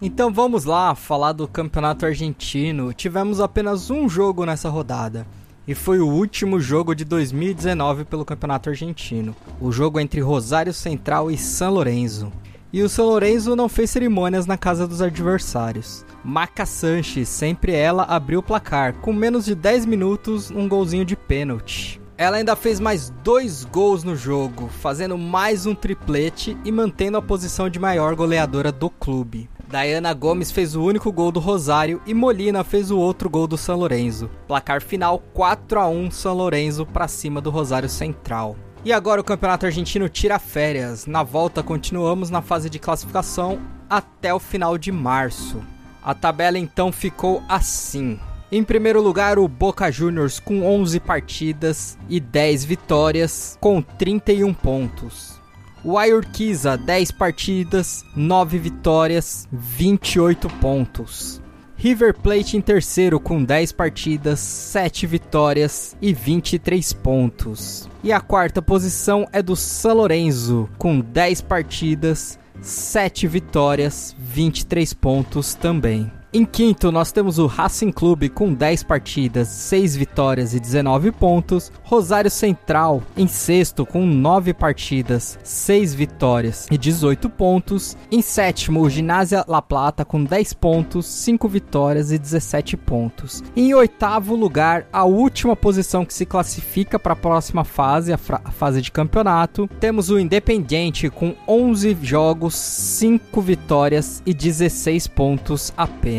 Então 0.00 0.30
vamos 0.30 0.64
lá 0.64 0.94
falar 0.94 1.32
do 1.32 1.48
campeonato 1.48 2.04
argentino. 2.04 2.92
Tivemos 2.92 3.40
apenas 3.40 3.90
um 3.90 4.08
jogo 4.08 4.44
nessa 4.44 4.68
rodada. 4.68 5.26
E 5.66 5.74
foi 5.74 5.98
o 5.98 6.06
último 6.06 6.60
jogo 6.60 6.94
de 6.94 7.04
2019 7.04 8.04
pelo 8.04 8.24
Campeonato 8.24 8.68
Argentino. 8.68 9.34
O 9.60 9.72
jogo 9.72 9.98
entre 9.98 10.20
Rosário 10.20 10.72
Central 10.72 11.28
e 11.28 11.36
São 11.36 11.72
Lourenço. 11.72 12.30
E 12.76 12.82
o 12.82 12.90
São 12.90 13.06
Lourenço 13.06 13.56
não 13.56 13.70
fez 13.70 13.88
cerimônias 13.88 14.44
na 14.44 14.58
casa 14.58 14.86
dos 14.86 15.00
adversários. 15.00 16.04
Maca 16.22 16.66
Sanches, 16.66 17.26
sempre 17.26 17.72
ela, 17.72 18.02
abriu 18.02 18.40
o 18.40 18.42
placar, 18.42 18.92
com 18.96 19.14
menos 19.14 19.46
de 19.46 19.54
10 19.54 19.86
minutos, 19.86 20.50
um 20.50 20.68
golzinho 20.68 21.02
de 21.02 21.16
pênalti. 21.16 21.98
Ela 22.18 22.36
ainda 22.36 22.54
fez 22.54 22.78
mais 22.78 23.08
dois 23.24 23.64
gols 23.64 24.04
no 24.04 24.14
jogo, 24.14 24.68
fazendo 24.68 25.16
mais 25.16 25.64
um 25.64 25.74
triplete 25.74 26.54
e 26.66 26.70
mantendo 26.70 27.16
a 27.16 27.22
posição 27.22 27.70
de 27.70 27.78
maior 27.78 28.14
goleadora 28.14 28.70
do 28.70 28.90
clube. 28.90 29.48
Diana 29.66 30.12
Gomes 30.12 30.50
fez 30.50 30.76
o 30.76 30.82
único 30.82 31.10
gol 31.10 31.32
do 31.32 31.40
Rosário 31.40 32.02
e 32.04 32.12
Molina 32.12 32.62
fez 32.62 32.90
o 32.90 32.98
outro 32.98 33.30
gol 33.30 33.46
do 33.46 33.56
São 33.56 33.78
Lourenço. 33.78 34.28
Placar 34.46 34.82
final 34.82 35.18
4 35.32 35.80
a 35.80 35.88
1 35.88 36.10
São 36.10 36.34
Lourenço 36.34 36.84
para 36.84 37.08
cima 37.08 37.40
do 37.40 37.48
Rosário 37.48 37.88
Central. 37.88 38.54
E 38.86 38.92
agora 38.92 39.20
o 39.20 39.24
Campeonato 39.24 39.66
Argentino 39.66 40.08
tira 40.08 40.38
férias. 40.38 41.06
Na 41.06 41.24
volta 41.24 41.60
continuamos 41.60 42.30
na 42.30 42.40
fase 42.40 42.70
de 42.70 42.78
classificação 42.78 43.58
até 43.90 44.32
o 44.32 44.38
final 44.38 44.78
de 44.78 44.92
março. 44.92 45.60
A 46.00 46.14
tabela 46.14 46.56
então 46.56 46.92
ficou 46.92 47.42
assim. 47.48 48.16
Em 48.52 48.62
primeiro 48.62 49.02
lugar, 49.02 49.40
o 49.40 49.48
Boca 49.48 49.90
Juniors 49.90 50.38
com 50.38 50.64
11 50.64 51.00
partidas 51.00 51.98
e 52.08 52.20
10 52.20 52.64
vitórias, 52.64 53.58
com 53.60 53.82
31 53.82 54.54
pontos. 54.54 55.34
O 55.82 55.98
Ayurquiza, 55.98 56.76
10 56.76 57.10
partidas, 57.10 58.04
9 58.14 58.56
vitórias, 58.56 59.48
28 59.50 60.48
pontos. 60.60 61.42
River 61.74 62.14
Plate 62.14 62.56
em 62.56 62.60
terceiro 62.60 63.18
com 63.18 63.42
10 63.42 63.72
partidas, 63.72 64.38
7 64.38 65.08
vitórias 65.08 65.96
e 66.00 66.14
23 66.14 66.92
pontos. 66.92 67.88
E 68.06 68.12
a 68.12 68.20
quarta 68.20 68.62
posição 68.62 69.26
é 69.32 69.42
do 69.42 69.56
São 69.56 69.96
Lourenço 69.96 70.68
com 70.78 71.00
10 71.00 71.40
partidas, 71.40 72.38
7 72.62 73.26
vitórias, 73.26 74.14
23 74.16 74.94
pontos 74.94 75.56
também. 75.56 76.08
Em 76.32 76.44
quinto, 76.44 76.90
nós 76.90 77.12
temos 77.12 77.38
o 77.38 77.46
Racing 77.46 77.92
Clube 77.92 78.28
com 78.28 78.52
10 78.52 78.82
partidas, 78.82 79.46
6 79.48 79.96
vitórias 79.96 80.54
e 80.54 80.60
19 80.60 81.12
pontos. 81.12 81.72
Rosário 81.84 82.30
Central 82.30 83.02
em 83.16 83.28
sexto 83.28 83.86
com 83.86 84.04
9 84.04 84.52
partidas, 84.52 85.38
6 85.44 85.94
vitórias 85.94 86.66
e 86.70 86.76
18 86.76 87.30
pontos. 87.30 87.96
Em 88.10 88.20
sétimo, 88.20 88.80
o 88.80 88.90
Ginásia 88.90 89.44
La 89.46 89.62
Plata 89.62 90.04
com 90.04 90.22
10 90.22 90.52
pontos, 90.54 91.06
5 91.06 91.48
vitórias 91.48 92.10
e 92.10 92.18
17 92.18 92.76
pontos. 92.76 93.42
Em 93.54 93.72
oitavo 93.72 94.34
lugar, 94.34 94.86
a 94.92 95.04
última 95.04 95.54
posição 95.54 96.04
que 96.04 96.12
se 96.12 96.26
classifica 96.26 96.98
para 96.98 97.12
a 97.12 97.16
próxima 97.16 97.64
fase, 97.64 98.12
a, 98.12 98.18
a 98.44 98.50
fase 98.50 98.82
de 98.82 98.90
campeonato, 98.90 99.70
temos 99.78 100.10
o 100.10 100.18
Independiente 100.18 101.08
com 101.08 101.34
11 101.46 101.96
jogos, 102.02 102.56
5 102.56 103.40
vitórias 103.40 104.22
e 104.26 104.34
16 104.34 105.06
pontos 105.06 105.72
apenas 105.76 106.15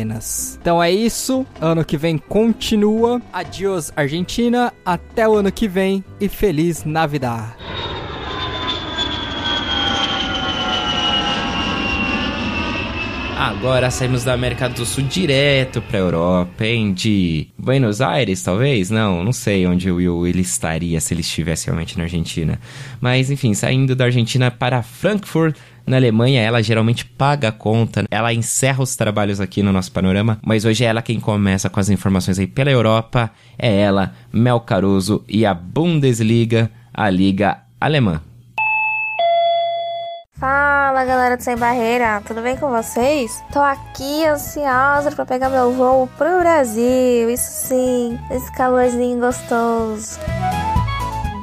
Então 0.60 0.82
é 0.82 0.90
isso. 0.90 1.46
Ano 1.60 1.84
que 1.84 1.96
vem 1.96 2.18
continua. 2.18 3.20
Adiós, 3.32 3.92
Argentina. 3.96 4.72
Até 4.84 5.28
o 5.28 5.34
ano 5.34 5.52
que 5.52 5.68
vem 5.68 6.04
e 6.20 6.28
feliz 6.28 6.84
Navidad. 6.84 7.54
Agora 13.38 13.88
saímos 13.88 14.24
da 14.24 14.32
América 14.32 14.68
do 14.68 14.84
Sul 14.84 15.04
direto 15.04 15.80
pra 15.80 16.00
Europa, 16.00 16.66
hein? 16.66 16.92
De 16.92 17.46
Buenos 17.56 18.00
Aires, 18.00 18.42
talvez? 18.42 18.90
Não, 18.90 19.22
não 19.22 19.32
sei 19.32 19.64
onde 19.64 19.88
o 19.88 19.94
Will 19.94 20.26
ele 20.26 20.40
estaria 20.40 21.00
se 21.00 21.14
ele 21.14 21.20
estivesse 21.20 21.66
realmente 21.66 21.96
na 21.96 22.02
Argentina. 22.02 22.58
Mas, 23.00 23.30
enfim, 23.30 23.54
saindo 23.54 23.94
da 23.94 24.06
Argentina 24.06 24.50
para 24.50 24.82
Frankfurt, 24.82 25.56
na 25.86 25.96
Alemanha, 25.96 26.42
ela 26.42 26.60
geralmente 26.60 27.04
paga 27.04 27.50
a 27.50 27.52
conta, 27.52 28.04
ela 28.10 28.34
encerra 28.34 28.82
os 28.82 28.96
trabalhos 28.96 29.40
aqui 29.40 29.62
no 29.62 29.72
nosso 29.72 29.92
panorama, 29.92 30.40
mas 30.44 30.64
hoje 30.64 30.84
é 30.84 30.88
ela 30.88 31.00
quem 31.00 31.20
começa 31.20 31.70
com 31.70 31.78
as 31.78 31.88
informações 31.88 32.40
aí 32.40 32.46
pela 32.48 32.72
Europa. 32.72 33.30
É 33.56 33.72
ela, 33.72 34.14
Mel 34.32 34.58
Caruso 34.58 35.24
e 35.28 35.46
a 35.46 35.54
Bundesliga, 35.54 36.72
a 36.92 37.08
Liga 37.08 37.60
Alemã. 37.80 38.20
Fala 40.40 40.87
galera 41.04 41.36
do 41.36 41.42
Sem 41.42 41.56
Barreira, 41.56 42.22
tudo 42.26 42.40
bem 42.40 42.56
com 42.56 42.70
vocês? 42.70 43.42
Tô 43.52 43.60
aqui 43.60 44.24
ansiosa 44.24 45.10
para 45.10 45.24
pegar 45.24 45.48
meu 45.48 45.72
voo 45.72 46.08
pro 46.18 46.40
Brasil, 46.40 47.30
isso 47.30 47.68
sim, 47.68 48.18
esse 48.30 48.50
calorzinho 48.52 49.20
gostoso. 49.20 50.18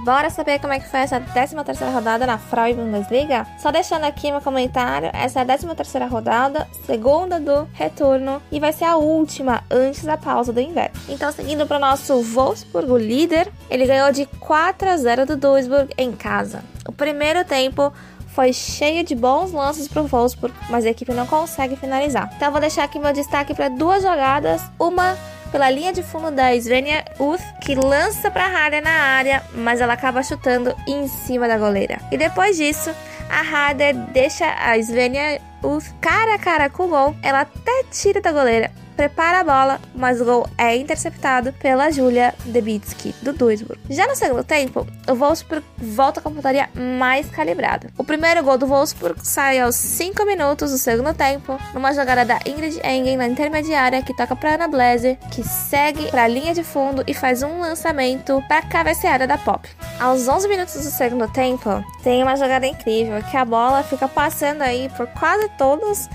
Bora 0.05 0.29
saber 0.29 0.59
como 0.59 0.71
é 0.71 0.79
que 0.79 0.87
foi 0.87 0.99
essa 0.99 1.19
13 1.19 1.55
terceira 1.63 1.91
rodada 1.91 2.27
na 2.27 2.37
Frauen 2.37 2.75
Bundesliga? 2.75 3.47
Só 3.57 3.71
deixando 3.71 4.03
aqui 4.03 4.29
meu 4.29 4.39
comentário, 4.39 5.09
essa 5.11 5.39
é 5.39 5.41
a 5.41 5.45
13 5.45 5.73
terceira 5.73 6.05
rodada, 6.05 6.67
segunda 6.85 7.39
do 7.39 7.67
retorno 7.73 8.39
e 8.51 8.59
vai 8.59 8.71
ser 8.71 8.85
a 8.85 8.97
última 8.97 9.63
antes 9.71 10.03
da 10.03 10.15
pausa 10.15 10.53
do 10.53 10.61
inverno. 10.61 10.95
Então, 11.09 11.31
seguindo 11.31 11.65
para 11.65 11.77
o 11.77 11.79
nosso 11.79 12.21
Wolfsburg, 12.21 13.03
líder, 13.03 13.51
ele 13.67 13.87
ganhou 13.87 14.11
de 14.11 14.27
4 14.39 14.89
a 14.89 14.95
0 14.95 15.25
do 15.25 15.37
Duisburg 15.37 15.91
em 15.97 16.11
casa. 16.11 16.63
O 16.87 16.91
primeiro 16.91 17.43
tempo 17.43 17.91
foi 18.35 18.51
cheio 18.51 19.03
de 19.03 19.15
bons 19.15 19.53
lances 19.53 19.87
para 19.87 20.01
o 20.01 20.07
Wolfsburg, 20.07 20.53
mas 20.69 20.85
a 20.85 20.89
equipe 20.89 21.13
não 21.13 21.25
consegue 21.25 21.77
finalizar. 21.77 22.29
Então, 22.35 22.51
vou 22.51 22.59
deixar 22.59 22.83
aqui 22.83 22.99
meu 22.99 23.13
destaque 23.13 23.55
para 23.55 23.69
duas 23.69 24.03
jogadas, 24.03 24.61
uma 24.77 25.17
pela 25.51 25.69
linha 25.69 25.93
de 25.93 26.03
fundo 26.03 26.29
da 26.31 26.53
Svenja 26.59 27.05
Uth, 27.17 27.41
que 27.61 27.75
lança 27.75 28.29
para 28.29 28.45
Harder 28.45 28.83
na 28.83 28.91
área, 28.91 29.41
mas 29.53 29.79
ela 29.79 29.93
acaba 29.93 30.21
chutando 30.21 30.75
em 30.85 31.07
cima 31.07 31.47
da 31.47 31.57
goleira. 31.57 31.97
E 32.11 32.17
depois 32.17 32.57
disso, 32.57 32.93
a 33.29 33.39
Harder 33.39 33.95
deixa 34.11 34.45
a 34.45 34.77
Svenja 34.77 35.39
Uth 35.63 35.85
cara 36.01 36.35
a 36.35 36.39
cara 36.39 36.69
com 36.69 36.83
o 36.83 36.87
gol, 36.89 37.15
ela 37.23 37.41
até 37.41 37.85
tira 37.89 38.21
da 38.21 38.33
goleira, 38.33 38.69
prepara 38.95 39.39
a 39.39 39.43
bola, 39.43 39.79
mas 39.93 40.21
o 40.21 40.25
gol 40.25 40.47
é 40.57 40.75
interceptado 40.75 41.53
pela 41.53 41.91
Julia 41.91 42.33
Debitsky, 42.45 43.13
do 43.21 43.33
Duisburg. 43.33 43.79
Já 43.89 44.07
no 44.07 44.15
segundo 44.15 44.43
tempo, 44.43 44.87
o 45.07 45.15
Wolfsburg 45.15 45.65
volta 45.77 46.21
com 46.21 46.29
a 46.29 46.31
pontaria 46.31 46.69
mais 46.75 47.29
calibrada. 47.29 47.89
O 47.97 48.03
primeiro 48.03 48.43
gol 48.43 48.57
do 48.57 48.67
Wolfsburg 48.67 49.19
sai 49.23 49.59
aos 49.59 49.75
5 49.75 50.25
minutos 50.25 50.71
do 50.71 50.77
segundo 50.77 51.13
tempo, 51.13 51.59
numa 51.73 51.93
jogada 51.93 52.25
da 52.25 52.39
Ingrid 52.45 52.79
Engen 52.83 53.17
na 53.17 53.27
intermediária, 53.27 54.01
que 54.01 54.15
toca 54.15 54.35
para 54.35 54.55
Ana 54.55 54.67
Blazer, 54.67 55.17
que 55.31 55.43
segue 55.43 56.09
para 56.09 56.23
a 56.23 56.27
linha 56.27 56.53
de 56.53 56.63
fundo 56.63 57.03
e 57.05 57.13
faz 57.13 57.43
um 57.43 57.59
lançamento 57.59 58.43
para 58.47 58.59
a 58.59 58.65
cabeceada 58.65 59.27
da 59.27 59.37
Pop. 59.37 59.67
Aos 59.99 60.27
11 60.27 60.47
minutos 60.47 60.73
do 60.73 60.91
segundo 60.91 61.27
tempo, 61.31 61.83
tem 62.03 62.23
uma 62.23 62.35
jogada 62.35 62.65
incrível, 62.65 63.21
que 63.23 63.37
a 63.37 63.45
bola 63.45 63.83
fica 63.83 64.07
passando 64.07 64.61
aí 64.61 64.89
por 64.95 65.07
quase 65.07 65.49
todos 65.57 66.09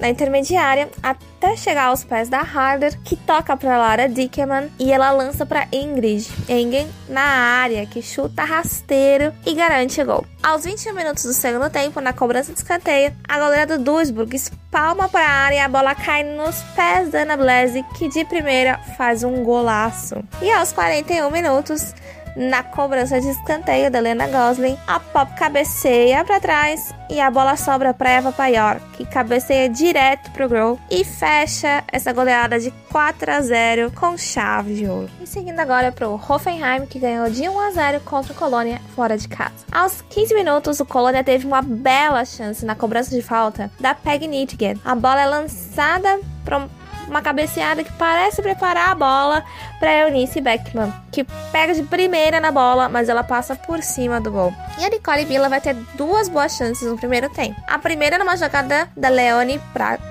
na 0.00 0.08
intermediária 0.08 0.88
até 1.02 1.56
chegar 1.56 1.86
aos 1.86 2.04
pés 2.04 2.28
da 2.28 2.40
Harder, 2.40 2.98
que 3.02 3.16
toca 3.16 3.56
para 3.56 3.78
Lara 3.78 4.08
Dickerman 4.08 4.70
e 4.78 4.92
ela 4.92 5.10
lança 5.10 5.46
para 5.46 5.68
Ingrid 5.72 6.28
Engen 6.48 6.88
na 7.08 7.22
área, 7.22 7.86
que 7.86 8.02
chuta 8.02 8.44
rasteiro 8.44 9.32
e 9.44 9.54
garante 9.54 10.02
gol. 10.04 10.26
Aos 10.42 10.64
21 10.64 10.94
minutos 10.94 11.24
do 11.24 11.32
segundo 11.32 11.68
tempo, 11.70 12.00
na 12.00 12.12
cobrança 12.12 12.52
de 12.52 12.58
escanteio, 12.58 13.12
a 13.28 13.38
goleira 13.38 13.66
do 13.66 13.78
Duisburg 13.78 14.34
espalma 14.34 15.08
para 15.08 15.26
a 15.26 15.30
área 15.30 15.56
e 15.56 15.60
a 15.60 15.68
bola 15.68 15.94
cai 15.94 16.22
nos 16.22 16.62
pés 16.74 17.10
da 17.10 17.22
Ana 17.22 17.36
Blaise, 17.36 17.84
que 17.96 18.08
de 18.08 18.24
primeira 18.24 18.78
faz 18.96 19.24
um 19.24 19.42
golaço. 19.42 20.16
E 20.40 20.50
aos 20.50 20.72
41 20.72 21.30
minutos, 21.30 21.94
na 22.36 22.62
cobrança 22.62 23.20
de 23.20 23.28
escanteio 23.28 23.90
da 23.90 23.98
Helena 23.98 24.28
Gosling, 24.28 24.76
a 24.86 25.00
Pop 25.00 25.34
cabeceia 25.34 26.24
para 26.24 26.38
trás 26.38 26.94
e 27.08 27.20
a 27.20 27.30
bola 27.30 27.56
sobra 27.56 27.94
para 27.94 28.10
Eva 28.10 28.32
Paior, 28.32 28.80
que 28.92 29.06
cabeceia 29.06 29.68
direto 29.68 30.30
pro 30.32 30.48
gol 30.48 30.78
e 30.90 31.04
fecha 31.04 31.82
essa 31.90 32.12
goleada 32.12 32.58
de 32.58 32.70
4 32.92 33.30
a 33.32 33.40
0 33.40 33.92
com 33.92 34.18
chave 34.18 34.74
de 34.74 34.86
ouro. 34.86 35.08
E 35.20 35.26
seguindo 35.26 35.58
agora 35.58 35.90
pro 35.90 36.14
Hoffenheim, 36.28 36.86
que 36.86 36.98
ganhou 36.98 37.30
de 37.30 37.48
1 37.48 37.60
a 37.60 37.70
0 37.70 38.00
contra 38.00 38.32
o 38.32 38.36
Colônia 38.36 38.80
fora 38.94 39.16
de 39.16 39.28
casa. 39.28 39.64
Aos 39.72 40.02
15 40.02 40.34
minutos, 40.34 40.80
o 40.80 40.86
Colônia 40.86 41.24
teve 41.24 41.46
uma 41.46 41.62
bela 41.62 42.24
chance 42.24 42.64
na 42.64 42.74
cobrança 42.74 43.10
de 43.10 43.22
falta 43.22 43.70
da 43.80 43.94
Peg 43.94 44.26
Nitgen. 44.26 44.78
A 44.84 44.94
bola 44.94 45.22
é 45.22 45.26
lançada 45.26 46.20
para 46.44 46.68
uma 47.08 47.22
cabeceada 47.22 47.82
que 47.82 47.92
parece 47.92 48.42
preparar 48.42 48.90
a 48.90 48.94
bola 48.94 49.44
para 49.78 50.00
Eunice 50.00 50.40
Beckman, 50.40 50.92
que 51.10 51.24
pega 51.52 51.74
de 51.74 51.82
primeira 51.82 52.40
na 52.40 52.50
bola, 52.50 52.88
mas 52.88 53.08
ela 53.08 53.24
passa 53.24 53.54
por 53.54 53.82
cima 53.82 54.20
do 54.20 54.30
gol. 54.30 54.52
E 54.78 54.84
a 54.84 54.90
Nicole 54.90 55.24
Villa 55.24 55.48
vai 55.48 55.60
ter 55.60 55.74
duas 55.94 56.28
boas 56.28 56.56
chances 56.56 56.88
no 56.88 56.96
primeiro 56.96 57.28
tempo. 57.30 57.60
A 57.66 57.78
primeira 57.78 58.18
numa 58.18 58.36
jogada 58.36 58.88
da 58.96 59.08
Leone 59.08 59.60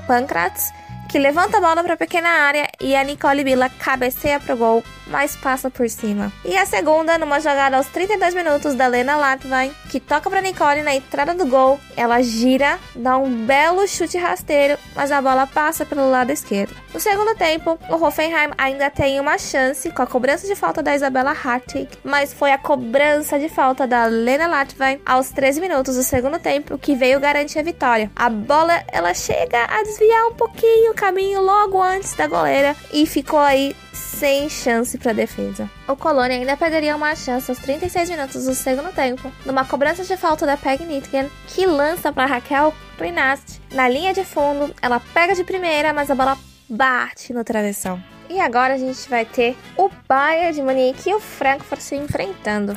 Pancratz, 0.08 0.72
que 1.16 1.20
levanta 1.20 1.60
a 1.60 1.62
bola 1.62 1.82
para 1.82 1.94
a 1.94 1.98
pequena 1.98 2.28
área 2.28 2.70
e 2.78 2.94
a 2.94 3.02
Nicole 3.02 3.42
Villa 3.42 3.70
cabeceia 3.70 4.38
pro 4.38 4.58
gol 4.58 4.84
mas 5.08 5.36
passa 5.36 5.70
por 5.70 5.90
cima. 5.90 6.32
E 6.44 6.58
a 6.58 6.66
segunda, 6.66 7.18
numa 7.18 7.40
jogada 7.40 7.78
aos 7.78 7.88
32 7.88 8.34
minutos 8.34 8.76
da 8.76 8.88
Lena 8.88 9.16
Latvine, 9.16 9.74
que 9.90 10.00
toca 10.00 10.30
para 10.30 10.42
Nicole 10.42 10.82
na 10.82 10.96
entrada 10.96 11.34
do 11.34 11.46
gol, 11.46 11.80
ela 11.96 12.22
gira, 12.22 12.80
dá 12.96 13.18
um 13.18 13.46
belo 13.46 13.88
chute 13.88 14.18
rasteiro, 14.18 14.78
mas 14.96 15.12
a 15.12 15.22
bola 15.22 15.48
passa 15.48 15.86
pelo 15.86 16.10
lado 16.10 16.32
esquerdo. 16.32 16.76
No 16.94 17.00
segundo 17.00 17.36
tempo, 17.36 17.78
o 17.90 17.96
Hoffenheim 17.96 18.52
ainda 18.58 18.90
tem 18.90 19.20
uma 19.20 19.38
chance 19.38 19.90
com 19.92 20.02
a 20.02 20.08
cobrança 20.08 20.48
de 20.48 20.56
falta 20.56 20.82
da 20.82 20.96
Isabela 20.96 21.32
Hartig, 21.32 21.90
mas 22.04 22.34
foi 22.34 22.52
a 22.52 22.58
cobrança 22.58 23.38
de 23.38 23.50
falta 23.50 23.86
da 23.86 24.06
Lena 24.06 24.48
Latvine 24.48 25.02
aos 25.06 25.30
13 25.30 25.60
minutos 25.60 25.96
do 25.96 26.04
segundo 26.04 26.40
tempo 26.40 26.78
que 26.78 26.96
veio 26.96 27.20
garantir 27.20 27.60
a 27.60 27.64
vitória. 27.64 28.10
A 28.16 28.30
bola 28.30 28.82
ela 28.92 29.14
chega 29.14 29.66
a 29.66 29.84
desviar 29.84 30.28
um 30.28 30.36
pouquinho 30.36 30.94
caminho 31.06 31.40
logo 31.40 31.80
antes 31.80 32.16
da 32.16 32.26
goleira 32.26 32.76
e 32.92 33.06
ficou 33.06 33.38
aí 33.38 33.76
sem 33.94 34.50
chance 34.50 34.98
para 34.98 35.14
defesa. 35.14 35.70
O 35.88 35.96
Colônia 35.96 36.36
ainda 36.36 36.58
perderia 36.58 36.96
uma 36.96 37.16
chance 37.16 37.52
aos 37.52 37.60
36 37.60 38.10
minutos 38.10 38.46
do 38.46 38.56
segundo 38.56 38.92
tempo, 38.92 39.32
numa 39.46 39.64
cobrança 39.64 40.04
de 40.04 40.18
falta 40.18 40.48
da 40.48 40.58
Peg 40.58 40.84
Nitgen, 40.84 41.30
que 41.48 41.64
lança 41.68 42.12
para 42.12 42.26
Raquel 42.26 42.74
Prinast. 42.98 43.62
Na 43.72 43.88
linha 43.88 44.16
de 44.16 44.26
fundo, 44.26 44.74
ela 44.82 45.00
pega 45.14 45.36
de 45.36 45.44
primeira, 45.44 45.94
mas 45.94 46.10
a 46.10 46.16
bola 46.16 46.36
bate 46.68 47.32
no 47.34 47.44
travessão. 47.44 48.02
E 48.28 48.40
agora 48.40 48.74
a 48.74 48.78
gente 48.78 49.08
vai 49.08 49.26
ter 49.26 49.56
o 49.78 49.92
Bayern 50.08 50.56
de 50.56 50.62
Munique 50.64 51.12
e 51.12 51.14
o 51.14 51.20
Frankfurt 51.20 51.82
se 51.82 51.96
enfrentando. 51.96 52.76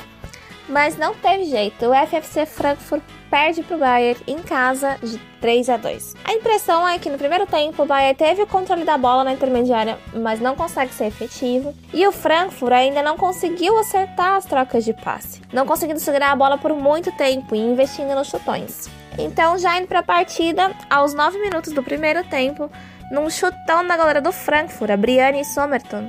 Mas 0.68 0.98
não 0.98 1.14
teve 1.14 1.44
jeito, 1.44 1.86
o 1.86 2.06
FFC 2.06 2.44
Frankfurt 2.44 3.02
perde 3.30 3.62
para 3.62 3.76
o 3.76 3.80
Bayern 3.80 4.20
em 4.26 4.38
casa 4.38 4.98
de 5.02 5.18
3 5.40 5.70
a 5.70 5.76
2. 5.76 6.14
A 6.24 6.32
impressão 6.32 6.86
é 6.86 6.98
que 6.98 7.08
no 7.08 7.16
primeiro 7.16 7.46
tempo 7.46 7.82
o 7.82 7.86
Bayern 7.86 8.14
teve 8.14 8.42
o 8.42 8.46
controle 8.46 8.84
da 8.84 8.98
bola 8.98 9.24
na 9.24 9.32
intermediária, 9.32 9.98
mas 10.14 10.40
não 10.40 10.54
consegue 10.54 10.92
ser 10.92 11.06
efetivo, 11.06 11.74
e 11.92 12.06
o 12.06 12.12
Frankfurt 12.12 12.72
ainda 12.72 13.02
não 13.02 13.16
conseguiu 13.16 13.78
acertar 13.78 14.36
as 14.36 14.44
trocas 14.44 14.84
de 14.84 14.92
passe, 14.92 15.40
não 15.52 15.66
conseguindo 15.66 16.00
segurar 16.00 16.32
a 16.32 16.36
bola 16.36 16.58
por 16.58 16.74
muito 16.74 17.10
tempo 17.12 17.54
e 17.54 17.58
investindo 17.58 18.14
nos 18.14 18.28
chutões. 18.28 18.88
Então, 19.18 19.58
já 19.58 19.78
indo 19.78 19.88
para 19.88 20.00
a 20.00 20.02
partida, 20.02 20.70
aos 20.88 21.14
9 21.14 21.38
minutos 21.40 21.72
do 21.72 21.82
primeiro 21.82 22.22
tempo, 22.24 22.70
num 23.10 23.28
chutão 23.30 23.86
da 23.86 23.96
galera 23.96 24.20
do 24.20 24.30
Frankfurt, 24.30 24.90
a 24.90 24.96
Brianne 24.96 25.44
Somerton, 25.44 26.08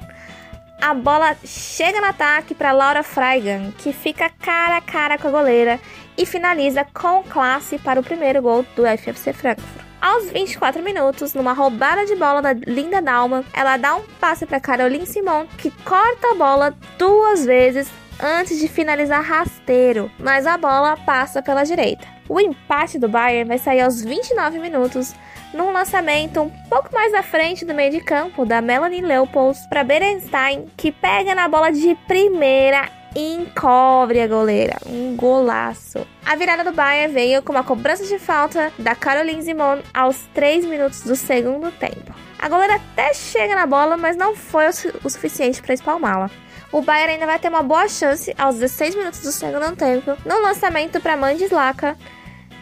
a 0.82 0.94
bola 0.94 1.36
chega 1.44 2.00
no 2.00 2.08
ataque 2.08 2.56
para 2.56 2.72
Laura 2.72 3.04
Freigan, 3.04 3.72
que 3.78 3.92
fica 3.92 4.30
cara 4.30 4.78
a 4.78 4.82
cara 4.82 5.18
com 5.18 5.28
a 5.28 5.32
goleira 5.32 5.80
e 6.18 6.26
finaliza 6.26 6.86
com 6.94 7.24
classe 7.24 7.78
para 7.78 8.00
o 8.00 8.04
primeiro 8.04 8.42
gol 8.42 8.66
do 8.76 8.84
FFC 8.86 9.34
Frankfurt. 9.34 9.86
Aos 10.02 10.30
24 10.32 10.82
minutos, 10.82 11.34
numa 11.34 11.52
roubada 11.52 12.06
de 12.06 12.16
bola 12.16 12.42
da 12.42 12.54
Linda 12.54 13.02
Dalman, 13.02 13.44
ela 13.54 13.76
dá 13.76 13.96
um 13.96 14.04
passe 14.20 14.46
para 14.46 14.60
Caroline 14.60 15.06
Simon, 15.06 15.46
que 15.58 15.70
corta 15.84 16.32
a 16.32 16.36
bola 16.36 16.74
duas 16.98 17.46
vezes 17.46 17.90
antes 18.20 18.60
de 18.60 18.68
finalizar 18.68 19.24
rasteiro, 19.24 20.12
mas 20.20 20.46
a 20.46 20.58
bola 20.58 20.98
passa 20.98 21.42
pela 21.42 21.64
direita. 21.64 22.08
O 22.28 22.40
empate 22.40 23.00
do 23.00 23.10
Bayern 23.10 23.48
vai 23.48 23.58
sair 23.58 23.82
aos 23.82 24.04
29 24.04 24.60
minutos 24.60 25.16
num 25.54 25.72
lançamento 25.72 26.42
um 26.42 26.50
pouco 26.70 26.94
mais 26.94 27.14
à 27.14 27.24
frente 27.24 27.66
do 27.66 27.74
meio 27.74 27.92
de 27.92 28.02
campo 28.02 28.46
da 28.46 28.62
Melanie 28.62 29.02
Leopolds 29.02 29.66
para 29.68 29.84
Berenstein, 29.84 30.66
que 30.78 30.92
pega 30.92 31.34
na 31.34 31.48
bola 31.48 31.72
de 31.72 31.96
primeira 32.08 32.88
e 33.16 33.34
encobre 33.34 34.22
a 34.22 34.28
goleira. 34.28 34.78
Um 34.86 35.16
golaço. 35.16 36.06
A 36.24 36.36
virada 36.36 36.64
do 36.64 36.72
Bayern 36.72 37.12
veio 37.12 37.42
com 37.42 37.52
uma 37.52 37.64
cobrança 37.64 38.06
de 38.06 38.20
falta 38.20 38.72
da 38.78 38.94
Caroline 38.94 39.42
Simon 39.42 39.80
aos 39.94 40.28
3 40.34 40.66
minutos 40.66 41.02
do 41.02 41.16
segundo 41.16 41.72
tempo. 41.72 42.14
A 42.38 42.48
goleira 42.48 42.76
até 42.76 43.14
chega 43.14 43.56
na 43.56 43.66
bola, 43.66 43.98
mas 43.98 44.16
não 44.16 44.36
foi 44.36 44.68
o 44.68 45.10
suficiente 45.10 45.62
para 45.62 45.74
espalmá-la. 45.74 46.30
O 46.72 46.82
Bayern 46.82 47.14
ainda 47.14 47.26
vai 47.26 47.40
ter 47.40 47.50
uma 47.50 47.64
boa 47.64 47.88
chance 47.88 48.34
aos 48.38 48.56
16 48.56 48.96
minutos 48.96 49.22
do 49.22 49.32
segundo 49.32 49.76
tempo 49.76 50.16
no 50.26 50.40
lançamento 50.42 51.02
para 51.02 51.18
Mandislaka 51.18 51.98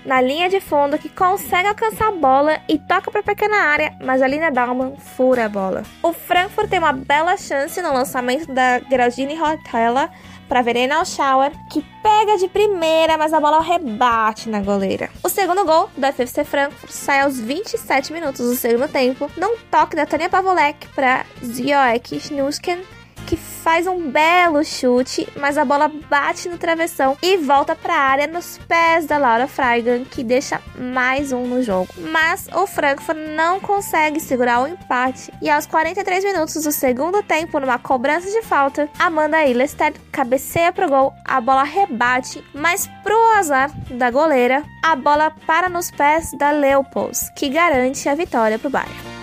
na 0.05 0.21
linha 0.21 0.49
de 0.49 0.61
fundo 0.61 0.97
que 0.97 1.09
consegue 1.09 1.67
alcançar 1.67 2.07
a 2.07 2.11
bola 2.11 2.61
e 2.69 2.79
toca 2.79 3.11
para 3.11 3.19
a 3.19 3.23
pequena 3.23 3.57
área, 3.57 3.93
mas 4.01 4.21
a 4.21 4.27
Lina 4.27 4.49
Dalman 4.49 4.95
fura 4.95 5.45
a 5.45 5.49
bola. 5.49 5.83
O 6.01 6.13
Frankfurt 6.13 6.69
tem 6.69 6.79
uma 6.79 6.93
bela 6.93 7.35
chance 7.35 7.81
no 7.81 7.91
lançamento 7.91 8.49
da 8.53 8.79
Geraldine 8.89 9.35
Rotella 9.35 10.09
para 10.47 10.61
Verena 10.61 11.03
Schauer, 11.03 11.51
que 11.69 11.83
pega 12.01 12.37
de 12.37 12.47
primeira, 12.47 13.17
mas 13.17 13.33
a 13.33 13.39
bola 13.41 13.59
rebate 13.59 14.47
na 14.47 14.61
goleira. 14.61 15.09
O 15.21 15.27
segundo 15.27 15.65
gol 15.65 15.89
do 15.97 16.07
FFC 16.07 16.45
Frankfurt 16.45 16.89
sai 16.89 17.19
aos 17.19 17.37
27 17.37 18.13
minutos 18.13 18.39
do 18.39 18.55
segundo 18.55 18.89
tempo, 18.89 19.29
num 19.35 19.57
toque 19.69 19.97
da 19.97 20.05
Tania 20.05 20.29
Pavolek 20.29 20.87
para 20.95 21.25
Zioek 21.43 22.17
Schnusken, 22.17 22.79
que 23.27 23.35
faz 23.35 23.85
um 23.85 24.09
belo 24.09 24.63
chute, 24.63 25.27
mas 25.35 25.57
a 25.57 25.65
bola 25.65 25.91
bate 26.09 26.47
no 26.47 26.57
travessão 26.57 27.17
e 27.21 27.35
volta 27.35 27.75
para 27.75 27.93
a 27.93 27.99
área 27.99 28.25
nos 28.25 28.57
pés 28.59 29.05
da 29.05 29.17
Laura 29.17 29.47
Freigan, 29.47 30.05
que 30.05 30.23
deixa 30.23 30.61
mais 30.77 31.33
um 31.33 31.45
no 31.45 31.61
jogo. 31.61 31.89
Mas 31.97 32.47
o 32.55 32.65
Frankfurt 32.65 33.17
não 33.35 33.59
consegue 33.59 34.21
segurar 34.21 34.61
o 34.61 34.67
empate 34.67 35.31
e 35.41 35.49
aos 35.49 35.65
43 35.65 36.23
minutos 36.23 36.63
do 36.63 36.71
segundo 36.71 37.21
tempo, 37.21 37.59
numa 37.59 37.77
cobrança 37.77 38.31
de 38.31 38.41
falta, 38.41 38.89
Amanda 38.97 39.45
Illested 39.45 39.99
cabeceia 40.11 40.71
pro 40.71 40.87
gol, 40.87 41.13
a 41.25 41.41
bola 41.41 41.63
rebate, 41.63 42.41
mas 42.53 42.87
pro 43.03 43.37
azar 43.37 43.69
da 43.91 44.09
goleira, 44.09 44.63
a 44.81 44.95
bola 44.95 45.29
para 45.45 45.67
nos 45.67 45.91
pés 45.91 46.31
da 46.37 46.51
Leopolds, 46.51 47.29
que 47.35 47.49
garante 47.49 48.07
a 48.07 48.15
vitória 48.15 48.57
pro 48.57 48.69
Bayern. 48.69 49.16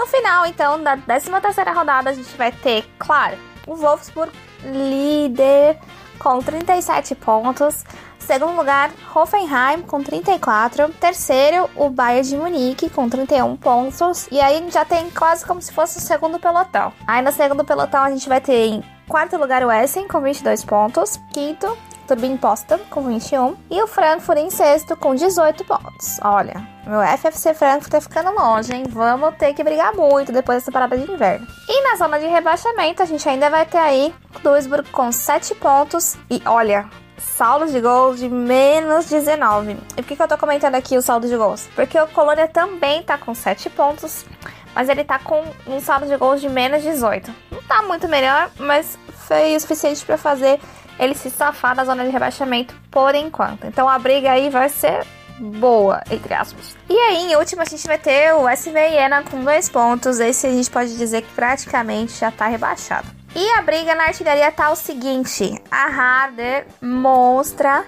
No 0.00 0.06
final, 0.06 0.46
então, 0.46 0.82
da 0.82 0.96
13 0.96 1.30
terceira 1.42 1.72
rodada, 1.72 2.08
a 2.08 2.14
gente 2.14 2.34
vai 2.34 2.50
ter, 2.50 2.90
claro, 2.98 3.36
o 3.66 3.76
Wolfsburg 3.76 4.32
líder 4.64 5.78
com 6.18 6.38
37 6.38 7.14
pontos. 7.16 7.84
Segundo 8.18 8.56
lugar, 8.56 8.90
Hoffenheim 9.14 9.82
com 9.82 10.02
34. 10.02 10.88
Terceiro, 10.94 11.68
o 11.76 11.90
Bayern 11.90 12.26
de 12.26 12.34
Munique 12.34 12.88
com 12.88 13.10
31 13.10 13.54
pontos. 13.58 14.26
E 14.32 14.40
aí 14.40 14.56
a 14.56 14.58
gente 14.60 14.72
já 14.72 14.86
tem 14.86 15.10
quase 15.10 15.44
como 15.44 15.60
se 15.60 15.70
fosse 15.70 15.98
o 15.98 16.00
segundo 16.00 16.38
pelotão. 16.38 16.94
Aí 17.06 17.20
no 17.20 17.30
segundo 17.30 17.62
pelotão 17.62 18.02
a 18.02 18.10
gente 18.10 18.26
vai 18.26 18.40
ter 18.40 18.68
em 18.68 18.82
quarto 19.06 19.36
lugar 19.36 19.62
o 19.62 19.70
Essen 19.70 20.08
com 20.08 20.22
22 20.22 20.64
pontos. 20.64 21.20
Quinto, 21.30 21.76
Turbin 22.06 22.38
Potsdam 22.38 22.80
com 22.88 23.02
21 23.02 23.54
e 23.70 23.82
o 23.82 23.86
Frankfurt 23.86 24.38
em 24.38 24.48
sexto 24.48 24.96
com 24.96 25.14
18 25.14 25.62
pontos. 25.64 26.18
Olha, 26.22 26.66
meu 26.90 27.00
FFC 27.02 27.54
Frankfurt 27.54 27.92
tá 27.92 28.00
ficando 28.00 28.32
longe, 28.32 28.74
hein? 28.74 28.82
Vamos 28.88 29.36
ter 29.36 29.54
que 29.54 29.62
brigar 29.62 29.94
muito 29.94 30.32
depois 30.32 30.58
dessa 30.58 30.72
parada 30.72 30.98
de 30.98 31.10
inverno. 31.10 31.46
E 31.68 31.82
na 31.84 31.94
zona 31.94 32.18
de 32.18 32.26
rebaixamento, 32.26 33.00
a 33.00 33.06
gente 33.06 33.28
ainda 33.28 33.48
vai 33.48 33.64
ter 33.64 33.78
aí 33.78 34.12
Duisburg 34.42 34.90
com 34.90 35.12
7 35.12 35.54
pontos 35.54 36.16
e 36.28 36.42
olha, 36.44 36.90
saldo 37.16 37.70
de 37.70 37.80
gols 37.80 38.18
de 38.18 38.28
menos 38.28 39.06
19. 39.08 39.70
E 39.72 40.02
por 40.02 40.04
que, 40.04 40.16
que 40.16 40.22
eu 40.22 40.26
tô 40.26 40.36
comentando 40.36 40.74
aqui 40.74 40.98
o 40.98 41.02
saldo 41.02 41.28
de 41.28 41.36
gols? 41.36 41.68
Porque 41.76 41.98
o 42.00 42.08
Colônia 42.08 42.48
também 42.48 43.04
tá 43.04 43.16
com 43.16 43.36
7 43.36 43.70
pontos, 43.70 44.26
mas 44.74 44.88
ele 44.88 45.04
tá 45.04 45.20
com 45.20 45.44
um 45.68 45.80
saldo 45.80 46.06
de 46.06 46.16
gols 46.16 46.40
de 46.40 46.48
menos 46.48 46.82
18. 46.82 47.32
Não 47.52 47.62
tá 47.62 47.82
muito 47.82 48.08
melhor, 48.08 48.50
mas 48.58 48.98
foi 49.28 49.54
o 49.54 49.60
suficiente 49.60 50.04
para 50.04 50.18
fazer 50.18 50.58
ele 50.98 51.14
se 51.14 51.30
safar 51.30 51.76
da 51.76 51.84
zona 51.84 52.04
de 52.04 52.10
rebaixamento 52.10 52.74
por 52.90 53.14
enquanto. 53.14 53.64
Então 53.64 53.88
a 53.88 53.96
briga 53.96 54.32
aí 54.32 54.50
vai 54.50 54.68
ser 54.68 55.06
boa, 55.40 56.02
entre 56.10 56.34
aspas. 56.34 56.76
E 56.88 56.96
aí, 56.96 57.32
em 57.32 57.36
último, 57.36 57.62
a 57.62 57.64
gente 57.64 57.86
vai 57.86 57.98
ter 57.98 58.34
o 58.34 58.48
SV 58.48 58.78
Iena 58.78 59.22
com 59.22 59.42
dois 59.42 59.68
pontos. 59.68 60.20
Esse 60.20 60.46
a 60.46 60.50
gente 60.50 60.70
pode 60.70 60.96
dizer 60.96 61.22
que 61.22 61.32
praticamente 61.32 62.12
já 62.18 62.30
tá 62.30 62.46
rebaixado. 62.46 63.08
E 63.34 63.50
a 63.52 63.62
briga 63.62 63.94
na 63.94 64.04
artilharia 64.04 64.50
tá 64.52 64.70
o 64.70 64.76
seguinte: 64.76 65.60
a 65.70 65.86
Harder 65.86 66.66
monstra 66.82 67.84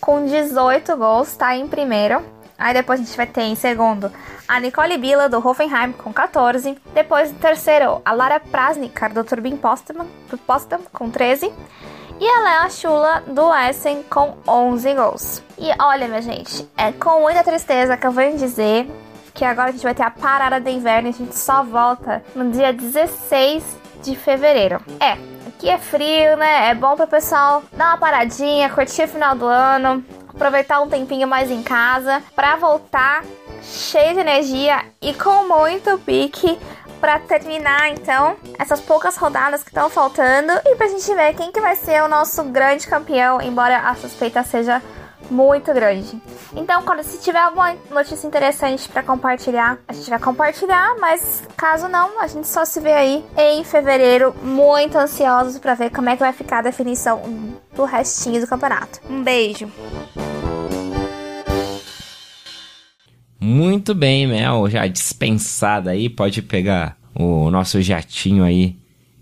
com 0.00 0.26
18 0.26 0.96
gols, 0.96 1.36
tá 1.36 1.54
em 1.54 1.68
primeiro. 1.68 2.24
Aí 2.58 2.74
depois 2.74 2.98
a 3.00 3.04
gente 3.04 3.16
vai 3.16 3.26
ter 3.26 3.42
em 3.42 3.54
segundo 3.54 4.10
a 4.48 4.58
Nicole 4.58 4.98
Bila 4.98 5.28
do 5.28 5.46
Hoffenheim 5.46 5.92
com 5.92 6.12
14. 6.12 6.76
Depois 6.92 7.30
em 7.30 7.34
terceiro, 7.34 8.02
a 8.04 8.12
Lara 8.12 8.40
Prasnikar 8.40 9.12
do 9.12 9.22
Turbin 9.22 9.56
Potsdam, 9.56 10.08
com 10.92 11.08
13 11.08 11.52
e 12.20 12.28
a 12.28 12.40
Lea 12.40 12.70
Chula 12.70 13.22
do 13.26 13.54
Essen 13.54 14.02
com 14.04 14.36
11 14.46 14.94
gols. 14.94 15.42
E 15.56 15.70
olha, 15.80 16.08
minha 16.08 16.22
gente, 16.22 16.68
é 16.76 16.92
com 16.92 17.20
muita 17.20 17.44
tristeza 17.44 17.96
que 17.96 18.06
eu 18.06 18.12
vou 18.12 18.30
dizer 18.32 18.90
que 19.34 19.44
agora 19.44 19.68
a 19.68 19.72
gente 19.72 19.84
vai 19.84 19.94
ter 19.94 20.02
a 20.02 20.10
parada 20.10 20.60
de 20.60 20.70
inverno 20.70 21.08
e 21.08 21.10
a 21.10 21.14
gente 21.14 21.36
só 21.36 21.62
volta 21.62 22.24
no 22.34 22.50
dia 22.50 22.72
16 22.72 23.64
de 24.02 24.16
fevereiro. 24.16 24.80
É, 24.98 25.12
aqui 25.46 25.68
é 25.68 25.78
frio, 25.78 26.36
né? 26.36 26.70
É 26.70 26.74
bom 26.74 26.96
pro 26.96 27.06
pessoal 27.06 27.62
dar 27.72 27.90
uma 27.90 27.98
paradinha, 27.98 28.68
curtir 28.70 29.04
o 29.04 29.08
final 29.08 29.36
do 29.36 29.46
ano, 29.46 30.04
aproveitar 30.28 30.80
um 30.80 30.88
tempinho 30.88 31.28
mais 31.28 31.50
em 31.50 31.62
casa 31.62 32.22
para 32.34 32.56
voltar 32.56 33.24
cheio 33.62 34.14
de 34.14 34.20
energia 34.20 34.84
e 35.00 35.14
com 35.14 35.46
muito 35.46 35.98
pique 35.98 36.58
para 37.00 37.18
terminar 37.20 37.90
então 37.90 38.36
essas 38.58 38.80
poucas 38.80 39.16
rodadas 39.16 39.62
que 39.62 39.70
estão 39.70 39.88
faltando 39.88 40.52
e 40.64 40.74
pra 40.76 40.88
gente 40.88 41.14
ver 41.14 41.34
quem 41.34 41.52
que 41.52 41.60
vai 41.60 41.76
ser 41.76 42.02
o 42.02 42.08
nosso 42.08 42.42
grande 42.44 42.86
campeão, 42.86 43.40
embora 43.40 43.78
a 43.78 43.94
suspeita 43.94 44.42
seja 44.42 44.82
muito 45.30 45.72
grande. 45.72 46.20
Então, 46.54 46.82
quando 46.82 47.02
se 47.02 47.18
tiver 47.18 47.40
alguma 47.40 47.74
notícia 47.90 48.26
interessante 48.26 48.88
para 48.88 49.02
compartilhar, 49.02 49.78
a 49.86 49.92
gente 49.92 50.08
vai 50.08 50.18
compartilhar, 50.18 50.96
mas 50.98 51.42
caso 51.56 51.88
não, 51.88 52.20
a 52.20 52.26
gente 52.26 52.48
só 52.48 52.64
se 52.64 52.80
vê 52.80 52.92
aí 52.92 53.26
em 53.36 53.62
fevereiro, 53.64 54.34
muito 54.42 54.96
ansiosos 54.96 55.58
para 55.58 55.74
ver 55.74 55.90
como 55.90 56.08
é 56.08 56.14
que 56.14 56.20
vai 56.22 56.32
ficar 56.32 56.58
a 56.58 56.62
definição 56.62 57.22
do 57.74 57.84
restinho 57.84 58.40
do 58.40 58.46
campeonato. 58.46 59.00
Um 59.08 59.22
beijo. 59.22 59.70
Muito 63.48 63.94
bem, 63.94 64.26
Mel, 64.26 64.68
já 64.68 64.86
dispensada 64.86 65.92
aí, 65.92 66.10
pode 66.10 66.42
pegar 66.42 66.98
o 67.14 67.50
nosso 67.50 67.80
jatinho 67.80 68.44
aí 68.44 68.76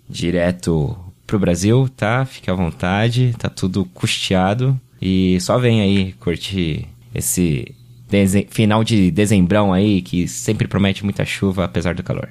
direto 0.08 0.98
pro 1.24 1.38
Brasil, 1.38 1.88
tá? 1.96 2.24
Fique 2.24 2.50
à 2.50 2.54
vontade, 2.54 3.36
tá 3.38 3.48
tudo 3.48 3.84
custeado 3.84 4.78
e 5.00 5.40
só 5.40 5.58
vem 5.58 5.80
aí 5.80 6.12
curtir 6.14 6.88
esse 7.14 7.72
final 8.50 8.82
de 8.82 9.12
dezembrão 9.12 9.72
aí 9.72 10.02
que 10.02 10.26
sempre 10.26 10.66
promete 10.66 11.04
muita 11.04 11.24
chuva 11.24 11.64
apesar 11.64 11.94
do 11.94 12.02
calor. 12.02 12.28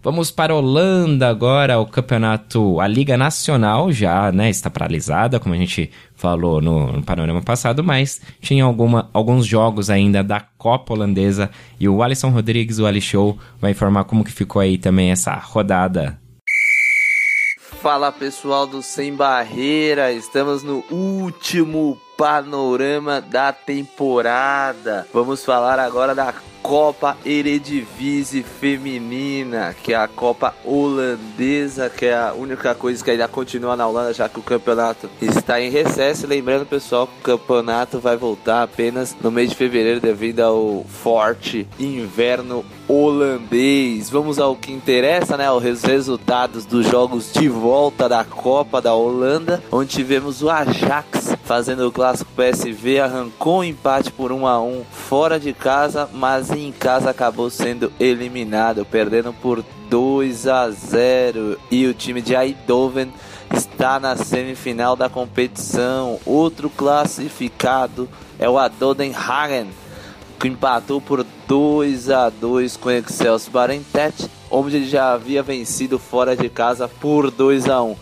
Vamos 0.00 0.30
para 0.30 0.52
a 0.52 0.56
Holanda 0.56 1.28
agora, 1.28 1.78
o 1.78 1.86
campeonato, 1.86 2.80
a 2.80 2.86
Liga 2.86 3.16
Nacional 3.16 3.90
já 3.90 4.30
né, 4.30 4.48
está 4.48 4.70
paralisada, 4.70 5.40
como 5.40 5.54
a 5.54 5.58
gente 5.58 5.90
falou 6.14 6.60
no, 6.60 6.92
no 6.92 7.02
panorama 7.02 7.42
passado, 7.42 7.82
mas 7.82 8.20
tinha 8.40 8.62
alguma, 8.62 9.10
alguns 9.12 9.44
jogos 9.44 9.90
ainda 9.90 10.22
da 10.22 10.40
Copa 10.40 10.94
Holandesa 10.94 11.50
e 11.80 11.88
o 11.88 12.02
Alisson 12.02 12.30
Rodrigues, 12.30 12.78
o 12.78 12.86
Ali 12.86 13.00
Show, 13.00 13.36
vai 13.60 13.72
informar 13.72 14.04
como 14.04 14.24
que 14.24 14.32
ficou 14.32 14.62
aí 14.62 14.78
também 14.78 15.10
essa 15.10 15.34
rodada 15.34 16.18
Fala 17.80 18.10
pessoal 18.10 18.66
do 18.66 18.82
Sem 18.82 19.14
Barreira, 19.14 20.10
estamos 20.10 20.64
no 20.64 20.82
último 20.90 21.96
panorama 22.16 23.20
da 23.20 23.52
temporada. 23.52 25.06
Vamos 25.14 25.44
falar 25.44 25.78
agora 25.78 26.12
da 26.12 26.34
Copa 26.62 27.16
Eredivisie 27.24 28.42
Feminina, 28.42 29.74
que 29.82 29.92
é 29.92 29.96
a 29.96 30.08
Copa 30.08 30.54
Holandesa, 30.64 31.90
que 31.90 32.06
é 32.06 32.16
a 32.16 32.34
única 32.34 32.74
coisa 32.74 33.02
que 33.02 33.10
ainda 33.10 33.28
continua 33.28 33.76
na 33.76 33.86
Holanda, 33.86 34.12
já 34.12 34.28
que 34.28 34.38
o 34.38 34.42
campeonato 34.42 35.08
está 35.20 35.60
em 35.60 35.70
recesso. 35.70 36.26
Lembrando, 36.26 36.66
pessoal, 36.66 37.06
que 37.06 37.30
o 37.30 37.38
campeonato 37.38 37.98
vai 37.98 38.16
voltar 38.16 38.62
apenas 38.62 39.16
no 39.20 39.30
mês 39.30 39.50
de 39.50 39.56
fevereiro 39.56 40.00
devido 40.00 40.40
ao 40.40 40.84
forte 40.84 41.66
inverno 41.78 42.64
holandês. 42.88 44.08
Vamos 44.08 44.38
ao 44.38 44.56
que 44.56 44.72
interessa, 44.72 45.36
né? 45.36 45.50
Os 45.50 45.82
resultados 45.82 46.64
dos 46.64 46.86
jogos 46.86 47.32
de 47.32 47.48
volta 47.48 48.08
da 48.08 48.24
Copa 48.24 48.80
da 48.80 48.94
Holanda, 48.94 49.62
onde 49.70 49.90
tivemos 49.90 50.42
o 50.42 50.50
Ajax 50.50 51.36
fazendo 51.44 51.86
o 51.86 51.92
clássico 51.92 52.30
PSV, 52.32 53.00
arrancou 53.00 53.60
um 53.60 53.64
empate 53.64 54.12
por 54.12 54.32
1 54.32 54.46
a 54.46 54.60
1 54.60 54.84
fora 54.90 55.40
de 55.40 55.54
casa, 55.54 56.08
mas 56.12 56.47
em 56.56 56.72
casa 56.72 57.10
acabou 57.10 57.50
sendo 57.50 57.92
eliminado, 57.98 58.84
perdendo 58.84 59.32
por 59.32 59.64
2 59.88 60.46
a 60.46 60.70
0 60.70 61.58
e 61.70 61.86
o 61.86 61.94
time 61.94 62.22
de 62.22 62.34
Eindhoven 62.34 63.12
está 63.52 63.98
na 63.98 64.16
semifinal 64.16 64.94
da 64.94 65.08
competição. 65.08 66.18
Outro 66.24 66.70
classificado 66.70 68.08
é 68.38 68.48
o 68.48 68.58
Adoden 68.58 69.14
Hagen, 69.14 69.68
que 70.38 70.48
empatou 70.48 71.00
por 71.00 71.24
2 71.46 72.10
a 72.10 72.30
2 72.30 72.76
com 72.76 72.88
o 72.88 72.92
Excelsior 72.92 73.52
Barentet, 73.52 74.30
onde 74.50 74.76
ele 74.76 74.88
já 74.88 75.12
havia 75.12 75.42
vencido 75.42 75.98
fora 75.98 76.36
de 76.36 76.48
casa 76.48 76.86
por 76.86 77.30
2 77.30 77.68
a 77.68 77.82
1. 77.82 77.96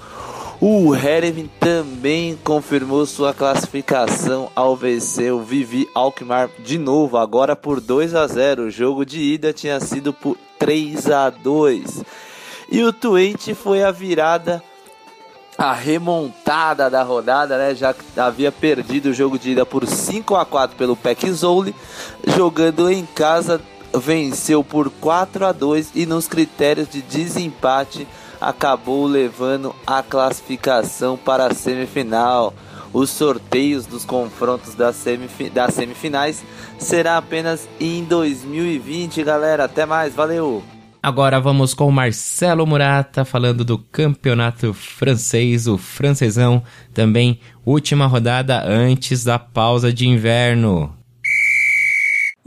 O 0.59 0.95
Hereven 0.95 1.51
também 1.61 2.38
confirmou 2.42 3.05
sua 3.05 3.35
classificação 3.35 4.51
ao 4.57 4.75
vencer 4.75 5.31
o 5.31 5.42
Vivi 5.42 5.87
Alkmaar 5.95 6.49
de 6.61 6.79
novo, 6.79 7.19
agora 7.19 7.55
por 7.55 7.79
2 7.79 8.14
a 8.14 8.27
0. 8.27 8.64
O 8.64 8.71
jogo 8.71 9.05
de 9.05 9.21
ida 9.21 9.53
tinha 9.53 9.79
sido 9.81 10.14
por 10.14 10.37
3 10.59 11.11
a 11.11 11.29
2. 11.29 12.03
E 12.73 12.83
o 12.83 12.90
Twente 12.90 13.55
foi 13.55 13.83
a 13.83 13.90
virada 13.90 14.62
a 15.59 15.73
remontada 15.73 16.88
da 16.88 17.03
rodada, 17.03 17.59
né? 17.59 17.75
Já 17.75 17.95
havia 18.16 18.51
perdido 18.51 19.11
o 19.11 19.14
jogo 19.14 19.38
de 19.38 19.51
ida 19.51 19.66
por 19.66 19.87
5 19.87 20.37
a 20.37 20.45
4 20.45 20.77
pelo 20.77 20.97
Pekzoli, 20.97 21.75
jogando 22.27 22.90
em 22.90 23.05
casa 23.05 23.61
venceu 23.95 24.64
por 24.64 24.90
4 24.90 25.47
a 25.47 25.53
2 25.53 25.92
e 25.95 26.07
nos 26.07 26.27
critérios 26.27 26.88
de 26.88 27.01
desempate 27.03 28.07
acabou 28.40 29.07
levando 29.07 29.75
a 29.87 30.03
classificação 30.03 31.16
para 31.16 31.46
a 31.46 31.55
semifinal. 31.55 32.55
Os 32.92 33.11
sorteios 33.11 33.85
dos 33.85 34.05
confrontos 34.05 34.75
das, 34.75 34.96
semif 34.96 35.51
das 35.51 35.75
semifinais 35.75 36.42
será 36.79 37.18
apenas 37.18 37.68
em 37.79 38.05
2020, 38.05 39.22
galera. 39.22 39.64
Até 39.64 39.85
mais, 39.85 40.14
valeu! 40.14 40.62
Agora 41.03 41.38
vamos 41.38 41.72
com 41.72 41.90
Marcelo 41.90 42.66
Murata 42.66 43.25
falando 43.25 43.64
do 43.64 43.79
campeonato 43.79 44.72
francês, 44.72 45.68
o 45.68 45.79
francesão, 45.79 46.62
também 46.92 47.38
última 47.64 48.07
rodada 48.07 48.64
antes 48.66 49.22
da 49.22 49.38
pausa 49.38 49.92
de 49.92 50.09
inverno. 50.09 50.95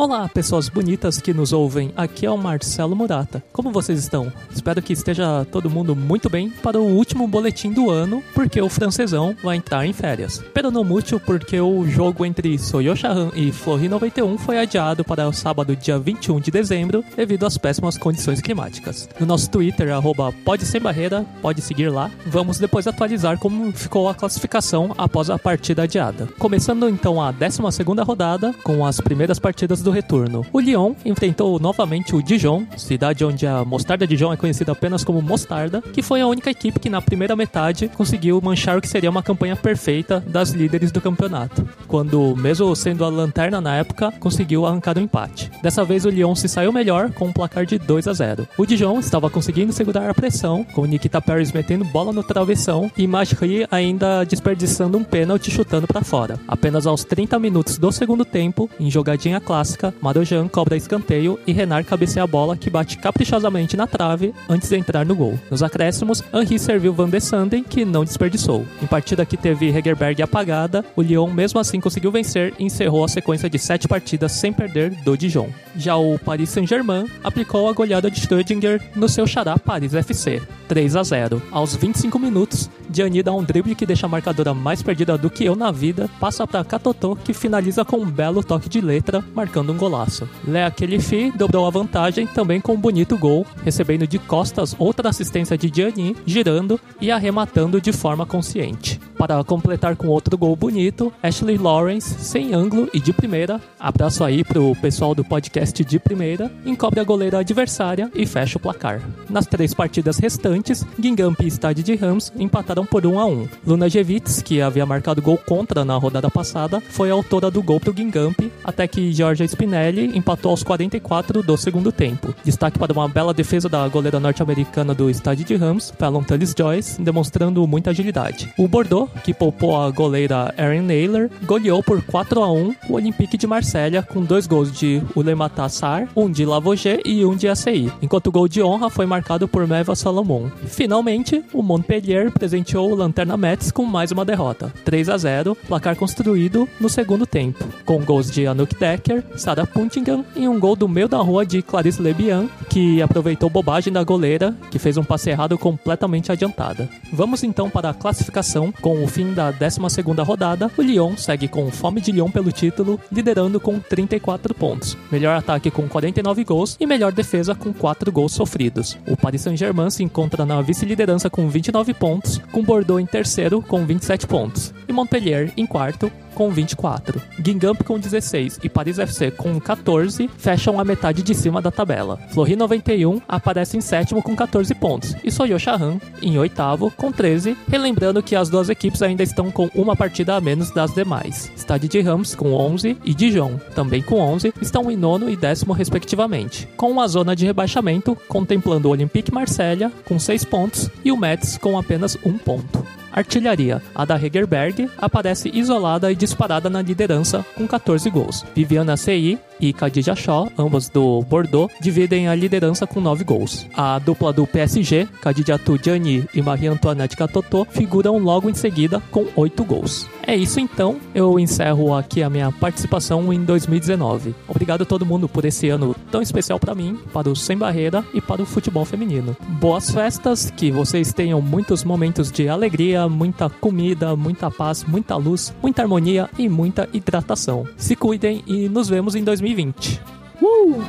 Olá, 0.01 0.29
pessoas 0.29 0.69
bonitas 0.69 1.19
que 1.19 1.33
nos 1.33 1.51
ouvem. 1.51 1.91
Aqui 1.93 2.25
é 2.25 2.31
o 2.31 2.37
Marcelo 2.37 2.95
Murata. 2.95 3.43
Como 3.51 3.69
vocês 3.69 3.99
estão? 3.99 4.31
Espero 4.49 4.81
que 4.81 4.93
esteja 4.93 5.45
todo 5.51 5.69
mundo 5.69 5.93
muito 5.93 6.29
bem 6.29 6.49
para 6.49 6.79
o 6.79 6.95
último 6.95 7.27
boletim 7.27 7.69
do 7.73 7.89
ano, 7.89 8.23
porque 8.33 8.61
o 8.61 8.69
francesão 8.69 9.35
vai 9.43 9.57
entrar 9.57 9.85
em 9.85 9.91
férias. 9.91 10.41
Pero 10.53 10.71
não 10.71 10.85
muito, 10.85 11.19
porque 11.19 11.59
o 11.59 11.85
jogo 11.85 12.25
entre 12.25 12.57
Soyochahan 12.57 13.31
e 13.35 13.51
Flori 13.51 13.89
91 13.89 14.37
foi 14.37 14.57
adiado 14.57 15.03
para 15.03 15.27
o 15.27 15.33
sábado, 15.33 15.75
dia 15.75 15.99
21 15.99 16.39
de 16.39 16.49
dezembro, 16.49 17.03
devido 17.17 17.45
às 17.45 17.57
péssimas 17.57 17.97
condições 17.97 18.39
climáticas. 18.39 19.09
No 19.19 19.25
nosso 19.25 19.49
Twitter, 19.49 19.93
arroba 19.93 20.33
pode 20.45 20.65
sem 20.65 20.79
barreira, 20.79 21.25
pode 21.41 21.61
seguir 21.61 21.89
lá. 21.89 22.09
Vamos 22.25 22.57
depois 22.57 22.87
atualizar 22.87 23.37
como 23.37 23.73
ficou 23.73 24.07
a 24.07 24.15
classificação 24.15 24.95
após 24.97 25.29
a 25.29 25.37
partida 25.37 25.83
adiada. 25.83 26.29
Começando 26.39 26.87
então 26.87 27.21
a 27.21 27.33
12 27.33 27.59
segunda 27.73 28.01
rodada, 28.01 28.55
com 28.63 28.85
as 28.85 29.01
primeiras 29.01 29.39
partidas 29.39 29.81
do 29.81 29.88
do 29.89 29.91
retorno. 29.91 30.45
O 30.53 30.59
Lyon 30.59 30.93
enfrentou 31.03 31.59
novamente 31.59 32.15
o 32.15 32.21
Dijon, 32.21 32.63
cidade 32.77 33.25
onde 33.25 33.47
a 33.47 33.65
mostarda 33.65 34.05
Dijon 34.05 34.31
é 34.31 34.37
conhecida 34.37 34.71
apenas 34.71 35.03
como 35.03 35.19
mostarda, 35.19 35.81
que 35.81 36.03
foi 36.03 36.21
a 36.21 36.27
única 36.27 36.51
equipe 36.51 36.79
que 36.79 36.89
na 36.89 37.01
primeira 37.01 37.35
metade 37.35 37.89
conseguiu 37.89 38.39
manchar 38.39 38.77
o 38.77 38.81
que 38.81 38.87
seria 38.87 39.09
uma 39.09 39.23
campanha 39.23 39.55
perfeita 39.55 40.23
das 40.27 40.51
líderes 40.51 40.91
do 40.91 41.01
campeonato, 41.01 41.67
quando, 41.87 42.35
mesmo 42.35 42.75
sendo 42.75 43.03
a 43.03 43.09
lanterna 43.09 43.59
na 43.59 43.77
época, 43.77 44.13
conseguiu 44.19 44.65
arrancar 44.65 44.95
o 44.95 44.99
um 44.99 45.03
empate. 45.03 45.49
Dessa 45.63 45.83
vez 45.83 46.05
o 46.05 46.09
Lyon 46.09 46.35
se 46.35 46.47
saiu 46.47 46.71
melhor 46.71 47.11
com 47.11 47.25
um 47.25 47.33
placar 47.33 47.65
de 47.65 47.79
2 47.79 48.07
a 48.07 48.13
0. 48.13 48.47
O 48.57 48.65
Dijon 48.65 48.99
estava 48.99 49.29
conseguindo 49.29 49.73
segurar 49.73 50.07
a 50.07 50.13
pressão, 50.13 50.63
com 50.63 50.85
Nikita 50.85 51.19
Paris 51.19 51.51
metendo 51.51 51.83
bola 51.83 52.13
no 52.13 52.23
travessão 52.23 52.91
e 52.95 53.07
Majri 53.07 53.65
ainda 53.71 54.23
desperdiçando 54.23 54.97
um 54.99 55.03
pênalti 55.03 55.49
chutando 55.49 55.87
para 55.87 56.03
fora. 56.03 56.39
Apenas 56.47 56.85
aos 56.85 57.03
30 57.03 57.39
minutos 57.39 57.79
do 57.79 57.91
segundo 57.91 58.23
tempo, 58.23 58.69
em 58.79 58.91
jogadinha 58.91 59.39
clássica, 59.39 59.78
clássica, 59.79 59.93
Marojan 60.01 60.47
cobra 60.47 60.75
escanteio 60.75 61.39
e 61.47 61.53
Renard 61.53 61.87
cabeceia 61.87 62.23
a 62.23 62.27
bola 62.27 62.57
que 62.57 62.69
bate 62.69 62.97
caprichosamente 62.97 63.77
na 63.77 63.87
trave 63.87 64.33
antes 64.47 64.69
de 64.69 64.77
entrar 64.77 65.05
no 65.05 65.15
gol. 65.15 65.39
Nos 65.49 65.63
acréscimos, 65.63 66.21
Henri 66.33 66.59
serviu 66.59 66.93
Van 66.93 67.09
de 67.09 67.21
Sanden, 67.21 67.63
que 67.63 67.85
não 67.85 68.03
desperdiçou. 68.03 68.65
Em 68.81 68.87
partida 68.87 69.25
que 69.25 69.37
teve 69.37 69.69
Hegerberg 69.69 70.21
apagada, 70.21 70.83
o 70.95 71.01
Lyon 71.01 71.31
mesmo 71.31 71.59
assim 71.59 71.79
conseguiu 71.79 72.11
vencer 72.11 72.53
e 72.59 72.65
encerrou 72.65 73.03
a 73.03 73.07
sequência 73.07 73.49
de 73.49 73.57
sete 73.57 73.87
partidas 73.87 74.33
sem 74.33 74.51
perder 74.51 74.91
do 75.03 75.17
Dijon. 75.17 75.49
Já 75.75 75.95
o 75.95 76.19
Paris 76.19 76.49
Saint-Germain 76.49 77.05
aplicou 77.23 77.69
a 77.69 77.73
goleada 77.73 78.11
de 78.11 78.19
Stödinger 78.19 78.81
no 78.95 79.07
seu 79.07 79.25
xará 79.25 79.57
Paris 79.57 79.93
FC, 79.93 80.41
3 80.67 80.95
a 80.95 81.03
0. 81.03 81.41
Aos 81.51 81.75
25 81.75 82.19
minutos, 82.19 82.69
Gianni 82.91 83.23
dá 83.23 83.31
um 83.31 83.43
drible 83.43 83.75
que 83.75 83.85
deixa 83.85 84.07
a 84.07 84.09
marcadora 84.09 84.53
mais 84.53 84.81
perdida 84.81 85.17
do 85.17 85.29
que 85.29 85.45
eu 85.45 85.55
na 85.55 85.71
vida, 85.71 86.09
passa 86.19 86.45
para 86.45 86.63
Katotô 86.65 87.15
que 87.15 87.33
finaliza 87.33 87.85
com 87.85 87.97
um 87.97 88.09
belo 88.09 88.43
toque 88.43 88.67
de 88.67 88.81
letra, 88.81 89.23
marcando 89.33 89.68
um 89.69 89.77
golaço. 89.77 90.27
Lea 90.47 90.69
Kelifi 90.71 91.31
dobrou 91.31 91.65
a 91.65 91.69
vantagem 91.69 92.27
também 92.27 92.59
com 92.59 92.73
um 92.73 92.79
bonito 92.79 93.17
gol, 93.17 93.45
recebendo 93.63 94.07
de 94.07 94.19
costas 94.19 94.75
outra 94.77 95.09
assistência 95.09 95.57
de 95.57 95.71
Gianni, 95.73 96.15
girando 96.25 96.79
e 96.99 97.11
arrematando 97.11 97.81
de 97.81 97.91
forma 97.91 98.25
consciente. 98.25 98.99
Para 99.17 99.43
completar 99.43 99.95
com 99.95 100.07
outro 100.07 100.37
gol 100.37 100.55
bonito, 100.55 101.11
Ashley 101.21 101.57
Lawrence, 101.57 102.23
sem 102.23 102.53
ângulo 102.53 102.89
e 102.93 102.99
de 102.99 103.11
primeira, 103.11 103.59
abraço 103.77 104.23
aí 104.23 104.43
pro 104.43 104.73
pessoal 104.77 105.13
do 105.13 105.25
podcast 105.25 105.83
de 105.83 105.99
primeira, 105.99 106.51
encobre 106.65 106.99
a 106.99 107.03
goleira 107.03 107.39
adversária 107.39 108.09
e 108.15 108.25
fecha 108.25 108.57
o 108.57 108.61
placar. 108.61 109.01
Nas 109.29 109.45
três 109.45 109.73
partidas 109.73 110.17
restantes, 110.19 110.85
Guingamp 110.97 111.41
e 111.41 111.47
Stade 111.47 111.83
de 111.83 111.95
Rams 111.95 112.31
empataram 112.37 112.85
por 112.85 113.05
1 113.05 113.19
a 113.19 113.25
1. 113.25 113.47
Luna 113.67 113.89
Jevitz, 113.89 114.41
que 114.41 114.61
havia 114.61 114.85
marcado 114.85 115.21
gol 115.21 115.37
contra 115.37 115.83
na 115.83 115.97
rodada 115.97 116.29
passada, 116.29 116.81
foi 116.89 117.09
autora 117.09 117.51
do 117.51 117.61
gol 117.61 117.79
pro 117.79 117.93
Guingamp, 117.93 118.39
até 118.63 118.87
que 118.87 119.11
Georgia 119.11 119.45
Spinelli 119.49 120.17
empatou 120.17 120.51
aos 120.51 120.63
44 120.63 121.43
do 121.43 121.57
segundo 121.57 121.91
tempo. 121.91 122.33
Destaque 122.43 122.79
para 122.79 122.93
uma 122.93 123.07
bela 123.07 123.33
defesa 123.33 123.67
da 123.67 123.87
goleira 123.87 124.19
norte-americana 124.19 124.93
do 124.93 125.09
Stade 125.09 125.43
de 125.43 125.55
Rams, 125.55 125.93
Fallon 125.97 126.23
Tullis 126.23 126.53
Joyce, 126.57 127.01
demonstrando 127.01 127.65
muita 127.67 127.89
agilidade. 127.89 128.53
O 128.57 128.67
Bordeaux, 128.67 129.11
que 129.23 129.33
poupou 129.33 129.81
a 129.81 129.89
goleira 129.89 130.53
Erin 130.57 130.81
Naylor, 130.81 131.29
goleou 131.43 131.81
por 131.83 132.01
4 132.01 132.43
a 132.43 132.51
1 132.51 132.75
o 132.89 132.93
Olympique 132.93 133.37
de 133.37 133.47
Marselha 133.47 134.03
com 134.03 134.23
dois 134.23 134.47
gols 134.47 134.71
de 134.71 135.01
Ulemata 135.15 135.67
Sar, 135.69 136.07
um 136.15 136.29
de 136.29 136.45
Lavoget 136.45 137.01
e 137.05 137.25
um 137.25 137.35
de 137.35 137.47
ACI, 137.47 137.91
enquanto 138.01 138.27
o 138.27 138.31
gol 138.31 138.47
de 138.47 138.61
honra 138.61 138.89
foi 138.89 139.05
marcado 139.05 139.47
por 139.47 139.67
Meva 139.67 139.95
Salomon. 139.95 140.49
Finalmente, 140.65 141.43
o 141.53 141.61
Montpellier 141.61 142.31
presenteou 142.31 142.91
o 142.91 142.95
Lanterna 142.95 143.37
Metz 143.37 143.71
com 143.71 143.85
mais 143.85 144.11
uma 144.11 144.25
derrota, 144.25 144.71
3 144.85 145.09
a 145.09 145.17
0, 145.17 145.57
placar 145.67 145.95
construído 145.95 146.67
no 146.79 146.89
segundo 146.89 147.25
tempo, 147.25 147.65
com 147.85 148.03
gols 148.03 148.29
de 148.29 148.47
Anouk 148.47 148.75
Decker, 148.75 149.23
Sarah 149.39 149.65
Puntingham 149.65 150.23
e 150.35 150.47
um 150.47 150.59
gol 150.59 150.75
do 150.75 150.87
meio 150.87 151.07
da 151.07 151.17
rua 151.17 151.45
de 151.45 151.61
Clarice 151.61 152.01
Lebian, 152.01 152.47
que 152.69 153.01
aproveitou 153.01 153.49
bobagem 153.49 153.91
da 153.91 154.03
goleira, 154.03 154.55
que 154.69 154.77
fez 154.77 154.97
um 154.97 155.03
passe 155.03 155.29
errado 155.29 155.57
completamente 155.57 156.31
adiantada. 156.31 156.89
Vamos 157.11 157.43
então 157.43 157.69
para 157.69 157.89
a 157.89 157.93
classificação. 157.93 158.71
Com 158.81 159.03
o 159.03 159.07
fim 159.07 159.33
da 159.33 159.51
12ª 159.51 160.23
rodada, 160.23 160.69
o 160.77 160.81
Lyon 160.81 161.17
segue 161.17 161.47
com 161.47 161.71
fome 161.71 162.01
de 162.01 162.11
Lyon 162.11 162.29
pelo 162.29 162.51
título, 162.51 162.99
liderando 163.11 163.59
com 163.59 163.79
34 163.79 164.53
pontos. 164.53 164.97
Melhor 165.11 165.35
ataque 165.35 165.71
com 165.71 165.87
49 165.87 166.43
gols 166.43 166.77
e 166.79 166.85
melhor 166.85 167.11
defesa 167.11 167.55
com 167.55 167.73
4 167.73 168.11
gols 168.11 168.33
sofridos. 168.33 168.97
O 169.07 169.17
Paris 169.17 169.41
Saint-Germain 169.41 169.89
se 169.89 170.03
encontra 170.03 170.45
na 170.45 170.61
vice-liderança 170.61 171.29
com 171.29 171.49
29 171.49 171.93
pontos, 171.93 172.39
com 172.51 172.63
Bordeaux 172.63 173.01
em 173.01 173.05
terceiro 173.05 173.61
com 173.61 173.85
27 173.85 174.27
pontos 174.27 174.73
e 174.89 174.93
Montpellier 174.93 175.53
em 175.55 175.65
quarto 175.65 176.11
com 176.39 176.49
24. 176.49 177.21
Guingamp 177.41 177.83
com 177.83 177.99
16 177.99 178.61
e 178.63 178.69
Paris 178.69 178.97
FC 178.97 179.29
com 179.29 179.59
14 179.59 180.29
fecham 180.37 180.79
a 180.79 180.85
metade 180.85 181.21
de 181.21 181.35
cima 181.35 181.61
da 181.61 181.69
tabela. 181.69 182.17
Flori 182.29 182.55
91 182.55 183.19
aparece 183.27 183.75
em 183.75 183.81
sétimo 183.81 184.23
com 184.23 184.33
14 184.37 184.73
pontos 184.75 185.17
e 185.21 185.29
Soyo 185.29 185.59
Shahan 185.59 185.99
em 186.21 186.37
oitavo 186.37 186.89
com 186.95 187.11
13, 187.11 187.57
relembrando 187.67 188.23
que 188.23 188.37
as 188.37 188.47
duas 188.47 188.69
equipes 188.69 189.01
ainda 189.01 189.21
estão 189.21 189.51
com 189.51 189.69
uma 189.75 189.97
partida 189.97 190.37
a 190.37 190.39
menos 190.39 190.71
das 190.71 190.93
demais. 190.93 191.51
Stade 191.57 191.89
de 191.89 191.99
Rams 191.99 192.33
com 192.35 192.53
11 192.53 192.95
e 193.03 193.13
Dijon, 193.13 193.59
também 193.75 194.01
com 194.01 194.21
11, 194.21 194.53
estão 194.61 194.89
em 194.89 194.95
nono 194.95 195.29
e 195.29 195.35
décimo 195.35 195.73
respectivamente, 195.73 196.69
com 196.77 196.89
uma 196.89 197.05
zona 197.09 197.35
de 197.35 197.45
rebaixamento 197.45 198.15
contemplando 198.29 198.87
o 198.87 198.91
Olympique 198.91 199.33
Marselha 199.33 199.91
com 200.05 200.17
6 200.17 200.45
pontos 200.45 200.89
e 201.03 201.11
o 201.11 201.17
Metz 201.17 201.57
com 201.57 201.77
apenas 201.77 202.17
um 202.23 202.37
ponto. 202.37 202.87
Artilharia. 203.11 203.81
A 203.93 204.05
da 204.05 204.15
Hegerberg 204.15 204.89
aparece 204.97 205.51
isolada 205.53 206.11
e 206.11 206.15
disparada 206.29 206.69
na 206.69 206.81
liderança 206.81 207.45
com 207.55 207.67
14 207.67 208.09
gols. 208.09 208.45
Viviana 208.55 208.95
CI 208.95 209.39
e 209.59 209.73
Khadija 209.73 210.15
Shaw, 210.15 210.49
ambas 210.57 210.87
do 210.87 211.21
Bordeaux, 211.23 211.71
dividem 211.81 212.27
a 212.27 212.35
liderança 212.35 212.87
com 212.87 213.01
9 213.01 213.23
gols. 213.23 213.67
A 213.75 213.99
dupla 213.99 214.31
do 214.31 214.47
PSG, 214.47 215.07
Khadija 215.21 215.57
Tudjani 215.57 216.25
e 216.33 216.41
Marie-Antoinette 216.41 217.17
Catotô, 217.17 217.65
figuram 217.65 218.17
logo 218.17 218.49
em 218.49 218.53
seguida 218.53 219.01
com 219.11 219.25
8 219.35 219.63
gols. 219.65 220.07
É 220.29 220.35
isso 220.35 220.59
então, 220.59 220.99
eu 221.15 221.39
encerro 221.39 221.91
aqui 221.91 222.21
a 222.21 222.29
minha 222.29 222.51
participação 222.51 223.33
em 223.33 223.43
2019. 223.43 224.35
Obrigado 224.47 224.83
a 224.83 224.85
todo 224.85 225.03
mundo 225.03 225.27
por 225.27 225.43
esse 225.43 225.69
ano 225.69 225.95
tão 226.11 226.21
especial 226.21 226.59
para 226.59 226.75
mim, 226.75 226.99
para 227.11 227.27
o 227.27 227.35
Sem 227.35 227.57
Barreira 227.57 228.05
e 228.13 228.21
para 228.21 228.39
o 228.39 228.45
futebol 228.45 228.85
feminino. 228.85 229.35
Boas 229.59 229.89
festas, 229.89 230.51
que 230.51 230.69
vocês 230.69 231.11
tenham 231.11 231.41
muitos 231.41 231.83
momentos 231.83 232.31
de 232.31 232.47
alegria, 232.47 233.09
muita 233.09 233.49
comida, 233.49 234.15
muita 234.15 234.51
paz, 234.51 234.83
muita 234.83 235.15
luz, 235.15 235.51
muita 235.63 235.81
harmonia 235.81 236.29
e 236.37 236.47
muita 236.47 236.87
hidratação. 236.93 237.67
Se 237.75 237.95
cuidem 237.95 238.43
e 238.45 238.69
nos 238.69 238.87
vemos 238.87 239.15
em 239.15 239.23
2020. 239.23 239.99
Uh! 240.43 240.83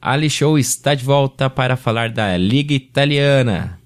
Ali 0.00 0.30
Show 0.30 0.58
está 0.58 0.94
de 0.94 1.04
volta 1.04 1.50
para 1.50 1.76
falar 1.76 2.08
da 2.08 2.34
Liga 2.38 2.72
Italiana. 2.72 3.83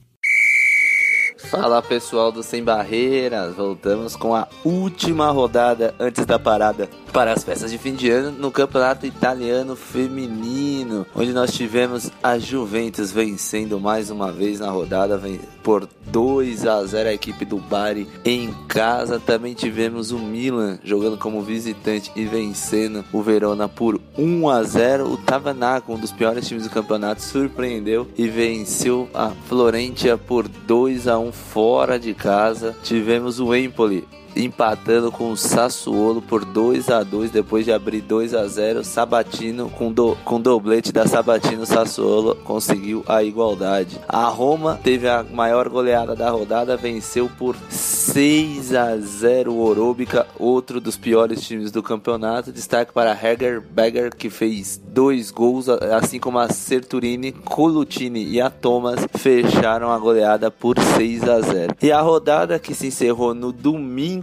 Fala 1.50 1.80
pessoal 1.80 2.30
do 2.30 2.42
Sem 2.42 2.62
Barreiras, 2.62 3.54
voltamos 3.54 4.14
com 4.14 4.34
a 4.34 4.46
última 4.62 5.30
rodada 5.30 5.94
antes 5.98 6.26
da 6.26 6.38
parada 6.38 6.90
para 7.12 7.32
as 7.32 7.44
festas 7.44 7.70
de 7.70 7.78
fim 7.78 7.94
de 7.94 8.10
ano 8.10 8.30
no 8.30 8.50
Campeonato 8.50 9.06
Italiano 9.06 9.74
Feminino, 9.74 11.06
onde 11.14 11.32
nós 11.32 11.52
tivemos 11.52 12.10
a 12.22 12.38
Juventus 12.38 13.10
vencendo 13.12 13.80
mais 13.80 14.10
uma 14.10 14.30
vez 14.30 14.60
na 14.60 14.70
rodada 14.70 15.20
por 15.62 15.88
2 16.06 16.66
a 16.66 16.84
0 16.84 17.08
a 17.08 17.12
equipe 17.12 17.44
do 17.44 17.58
Bari 17.58 18.08
em 18.24 18.54
casa. 18.68 19.20
Também 19.20 19.54
tivemos 19.54 20.10
o 20.10 20.18
Milan 20.18 20.78
jogando 20.82 21.18
como 21.18 21.42
visitante 21.42 22.10
e 22.16 22.24
vencendo 22.24 23.04
o 23.12 23.22
Verona 23.22 23.68
por 23.68 24.00
1 24.16 24.48
a 24.48 24.62
0. 24.62 25.10
O 25.10 25.16
Tavanaco, 25.16 25.92
um 25.92 25.98
dos 25.98 26.12
piores 26.12 26.46
times 26.46 26.64
do 26.64 26.70
campeonato, 26.70 27.22
surpreendeu 27.22 28.08
e 28.16 28.28
venceu 28.28 29.08
a 29.12 29.30
Florentia 29.46 30.16
por 30.16 30.48
2 30.48 31.08
a 31.08 31.18
1 31.18 31.32
fora 31.32 31.98
de 31.98 32.14
casa. 32.14 32.74
Tivemos 32.82 33.40
o 33.40 33.54
Empoli 33.54 34.06
empatando 34.36 35.10
com 35.10 35.30
o 35.30 35.36
Sassuolo 35.36 36.22
por 36.22 36.44
2 36.44 36.90
a 36.90 37.02
2 37.02 37.30
depois 37.30 37.64
de 37.64 37.72
abrir 37.72 38.00
2 38.00 38.34
a 38.34 38.46
0 38.46 38.84
Sabatino 38.84 39.68
com, 39.70 39.92
do, 39.92 40.16
com 40.24 40.40
doblete 40.40 40.92
da 40.92 41.06
Sabatino 41.06 41.66
Sassuolo 41.66 42.34
conseguiu 42.36 43.04
a 43.06 43.22
igualdade. 43.22 43.98
A 44.08 44.24
Roma 44.28 44.78
teve 44.82 45.08
a 45.08 45.22
maior 45.22 45.68
goleada 45.68 46.14
da 46.14 46.30
rodada, 46.30 46.76
venceu 46.76 47.30
por 47.38 47.56
6 47.68 48.74
a 48.74 48.96
0 48.96 49.52
o 49.52 49.60
Orobica, 49.60 50.26
outro 50.38 50.80
dos 50.80 50.96
piores 50.96 51.40
times 51.46 51.70
do 51.70 51.82
campeonato. 51.82 52.52
Destaque 52.52 52.92
para 52.92 53.12
Heger 53.12 53.60
Berger 53.60 54.14
que 54.14 54.30
fez 54.30 54.80
dois 54.82 55.30
gols, 55.30 55.68
assim 55.68 56.18
como 56.18 56.38
a 56.38 56.48
Serturini, 56.48 57.32
Colutini 57.32 58.24
e 58.24 58.40
a 58.40 58.50
Thomas 58.50 59.06
fecharam 59.14 59.90
a 59.90 59.98
goleada 59.98 60.50
por 60.50 60.78
6 60.78 61.28
a 61.28 61.40
0. 61.40 61.76
E 61.82 61.92
a 61.92 62.00
rodada 62.00 62.58
que 62.58 62.74
se 62.74 62.88
encerrou 62.88 63.34
no 63.34 63.52
domingo, 63.52 64.17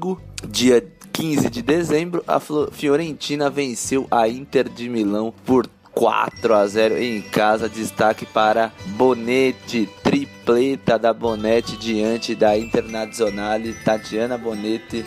dia 0.48 0.86
15 1.12 1.50
de 1.50 1.62
dezembro, 1.62 2.24
a 2.28 2.40
Fiorentina 2.40 3.50
venceu 3.50 4.08
a 4.12 4.28
Inter 4.28 4.68
de 4.68 4.90
Milão 4.90 5.34
por 5.46 5.68
4 5.94 6.54
a 6.54 6.68
0 6.68 6.98
em 6.98 7.22
casa. 7.22 7.70
Destaque 7.70 8.26
para 8.26 8.72
Bonetti, 8.98 9.90
tripleta 10.04 11.00
da 11.00 11.14
Bonetti 11.14 11.78
diante 11.78 12.36
da 12.36 12.58
Internazionale. 12.58 13.74
Tatiana 13.86 14.38
Bonetti 14.38 15.06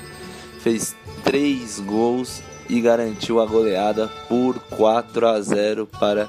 fez 0.61 0.97
3 1.25 1.81
gols 1.81 2.43
e 2.69 2.81
garantiu 2.81 3.41
a 3.41 3.47
goleada 3.47 4.09
por 4.29 4.59
4 4.71 5.29
a 5.29 5.41
0 5.41 5.87
para 5.87 6.29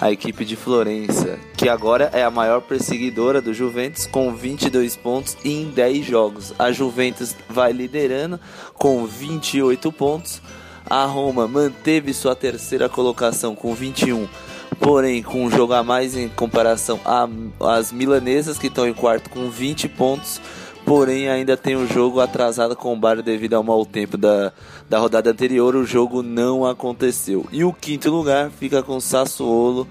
a 0.00 0.12
equipe 0.12 0.44
de 0.44 0.54
Florença, 0.54 1.38
que 1.56 1.68
agora 1.68 2.10
é 2.12 2.22
a 2.22 2.30
maior 2.30 2.60
perseguidora 2.60 3.42
do 3.42 3.52
Juventus 3.52 4.06
com 4.06 4.32
22 4.32 4.96
pontos 4.96 5.36
em 5.44 5.70
10 5.70 6.06
jogos. 6.06 6.54
A 6.58 6.70
Juventus 6.70 7.34
vai 7.48 7.72
liderando 7.72 8.38
com 8.74 9.04
28 9.04 9.90
pontos. 9.92 10.40
A 10.88 11.04
Roma 11.04 11.48
manteve 11.48 12.14
sua 12.14 12.34
terceira 12.34 12.88
colocação 12.88 13.54
com 13.54 13.74
21, 13.74 14.26
porém 14.78 15.22
com 15.22 15.44
um 15.44 15.50
jogo 15.50 15.74
a 15.74 15.82
mais 15.82 16.16
em 16.16 16.28
comparação 16.28 17.00
às 17.60 17.92
milanesas 17.92 18.58
que 18.58 18.68
estão 18.68 18.88
em 18.88 18.94
quarto 18.94 19.28
com 19.28 19.50
20 19.50 19.88
pontos 19.88 20.40
porém 20.88 21.28
ainda 21.28 21.54
tem 21.54 21.76
o 21.76 21.80
um 21.80 21.86
jogo 21.86 22.18
atrasado 22.18 22.74
com 22.74 22.94
o 22.94 22.96
Bar 22.96 23.22
devido 23.22 23.52
ao 23.52 23.62
mau 23.62 23.84
tempo 23.84 24.16
da, 24.16 24.50
da 24.88 24.98
rodada 24.98 25.30
anterior, 25.30 25.76
o 25.76 25.84
jogo 25.84 26.22
não 26.22 26.64
aconteceu. 26.64 27.46
E 27.52 27.62
o 27.62 27.74
quinto 27.74 28.10
lugar 28.10 28.50
fica 28.50 28.82
com 28.82 28.98
Sassuolo 28.98 29.86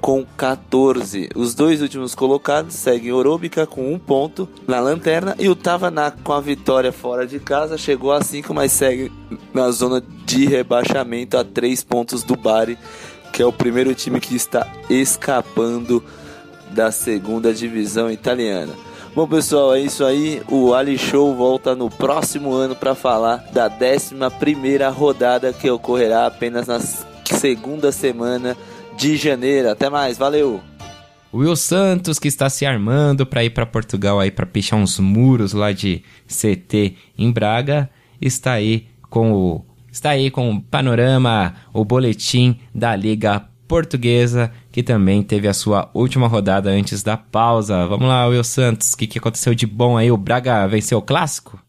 com 0.00 0.26
14. 0.36 1.28
Os 1.36 1.54
dois 1.54 1.80
últimos 1.80 2.12
colocados 2.12 2.74
seguem 2.74 3.12
Oróbica 3.12 3.68
com 3.68 3.94
um 3.94 4.00
ponto 4.00 4.48
na 4.66 4.80
lanterna 4.80 5.36
e 5.38 5.48
o 5.48 5.54
Tavanak 5.54 6.20
com 6.22 6.32
a 6.32 6.40
vitória 6.40 6.90
fora 6.90 7.24
de 7.24 7.38
casa 7.38 7.78
chegou 7.78 8.10
a 8.10 8.20
5, 8.20 8.52
mas 8.52 8.72
segue 8.72 9.12
na 9.54 9.70
zona 9.70 10.02
de 10.26 10.44
rebaixamento 10.44 11.38
a 11.38 11.44
3 11.44 11.84
pontos 11.84 12.24
do 12.24 12.34
Bari, 12.34 12.76
que 13.32 13.40
é 13.40 13.46
o 13.46 13.52
primeiro 13.52 13.94
time 13.94 14.18
que 14.18 14.34
está 14.34 14.66
escapando 14.90 16.02
da 16.72 16.90
segunda 16.90 17.54
divisão 17.54 18.10
italiana. 18.10 18.72
Bom, 19.14 19.26
pessoal, 19.26 19.74
é 19.74 19.80
isso 19.80 20.06
aí. 20.06 20.40
O 20.48 20.72
Ali 20.72 20.96
Show 20.96 21.36
volta 21.36 21.74
no 21.74 21.90
próximo 21.90 22.54
ano 22.54 22.74
para 22.74 22.94
falar 22.94 23.44
da 23.52 23.68
11 23.68 24.14
rodada 24.90 25.52
que 25.52 25.70
ocorrerá 25.70 26.26
apenas 26.26 26.66
na 26.66 26.80
segunda 27.22 27.92
semana 27.92 28.56
de 28.96 29.18
janeiro. 29.18 29.70
Até 29.70 29.90
mais, 29.90 30.16
valeu! 30.16 30.62
O 31.30 31.38
Will 31.38 31.56
Santos, 31.56 32.18
que 32.18 32.26
está 32.26 32.48
se 32.48 32.64
armando 32.64 33.26
para 33.26 33.44
ir 33.44 33.50
para 33.50 33.66
Portugal 33.66 34.18
aí 34.18 34.30
para 34.30 34.46
pichar 34.46 34.78
uns 34.78 34.98
muros 34.98 35.52
lá 35.52 35.72
de 35.72 36.02
CT 36.26 36.96
em 37.18 37.30
Braga, 37.30 37.90
está 38.18 38.52
aí 38.52 38.86
com 39.10 39.32
o 39.32 39.64
está 39.90 40.10
aí 40.10 40.30
com 40.30 40.50
o 40.50 40.62
panorama, 40.62 41.54
o 41.70 41.84
boletim 41.84 42.58
da 42.74 42.96
Liga 42.96 43.46
Portuguesa, 43.68 44.50
que 44.72 44.82
também 44.82 45.22
teve 45.22 45.46
a 45.46 45.52
sua 45.52 45.90
última 45.92 46.26
rodada 46.26 46.70
antes 46.70 47.02
da 47.02 47.16
pausa. 47.16 47.86
Vamos 47.86 48.08
lá, 48.08 48.26
Will 48.26 48.42
Santos, 48.42 48.94
o 48.94 48.96
que, 48.96 49.06
que 49.06 49.18
aconteceu 49.18 49.54
de 49.54 49.66
bom 49.66 49.98
aí? 49.98 50.10
O 50.10 50.16
Braga 50.16 50.66
venceu 50.66 50.98
o 50.98 51.02
clássico? 51.02 51.60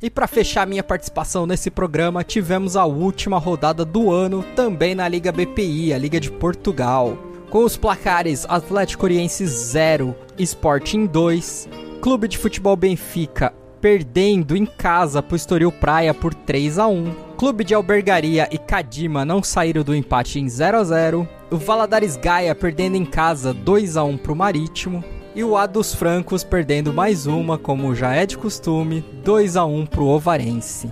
E 0.00 0.08
para 0.08 0.28
fechar 0.28 0.66
minha 0.66 0.82
participação 0.82 1.46
nesse 1.46 1.70
programa, 1.70 2.22
tivemos 2.22 2.76
a 2.76 2.84
última 2.84 3.38
rodada 3.38 3.84
do 3.84 4.12
ano 4.12 4.44
também 4.54 4.94
na 4.94 5.08
Liga 5.08 5.32
BPI, 5.32 5.92
a 5.92 5.98
Liga 5.98 6.20
de 6.20 6.30
Portugal. 6.30 7.18
Com 7.50 7.64
os 7.64 7.76
placares 7.76 8.46
Atlético 8.48 9.04
Oriense 9.04 9.46
0, 9.46 10.14
Sporting 10.38 11.06
2, 11.06 11.68
Clube 12.00 12.28
de 12.28 12.38
Futebol 12.38 12.76
Benfica 12.76 13.52
perdendo 13.84 14.56
em 14.56 14.64
casa 14.64 15.22
pro 15.22 15.36
Estoril 15.36 15.70
Praia 15.70 16.14
por 16.14 16.32
3 16.32 16.78
a 16.78 16.88
1. 16.88 17.14
Clube 17.36 17.62
de 17.62 17.74
Albergaria 17.74 18.48
e 18.50 18.56
Kadima 18.56 19.26
não 19.26 19.42
saíram 19.42 19.82
do 19.82 19.94
empate 19.94 20.40
em 20.40 20.48
0 20.48 20.78
a 20.78 20.84
0. 20.84 21.28
O 21.50 21.58
Valadares 21.58 22.16
Gaia 22.16 22.54
perdendo 22.54 22.96
em 22.96 23.04
casa 23.04 23.52
2 23.52 23.98
a 23.98 24.02
1 24.02 24.16
pro 24.16 24.34
Marítimo. 24.34 25.04
E 25.34 25.44
o 25.44 25.54
A 25.54 25.66
dos 25.66 25.94
Francos 25.94 26.42
perdendo 26.42 26.94
mais 26.94 27.26
uma, 27.26 27.58
como 27.58 27.94
já 27.94 28.14
é 28.14 28.24
de 28.24 28.38
costume, 28.38 29.04
2 29.22 29.54
a 29.54 29.66
1 29.66 29.84
pro 29.84 30.06
Ovarense. 30.06 30.90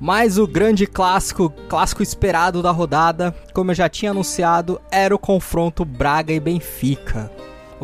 Mas 0.00 0.36
o 0.36 0.44
grande 0.44 0.88
clássico, 0.88 1.50
clássico 1.68 2.02
esperado 2.02 2.60
da 2.60 2.72
rodada, 2.72 3.32
como 3.52 3.70
eu 3.70 3.76
já 3.76 3.88
tinha 3.88 4.10
anunciado, 4.10 4.80
era 4.90 5.14
o 5.14 5.20
confronto 5.20 5.84
Braga 5.84 6.32
e 6.32 6.40
Benfica. 6.40 7.30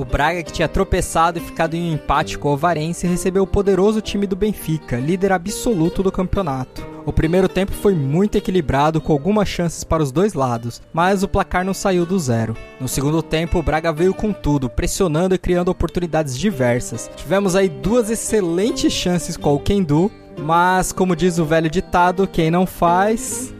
O 0.01 0.05
Braga, 0.05 0.42
que 0.42 0.51
tinha 0.51 0.66
tropeçado 0.66 1.38
e 1.38 1.42
ficado 1.42 1.74
em 1.74 1.90
um 1.90 1.94
empate 1.94 2.38
com 2.38 2.48
o 2.48 2.53
Ovarense, 2.55 3.07
recebeu 3.07 3.42
o 3.42 3.46
poderoso 3.46 4.01
time 4.01 4.26
do 4.26 4.34
Benfica, 4.34 4.96
líder 4.96 5.30
absoluto 5.30 6.03
do 6.03 6.11
campeonato. 6.11 6.82
O 7.05 7.12
primeiro 7.12 7.46
tempo 7.46 7.70
foi 7.72 7.94
muito 7.94 8.38
equilibrado, 8.38 8.98
com 8.98 9.12
algumas 9.12 9.46
chances 9.46 9.84
para 9.84 10.03
os 10.03 10.11
dois 10.11 10.32
lados, 10.32 10.80
mas 10.90 11.22
o 11.22 11.28
placar 11.28 11.66
não 11.66 11.74
saiu 11.74 12.07
do 12.07 12.18
zero. 12.18 12.57
No 12.80 12.88
segundo 12.88 13.22
tempo, 13.22 13.59
o 13.59 13.62
Braga 13.62 13.92
veio 13.92 14.14
com 14.14 14.32
tudo, 14.32 14.70
pressionando 14.70 15.34
e 15.34 15.38
criando 15.38 15.70
oportunidades 15.70 16.38
diversas. 16.38 17.11
Tivemos 17.14 17.55
aí 17.55 17.68
duas 17.68 18.09
excelentes 18.09 18.94
chances 18.94 19.36
com 19.36 19.55
o 19.55 19.61
Kendu, 19.61 20.11
mas 20.38 20.92
como 20.92 21.14
diz 21.14 21.38
o 21.38 21.44
velho 21.44 21.68
ditado, 21.68 22.26
quem 22.26 22.51
não 22.51 22.64
faz, 22.64 23.53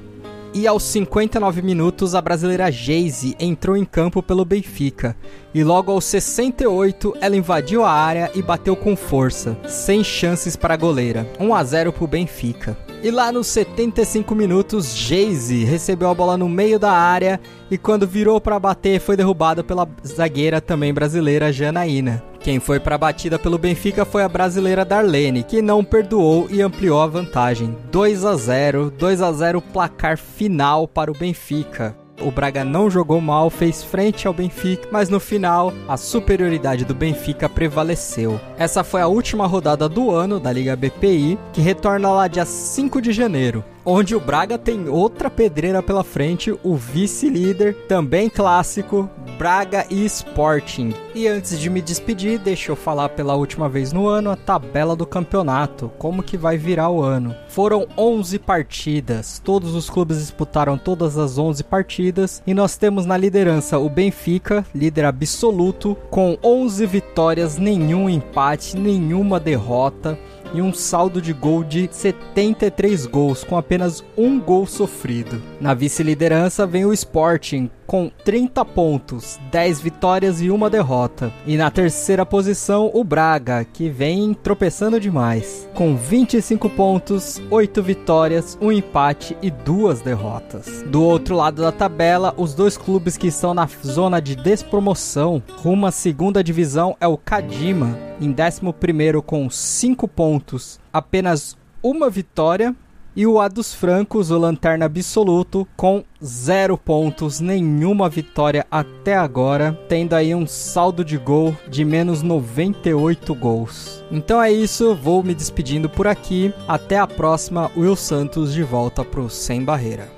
e 0.53 0.66
aos 0.66 0.82
59 0.82 1.62
minutos, 1.62 2.14
a 2.14 2.20
brasileira 2.20 2.70
Geise 2.70 3.36
entrou 3.38 3.76
em 3.76 3.84
campo 3.84 4.22
pelo 4.22 4.44
Benfica. 4.44 5.16
E 5.55 5.62
logo 5.62 5.92
aos 5.92 6.05
68, 6.05 7.16
ela 7.20 7.36
invadiu 7.36 7.84
a 7.84 7.92
área 7.92 8.30
e 8.34 8.42
bateu 8.42 8.74
com 8.74 8.96
força, 8.96 9.57
sem 9.66 10.03
chances 10.03 10.57
para 10.57 10.74
a 10.74 10.76
goleira. 10.76 11.26
1 11.38 11.55
a 11.55 11.64
0 11.64 11.92
para 11.92 12.05
o 12.05 12.09
Benfica. 12.09 12.76
E 13.03 13.11
lá 13.11 13.32
nos 13.32 13.46
75 13.46 14.34
minutos, 14.34 14.94
Geise 14.94 15.64
recebeu 15.64 16.11
a 16.11 16.14
bola 16.14 16.36
no 16.36 16.48
meio 16.48 16.78
da 16.78 16.92
área 16.92 17.40
e 17.70 17.78
quando 17.78 18.07
virou 18.07 18.40
para 18.40 18.59
bater 18.59 19.01
foi 19.01 19.16
derrubada 19.16 19.64
pela 19.64 19.88
zagueira 20.07 20.61
também 20.61 20.92
brasileira 20.92 21.53
Janaína. 21.53 22.30
Quem 22.43 22.59
foi 22.59 22.80
para 22.80 22.95
a 22.95 22.99
batida 22.99 23.38
pelo 23.38 23.59
Benfica 23.59 24.05
foi 24.05 24.22
a 24.22 24.28
brasileira 24.28 24.82
Darlene, 24.82 25.43
que 25.43 25.61
não 25.61 25.84
perdoou 25.84 26.49
e 26.51 26.62
ampliou 26.62 27.01
a 27.01 27.07
vantagem. 27.07 27.76
2 27.93 28.24
a 28.24 28.34
0, 28.34 28.91
2 28.91 29.20
a 29.20 29.30
0 29.30 29.61
placar 29.61 30.16
final 30.16 30.88
para 30.88 31.11
o 31.11 31.14
Benfica. 31.14 31.95
O 32.22 32.30
Braga 32.30 32.64
não 32.64 32.91
jogou 32.91 33.20
mal, 33.20 33.49
fez 33.49 33.82
frente 33.82 34.26
ao 34.26 34.34
Benfica, 34.34 34.88
mas 34.91 35.09
no 35.09 35.18
final 35.18 35.72
a 35.88 35.97
superioridade 35.97 36.84
do 36.84 36.95
Benfica 36.95 37.49
prevaleceu. 37.49 38.38
Essa 38.59 38.84
foi 38.84 39.01
a 39.01 39.07
última 39.07 39.47
rodada 39.47 39.88
do 39.88 40.11
ano 40.11 40.38
da 40.38 40.53
Liga 40.53 40.76
BPI, 40.76 41.38
que 41.53 41.61
retorna 41.61 42.11
lá 42.11 42.28
dia 42.28 42.45
5 42.45 43.01
de 43.01 43.12
janeiro 43.12 43.64
onde 43.85 44.14
o 44.14 44.20
Braga 44.20 44.59
tem 44.59 44.89
outra 44.89 45.31
pedreira 45.31 45.83
pela 45.83 46.05
frente, 46.05 46.57
o 46.62 46.76
vice-líder, 46.76 47.74
também 47.89 48.28
clássico, 48.28 49.09
Braga 49.39 49.87
e 49.91 50.05
Sporting. 50.05 50.93
E 51.14 51.26
antes 51.26 51.59
de 51.59 51.68
me 51.70 51.81
despedir, 51.81 52.39
deixa 52.39 52.70
eu 52.70 52.76
falar 52.76 53.09
pela 53.11 53.35
última 53.35 53.68
vez 53.68 53.93
no 53.93 54.07
ano 54.07 54.31
a 54.31 54.37
tabela 54.37 54.95
do 54.95 55.07
campeonato, 55.07 55.91
como 55.99 56.22
que 56.22 56.37
vai 56.37 56.57
virar 56.57 56.91
o 56.91 57.03
ano. 57.03 57.35
Foram 57.49 57.87
11 57.97 58.39
partidas, 58.39 59.41
todos 59.43 59.74
os 59.74 59.91
clubes 59.91 60.18
disputaram 60.18 60.78
todas 60.78 61.18
as 61.18 61.39
11 61.39 61.64
partidas 61.64 62.43
e 62.47 62.55
nós 62.55 62.76
temos 62.76 63.07
na 63.07 63.16
liderança 63.16 63.78
o 63.78 63.89
Benfica, 63.89 64.64
líder 64.74 65.05
absoluto, 65.05 65.97
com 66.11 66.39
11 66.43 66.87
vitórias, 66.87 67.57
nenhum 67.57 68.09
empate, 68.09 68.76
nenhuma 68.76 69.41
derrota 69.41 70.18
e 70.53 70.62
um 70.62 70.72
saldo 70.72 71.20
de 71.20 71.32
gol 71.32 71.64
de 71.64 71.88
73 71.90 73.07
gols, 73.07 73.44
com 73.44 73.57
apenas 73.57 74.05
um 74.16 74.40
gol 74.40 74.66
sofrido. 74.66 75.40
Na 75.61 75.74
vice-liderança 75.74 76.66
vem 76.66 76.84
o 76.84 76.92
Sporting, 76.92 77.70
com 77.86 78.09
30 78.24 78.64
pontos, 78.64 79.38
10 79.51 79.80
vitórias 79.80 80.40
e 80.40 80.48
uma 80.48 80.70
derrota. 80.70 81.32
E 81.44 81.57
na 81.57 81.72
terceira 81.72 82.24
posição, 82.24 82.88
o 82.94 83.03
Braga, 83.03 83.64
que 83.64 83.88
vem 83.88 84.32
tropeçando 84.32 85.01
demais, 85.01 85.68
com 85.74 85.96
25 85.96 86.70
pontos, 86.70 87.42
8 87.51 87.82
vitórias, 87.82 88.57
um 88.61 88.70
empate 88.70 89.36
e 89.42 89.51
duas 89.51 90.01
derrotas. 90.01 90.84
Do 90.86 91.03
outro 91.03 91.34
lado 91.34 91.62
da 91.62 91.72
tabela, 91.72 92.32
os 92.36 92.55
dois 92.55 92.76
clubes 92.76 93.16
que 93.16 93.26
estão 93.26 93.53
na 93.53 93.68
zona 93.84 94.20
de 94.20 94.36
despromoção 94.36 95.42
rumo 95.57 95.86
à 95.86 95.90
segunda 95.90 96.44
divisão 96.44 96.96
é 97.01 97.09
o 97.09 97.16
Kadima, 97.16 97.98
em 98.20 98.30
11 98.30 99.22
com 99.24 99.48
5 99.48 100.06
pontos, 100.06 100.78
apenas 100.92 101.56
uma 101.82 102.10
vitória 102.10 102.76
e 103.14 103.26
o 103.26 103.40
A 103.40 103.48
dos 103.48 103.74
Francos, 103.74 104.30
o 104.30 104.38
Lanterna 104.38 104.86
Absoluto, 104.86 105.66
com 105.76 106.04
zero 106.24 106.78
pontos, 106.78 107.40
nenhuma 107.40 108.08
vitória 108.08 108.64
até 108.70 109.16
agora, 109.16 109.78
tendo 109.88 110.14
aí 110.14 110.34
um 110.34 110.46
saldo 110.46 111.04
de 111.04 111.18
gol 111.18 111.56
de 111.68 111.84
menos 111.84 112.22
98 112.22 113.34
gols. 113.34 114.04
Então 114.12 114.40
é 114.40 114.52
isso, 114.52 114.94
vou 114.94 115.24
me 115.24 115.34
despedindo 115.34 115.88
por 115.88 116.06
aqui. 116.06 116.54
Até 116.68 116.98
a 116.98 117.06
próxima, 117.06 117.70
Will 117.76 117.96
Santos 117.96 118.52
de 118.52 118.62
volta 118.62 119.04
pro 119.04 119.28
Sem 119.28 119.64
Barreira. 119.64 120.08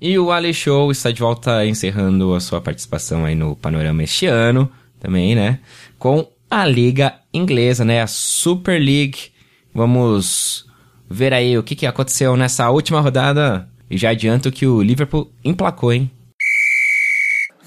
E 0.00 0.18
o 0.18 0.32
Ali 0.32 0.52
Show 0.52 0.90
está 0.90 1.10
de 1.10 1.20
volta 1.20 1.64
encerrando 1.66 2.34
a 2.34 2.40
sua 2.40 2.60
participação 2.60 3.24
aí 3.24 3.34
no 3.34 3.56
Panorama 3.56 4.02
este 4.02 4.26
ano, 4.26 4.70
também, 4.98 5.34
né? 5.34 5.60
Com 5.98 6.26
a 6.50 6.64
Liga 6.66 7.20
Inglesa, 7.32 7.84
né? 7.84 8.02
A 8.02 8.06
Super 8.06 8.80
League. 8.80 9.32
Vamos 9.74 10.66
ver 11.08 11.32
aí 11.32 11.58
o 11.58 11.62
que, 11.62 11.74
que 11.74 11.86
aconteceu 11.86 12.36
nessa 12.36 12.70
última 12.70 13.00
rodada. 13.00 13.68
E 13.90 13.96
já 13.96 14.10
adianto 14.10 14.50
que 14.50 14.66
o 14.66 14.82
Liverpool 14.82 15.30
emplacou, 15.44 15.92
hein? 15.92 16.10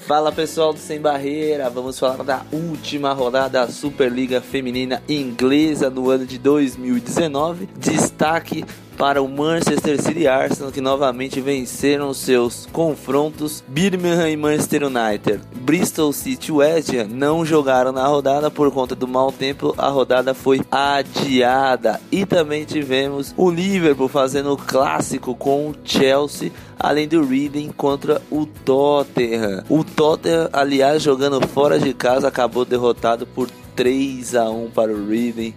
Fala 0.08 0.32
pessoal 0.32 0.72
do 0.72 0.78
Sem 0.78 0.98
Barreira, 0.98 1.68
vamos 1.68 1.98
falar 1.98 2.24
da 2.24 2.42
última 2.50 3.12
rodada 3.12 3.66
da 3.66 3.68
Superliga 3.68 4.40
Feminina 4.40 5.02
Inglesa 5.06 5.90
no 5.90 6.08
ano 6.08 6.24
de 6.24 6.38
2019. 6.38 7.68
Destaque 7.76 8.64
para 8.98 9.22
o 9.22 9.28
Manchester 9.28 10.02
City 10.02 10.20
e 10.22 10.28
Arsenal 10.28 10.72
que 10.72 10.80
novamente 10.80 11.40
venceram 11.40 12.12
seus 12.12 12.66
confrontos 12.72 13.62
Birmingham 13.68 14.28
e 14.28 14.36
Manchester 14.36 14.82
United. 14.82 15.40
Bristol 15.54 16.12
City 16.12 16.48
e 16.48 16.52
West 16.52 16.92
Ham 16.92 17.06
não 17.08 17.46
jogaram 17.46 17.92
na 17.92 18.04
rodada 18.08 18.50
por 18.50 18.72
conta 18.72 18.96
do 18.96 19.06
mau 19.06 19.30
tempo, 19.30 19.72
a 19.78 19.88
rodada 19.88 20.34
foi 20.34 20.60
adiada. 20.68 22.00
E 22.10 22.26
também 22.26 22.64
tivemos 22.64 23.32
o 23.36 23.48
Liverpool 23.48 24.08
fazendo 24.08 24.52
o 24.52 24.56
clássico 24.56 25.32
com 25.36 25.68
o 25.68 25.74
Chelsea, 25.84 26.50
além 26.76 27.06
do 27.06 27.24
Reading 27.24 27.70
contra 27.70 28.20
o 28.28 28.46
Tottenham. 28.46 29.62
O 29.68 29.84
Tottenham, 29.84 30.48
aliás, 30.52 31.02
jogando 31.02 31.46
fora 31.46 31.78
de 31.78 31.94
casa, 31.94 32.26
acabou 32.26 32.64
derrotado 32.64 33.26
por 33.26 33.48
3 33.76 34.34
a 34.34 34.50
1 34.50 34.70
para 34.70 34.92
o 34.92 35.08
Reading. 35.08 35.54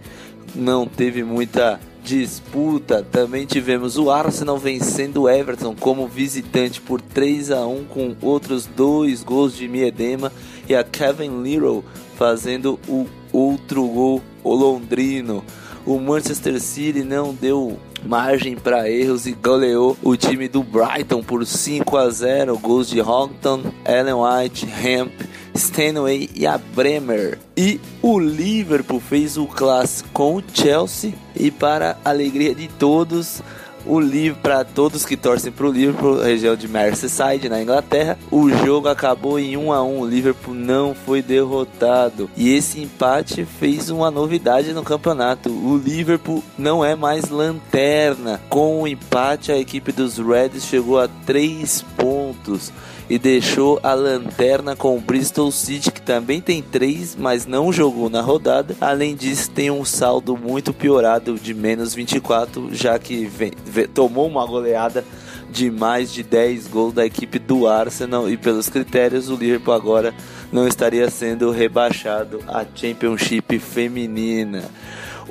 Não 0.54 0.86
teve 0.86 1.24
muita 1.24 1.80
disputa, 2.04 3.06
também 3.12 3.45
tivemos 3.45 3.97
o 3.97 4.10
Arsenal 4.10 4.58
vencendo 4.58 5.24
o 5.24 5.30
Everton 5.30 5.76
como 5.80 6.08
visitante 6.08 6.82
por 6.82 7.02
3 7.02 7.52
a 7.52 7.66
1 7.66 7.86
com 7.86 8.16
outros 8.22 8.66
dois 8.66 9.24
gols 9.24 9.56
de 9.56 9.68
Miedema 9.68 10.32
e 10.68 10.76
a 10.76 10.84
Kevin 10.84 11.41
Little 11.41 11.84
fazendo 12.16 12.80
o 12.88 13.08
outro 13.32 13.86
gol 13.88 14.22
o 14.43 14.54
londrino. 14.54 15.43
O 15.86 15.99
Manchester 15.99 16.60
City 16.60 17.04
não 17.04 17.34
deu 17.34 17.80
margem 18.06 18.56
para 18.56 18.89
erros 18.89 19.26
e 19.26 19.34
goleou 19.34 19.97
o 20.02 20.16
time 20.16 20.47
do 20.47 20.64
Brighton 20.64 21.24
por 21.24 21.45
5 21.45 21.97
a 21.97 22.10
0, 22.10 22.58
gols 22.60 22.88
de 22.88 22.99
Houghton, 22.99 23.64
Ellen 23.86 24.16
White, 24.16 24.68
Hemp 24.68 25.12
Stanway 25.54 26.30
e 26.36 26.45
a 26.45 26.58
Bremer. 26.58 27.39
E 27.56 27.80
o 28.02 28.20
Liverpool 28.20 28.99
fez 28.99 29.38
o 29.38 29.45
clássico 29.45 30.10
com 30.14 30.36
o 30.36 30.43
Chelsea 30.54 31.14
e 31.36 31.52
para 31.52 31.97
alegria 32.04 32.54
de 32.54 32.68
todos, 32.68 33.41
o 33.86 33.99
livro 33.99 34.39
para 34.41 34.64
todos 34.64 35.06
que 35.06 35.18
torcem 35.18 35.52
para 35.52 35.66
o 35.66 35.72
Liverpool, 35.72 36.22
região 36.22 36.56
de 36.56 36.68
Merseyside, 36.68 37.49
na 37.49 37.62
Inglaterra. 37.62 38.18
O 38.30 38.49
jogo 38.49 38.88
acabou 38.88 39.39
em 39.39 39.58
1 39.58 39.74
a 39.74 39.84
1. 39.84 39.99
O 39.99 40.06
Liverpool 40.08 40.54
não 40.54 40.93
foi 40.93 41.22
derrotado 41.22 42.30
e 42.38 42.54
esse 42.54 42.80
empate 42.82 43.45
fez 43.45 43.89
uma 43.89 44.12
novidade 44.12 44.74
no 44.74 44.84
campeonato. 44.84 45.49
O 45.49 45.78
Liverpool 45.78 46.43
não 46.58 46.86
é 46.86 46.95
mais 46.95 47.30
lanterna. 47.30 48.39
Com 48.49 48.82
o 48.82 48.88
empate, 48.88 49.52
a 49.52 49.58
equipe 49.58 49.91
dos 49.91 50.18
Reds 50.18 50.66
chegou 50.66 50.99
a 50.99 51.08
3 51.26 51.84
pontos 51.97 52.72
e 53.12 53.20
deixou 53.20 53.78
a 53.84 53.93
lanterna 53.93 54.74
com 54.74 54.95
o 54.95 55.01
Bristol 55.01 55.51
City, 55.51 55.91
que 55.91 56.01
também 56.01 56.39
tem 56.39 56.62
3, 56.62 57.18
mas 57.18 57.45
não 57.45 57.70
jogou 57.74 58.09
na 58.09 58.22
rodada. 58.22 58.74
Além 58.80 59.18
disso, 59.18 59.51
tem 59.51 59.70
um 59.70 59.84
saldo 59.84 60.38
muito 60.38 60.72
piorado 60.74 61.36
de 61.36 61.53
menos 61.53 61.93
24, 61.93 62.74
já 62.74 62.97
que 62.97 63.26
vem, 63.26 63.51
vem, 63.66 63.86
tomou 63.86 64.30
uma 64.30 64.45
goleada 64.45 65.03
de 65.49 65.70
mais 65.70 66.14
de 66.14 66.24
10 66.24 66.68
gols 66.68 66.93
da 66.93 67.05
equipe 67.05 67.38
do 67.38 67.68
Arsenal 67.68 68.30
e 68.30 68.38
pelos 68.38 68.70
critérios 68.70 69.30
o 69.30 69.36
Liverpool 69.36 69.74
agora 69.74 70.14
não 70.49 70.66
estaria 70.66 71.09
sendo 71.09 71.51
rebaixado 71.51 72.39
à 72.47 72.66
Championship 72.74 73.59
feminina. 73.59 74.64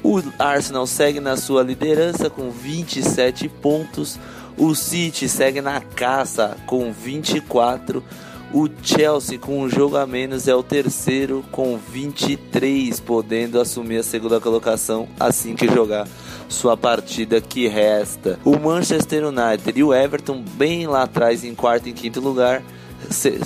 O 0.03 0.23
Arsenal 0.39 0.87
segue 0.87 1.19
na 1.19 1.37
sua 1.39 1.63
liderança 1.63 2.29
com 2.29 2.51
27 2.51 3.49
pontos. 3.49 4.19
O 4.61 4.75
City 4.75 5.27
segue 5.27 5.63
na 5.63 5.81
caça 5.81 6.55
com 6.67 6.93
24. 6.93 8.05
O 8.53 8.69
Chelsea, 8.83 9.39
com 9.39 9.63
um 9.63 9.71
jogo 9.71 9.97
a 9.97 10.07
menos, 10.07 10.47
é 10.47 10.55
o 10.55 10.63
terceiro 10.63 11.43
com 11.51 11.79
23, 11.79 13.01
podendo 13.01 13.59
assumir 13.59 13.97
a 13.97 14.03
segunda 14.03 14.39
colocação 14.39 15.09
assim 15.19 15.55
que 15.55 15.67
jogar 15.67 16.07
sua 16.47 16.77
partida 16.77 17.41
que 17.41 17.69
resta. 17.69 18.39
O 18.45 18.59
Manchester 18.59 19.25
United 19.29 19.73
e 19.75 19.83
o 19.83 19.95
Everton, 19.95 20.45
bem 20.59 20.87
lá 20.87 21.05
atrás, 21.05 21.43
em 21.43 21.55
quarto 21.55 21.89
e 21.89 21.95
quinto 21.95 22.21
lugar, 22.21 22.63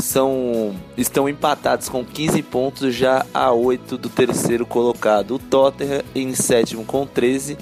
são 0.01 0.75
estão 0.97 1.29
empatados 1.29 1.89
com 1.89 2.05
15 2.05 2.43
pontos 2.43 2.93
já 2.93 3.25
a 3.33 3.53
8 3.53 3.97
do 3.97 4.09
terceiro 4.09 4.67
colocado. 4.67 5.37
O 5.37 5.39
Tottenham 5.39 6.03
em 6.13 6.35
sétimo 6.35 6.85
com 6.85 7.07
13 7.07 7.57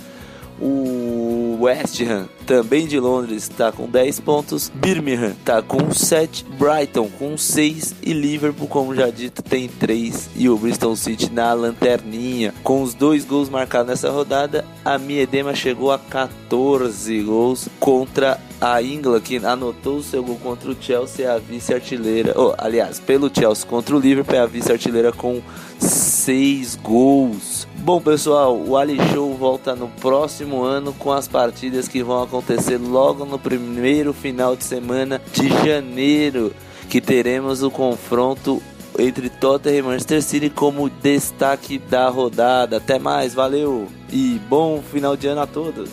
o 0.63 1.22
West 1.63 2.01
Ham, 2.01 2.29
também 2.45 2.89
de 2.89 2.99
Londres, 2.99 3.45
está 3.45 3.71
com 3.71 3.89
10 3.89 4.19
pontos. 4.19 4.69
Birmingham 4.75 5.31
está 5.31 5.63
com 5.63 5.93
7. 5.93 6.45
Brighton 6.59 7.09
com 7.17 7.39
6. 7.39 7.95
E 8.03 8.13
Liverpool, 8.13 8.67
como 8.67 8.97
já 8.97 9.09
dito, 9.11 9.43
tem 9.43 9.69
3. 9.69 10.31
E 10.35 10.49
o 10.49 10.59
Bristol 10.59 10.97
City 10.97 11.33
na 11.33 11.53
lanterninha. 11.53 12.53
Com 12.65 12.83
os 12.83 12.95
dois 12.95 13.25
gols 13.25 13.49
marcados 13.49 13.87
nessa 13.87 14.11
rodada, 14.11 14.65
a 14.85 14.99
Miedema 14.99 15.55
chegou 15.55 15.93
a 15.93 16.01
14 16.01 17.23
gols 17.23 17.69
contra 17.79 18.41
a 18.61 18.83
Ingla, 18.83 19.21
que 19.21 19.37
anotou 19.37 19.99
o 19.99 20.03
seu 20.03 20.25
gol 20.25 20.37
contra 20.43 20.69
o 20.69 20.77
Chelsea, 20.81 21.33
a 21.33 21.39
vice-artilheira. 21.39 22.35
Oh, 22.37 22.55
aliás, 22.59 22.99
pelo 22.99 23.31
Chelsea 23.33 23.69
contra 23.69 23.95
o 23.97 24.01
Liverpool, 24.01 24.35
é 24.35 24.41
a 24.41 24.47
vice-artilheira 24.47 25.13
com 25.13 25.41
6 25.79 26.75
gols. 26.83 27.69
Bom, 27.83 28.01
pessoal, 28.01 28.57
o 28.57 28.77
Ali 28.77 28.97
Show 29.13 29.35
volta 29.37 29.75
no 29.75 29.89
próximo 29.89 30.63
ano 30.63 30.93
com 30.93 31.11
as 31.11 31.27
partidas 31.27 31.89
que 31.89 32.01
vão 32.01 32.23
acontecer 32.23 32.79
logo 32.79 33.25
no 33.25 33.41
primeiro 33.41 34.13
final 34.13 34.55
de 34.55 34.63
semana 34.63 35.21
de 35.33 35.49
janeiro, 35.49 36.55
que 36.89 37.01
teremos 37.01 37.61
o 37.61 37.73
confronto 37.73 38.63
entre 38.97 39.29
Tottenham 39.29 39.79
e 39.79 39.83
Manchester 39.83 40.23
City 40.23 40.49
como 40.49 40.89
destaque 40.89 41.77
da 41.77 42.09
rodada. 42.09 42.77
Até 42.77 43.01
mais, 43.01 43.35
valeu 43.35 43.89
e 44.13 44.41
bom 44.49 44.81
final 44.81 45.17
de 45.17 45.27
ano 45.27 45.41
a 45.41 45.47
todos. 45.49 45.91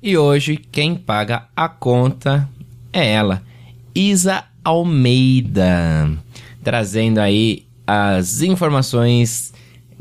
E 0.00 0.16
hoje 0.16 0.56
quem 0.56 0.94
paga 0.94 1.48
a 1.56 1.68
conta 1.68 2.48
é 2.92 3.12
ela, 3.12 3.42
Isa 3.92 4.44
Almeida, 4.62 6.16
trazendo 6.62 7.18
aí 7.18 7.66
as 7.84 8.40
informações 8.40 9.52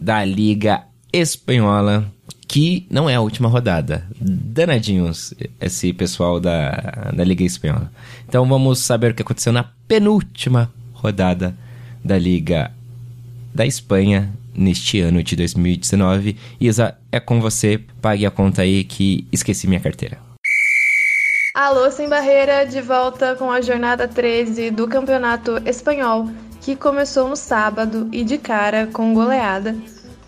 da 0.02 0.26
Liga 0.26 0.84
Espanhola, 1.14 2.12
que 2.48 2.88
não 2.90 3.08
é 3.08 3.16
a 3.16 3.22
última 3.22 3.48
rodada. 3.48 4.08
Danadinhos 4.20 5.34
esse 5.60 5.94
pessoal 5.94 6.40
da, 6.40 7.12
da 7.14 7.24
Liga 7.24 7.44
Espanhola. 7.44 7.92
Então 8.28 8.46
vamos 8.48 8.80
saber 8.80 9.12
o 9.12 9.14
que 9.14 9.22
aconteceu 9.22 9.54
na 9.54 9.64
penúltima 9.88 10.72
rodada 10.94 11.56
da 12.04 12.18
Liga 12.18 12.72
da 13.54 13.66
Espanha 13.66 14.34
neste 14.56 15.00
ano 15.00 15.22
de 15.22 15.36
2019. 15.36 16.36
Isa, 16.60 16.98
é 17.12 17.20
com 17.20 17.40
você. 17.40 17.80
Pague 18.02 18.26
a 18.26 18.32
conta 18.32 18.64
aí 18.64 18.84
que 18.84 19.28
esqueci 19.32 19.68
minha 19.68 19.80
carteira. 19.80 20.18
Alô, 21.54 21.92
Sem 21.92 22.08
Barreira, 22.10 22.66
de 22.66 22.82
volta 22.82 23.36
com 23.36 23.52
a 23.52 23.62
jornada 23.62 24.08
13 24.08 24.72
do 24.72 24.88
Campeonato 24.88 25.62
Espanhol 25.66 26.30
que 26.62 26.76
começou 26.76 27.28
no 27.28 27.36
sábado 27.36 28.08
e 28.12 28.24
de 28.24 28.38
cara 28.38 28.88
com 28.94 29.14
goleada. 29.14 29.76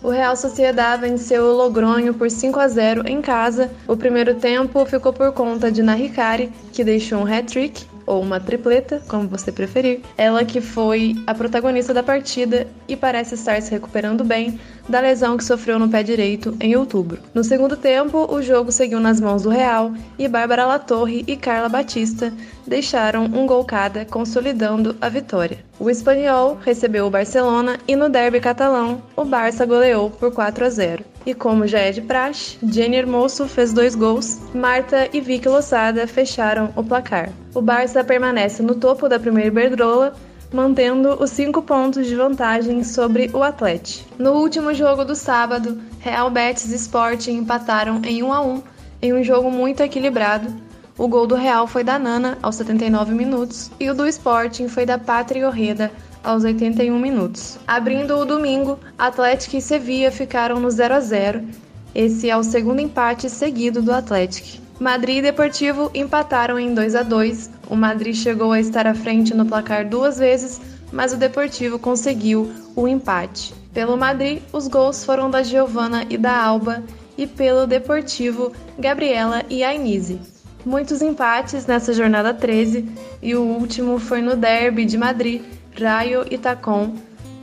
O 0.02 0.10
Real 0.10 0.36
Sociedad 0.36 1.00
venceu 1.00 1.44
o 1.44 1.56
Logronho 1.56 2.12
por 2.12 2.30
5 2.30 2.60
a 2.60 2.68
0 2.68 3.08
em 3.08 3.22
casa. 3.22 3.70
O 3.88 3.96
primeiro 3.96 4.34
tempo 4.34 4.84
ficou 4.84 5.14
por 5.14 5.32
conta 5.32 5.72
de 5.72 5.82
Naricari, 5.82 6.52
que 6.72 6.84
deixou 6.84 7.20
um 7.20 7.26
hat-trick, 7.26 7.86
ou 8.04 8.20
uma 8.20 8.38
tripleta, 8.38 9.02
como 9.08 9.26
você 9.26 9.50
preferir. 9.50 10.02
Ela 10.16 10.44
que 10.44 10.60
foi 10.60 11.14
a 11.26 11.34
protagonista 11.34 11.94
da 11.94 12.02
partida 12.02 12.66
e 12.86 12.94
parece 12.94 13.34
estar 13.34 13.62
se 13.62 13.70
recuperando 13.70 14.22
bem 14.22 14.60
da 14.88 15.00
lesão 15.00 15.36
que 15.36 15.44
sofreu 15.44 15.78
no 15.78 15.88
pé 15.88 16.02
direito 16.02 16.56
em 16.60 16.76
outubro. 16.76 17.18
No 17.32 17.42
segundo 17.42 17.76
tempo, 17.76 18.26
o 18.32 18.42
jogo 18.42 18.70
seguiu 18.70 19.00
nas 19.00 19.20
mãos 19.20 19.42
do 19.42 19.50
Real 19.50 19.92
e 20.18 20.28
Bárbara 20.28 20.66
Latorre 20.66 21.24
e 21.26 21.36
Carla 21.36 21.68
Batista 21.68 22.32
deixaram 22.66 23.24
um 23.24 23.46
gol 23.46 23.64
cada, 23.64 24.04
consolidando 24.04 24.96
a 25.00 25.08
vitória. 25.08 25.58
O 25.78 25.90
espanhol 25.90 26.58
recebeu 26.64 27.06
o 27.06 27.10
Barcelona 27.10 27.78
e 27.86 27.96
no 27.96 28.08
derby 28.08 28.40
catalão, 28.40 29.02
o 29.16 29.24
Barça 29.24 29.66
goleou 29.66 30.10
por 30.10 30.32
4 30.32 30.64
a 30.64 30.70
0. 30.70 31.04
E 31.26 31.32
como 31.32 31.66
já 31.66 31.78
é 31.78 31.90
de 31.90 32.02
praxe, 32.02 32.58
Jenny 32.62 32.96
Hermoso 32.96 33.48
fez 33.48 33.72
dois 33.72 33.94
gols, 33.94 34.38
Marta 34.54 35.08
e 35.12 35.20
Vicky 35.20 35.48
Lossada 35.48 36.06
fecharam 36.06 36.70
o 36.76 36.84
placar. 36.84 37.30
O 37.54 37.62
Barça 37.62 38.04
permanece 38.04 38.62
no 38.62 38.74
topo 38.74 39.08
da 39.08 39.18
primeira 39.18 39.48
Iberdrola, 39.48 40.14
mantendo 40.54 41.20
os 41.20 41.30
cinco 41.30 41.60
pontos 41.60 42.06
de 42.06 42.14
vantagem 42.14 42.84
sobre 42.84 43.28
o 43.34 43.42
Atlético. 43.42 44.08
No 44.18 44.34
último 44.34 44.72
jogo 44.72 45.04
do 45.04 45.16
sábado, 45.16 45.80
Real 45.98 46.30
Betis 46.30 46.70
e 46.70 46.76
Sporting 46.76 47.32
empataram 47.32 48.00
em 48.04 48.22
1 48.22 48.32
a 48.32 48.40
1 48.40 48.62
em 49.02 49.12
um 49.12 49.24
jogo 49.24 49.50
muito 49.50 49.82
equilibrado. 49.82 50.48
O 50.96 51.08
gol 51.08 51.26
do 51.26 51.34
Real 51.34 51.66
foi 51.66 51.82
da 51.82 51.98
Nana 51.98 52.38
aos 52.40 52.54
79 52.54 53.12
minutos 53.12 53.70
e 53.80 53.90
o 53.90 53.94
do 53.94 54.06
Sporting 54.06 54.68
foi 54.68 54.86
da 54.86 54.96
Pátria 54.96 55.46
Orreda 55.48 55.90
aos 56.22 56.44
81 56.44 56.98
minutos. 56.98 57.58
Abrindo 57.66 58.16
o 58.16 58.24
domingo, 58.24 58.78
Atlético 58.96 59.56
e 59.56 59.60
Sevilla 59.60 60.12
ficaram 60.12 60.60
no 60.60 60.70
0 60.70 60.94
a 60.94 61.00
0. 61.00 61.42
Esse 61.94 62.30
é 62.30 62.36
o 62.36 62.44
segundo 62.44 62.80
empate 62.80 63.28
seguido 63.28 63.82
do 63.82 63.92
Atlético. 63.92 64.63
Madrid 64.78 65.18
e 65.18 65.22
Deportivo 65.22 65.90
empataram 65.94 66.58
em 66.58 66.74
2 66.74 66.96
a 66.96 67.02
2. 67.02 67.50
O 67.70 67.76
Madrid 67.76 68.14
chegou 68.14 68.52
a 68.52 68.58
estar 68.58 68.86
à 68.86 68.94
frente 68.94 69.32
no 69.32 69.46
placar 69.46 69.88
duas 69.88 70.18
vezes, 70.18 70.60
mas 70.92 71.12
o 71.12 71.16
Deportivo 71.16 71.78
conseguiu 71.78 72.52
o 72.74 72.88
empate. 72.88 73.54
Pelo 73.72 73.96
Madrid, 73.96 74.42
os 74.52 74.66
gols 74.66 75.04
foram 75.04 75.30
da 75.30 75.42
Giovana 75.42 76.04
e 76.10 76.18
da 76.18 76.36
Alba, 76.36 76.82
e 77.16 77.26
pelo 77.26 77.66
Deportivo, 77.66 78.52
Gabriela 78.76 79.42
e 79.48 79.62
Ainise. 79.62 80.20
Muitos 80.66 81.02
empates 81.02 81.66
nessa 81.66 81.92
jornada 81.92 82.34
13 82.34 82.88
e 83.22 83.36
o 83.36 83.42
último 83.42 83.98
foi 83.98 84.20
no 84.20 84.34
Derby 84.34 84.84
de 84.84 84.98
Madrid, 84.98 85.42
Raio 85.78 86.24
e 86.30 86.38
Tacon, 86.38 86.94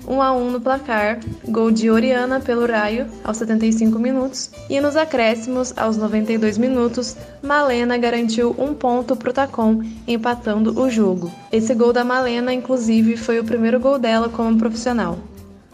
1 0.07 0.21
a 0.21 0.33
1 0.33 0.51
no 0.51 0.61
placar, 0.61 1.19
gol 1.47 1.71
de 1.71 1.89
Oriana 1.89 2.39
pelo 2.39 2.65
Raio 2.65 3.07
aos 3.23 3.37
75 3.37 3.99
minutos 3.99 4.49
e 4.69 4.79
nos 4.79 4.95
acréscimos 4.95 5.73
aos 5.77 5.97
92 5.97 6.57
minutos, 6.57 7.15
Malena 7.41 7.97
garantiu 7.97 8.55
um 8.57 8.73
ponto 8.73 9.15
pro 9.15 9.33
Tacon, 9.33 9.81
empatando 10.07 10.79
o 10.79 10.89
jogo. 10.89 11.31
Esse 11.51 11.73
gol 11.73 11.93
da 11.93 12.03
Malena, 12.03 12.53
inclusive, 12.53 13.17
foi 13.17 13.39
o 13.39 13.43
primeiro 13.43 13.79
gol 13.79 13.99
dela 13.99 14.29
como 14.29 14.57
profissional. 14.57 15.17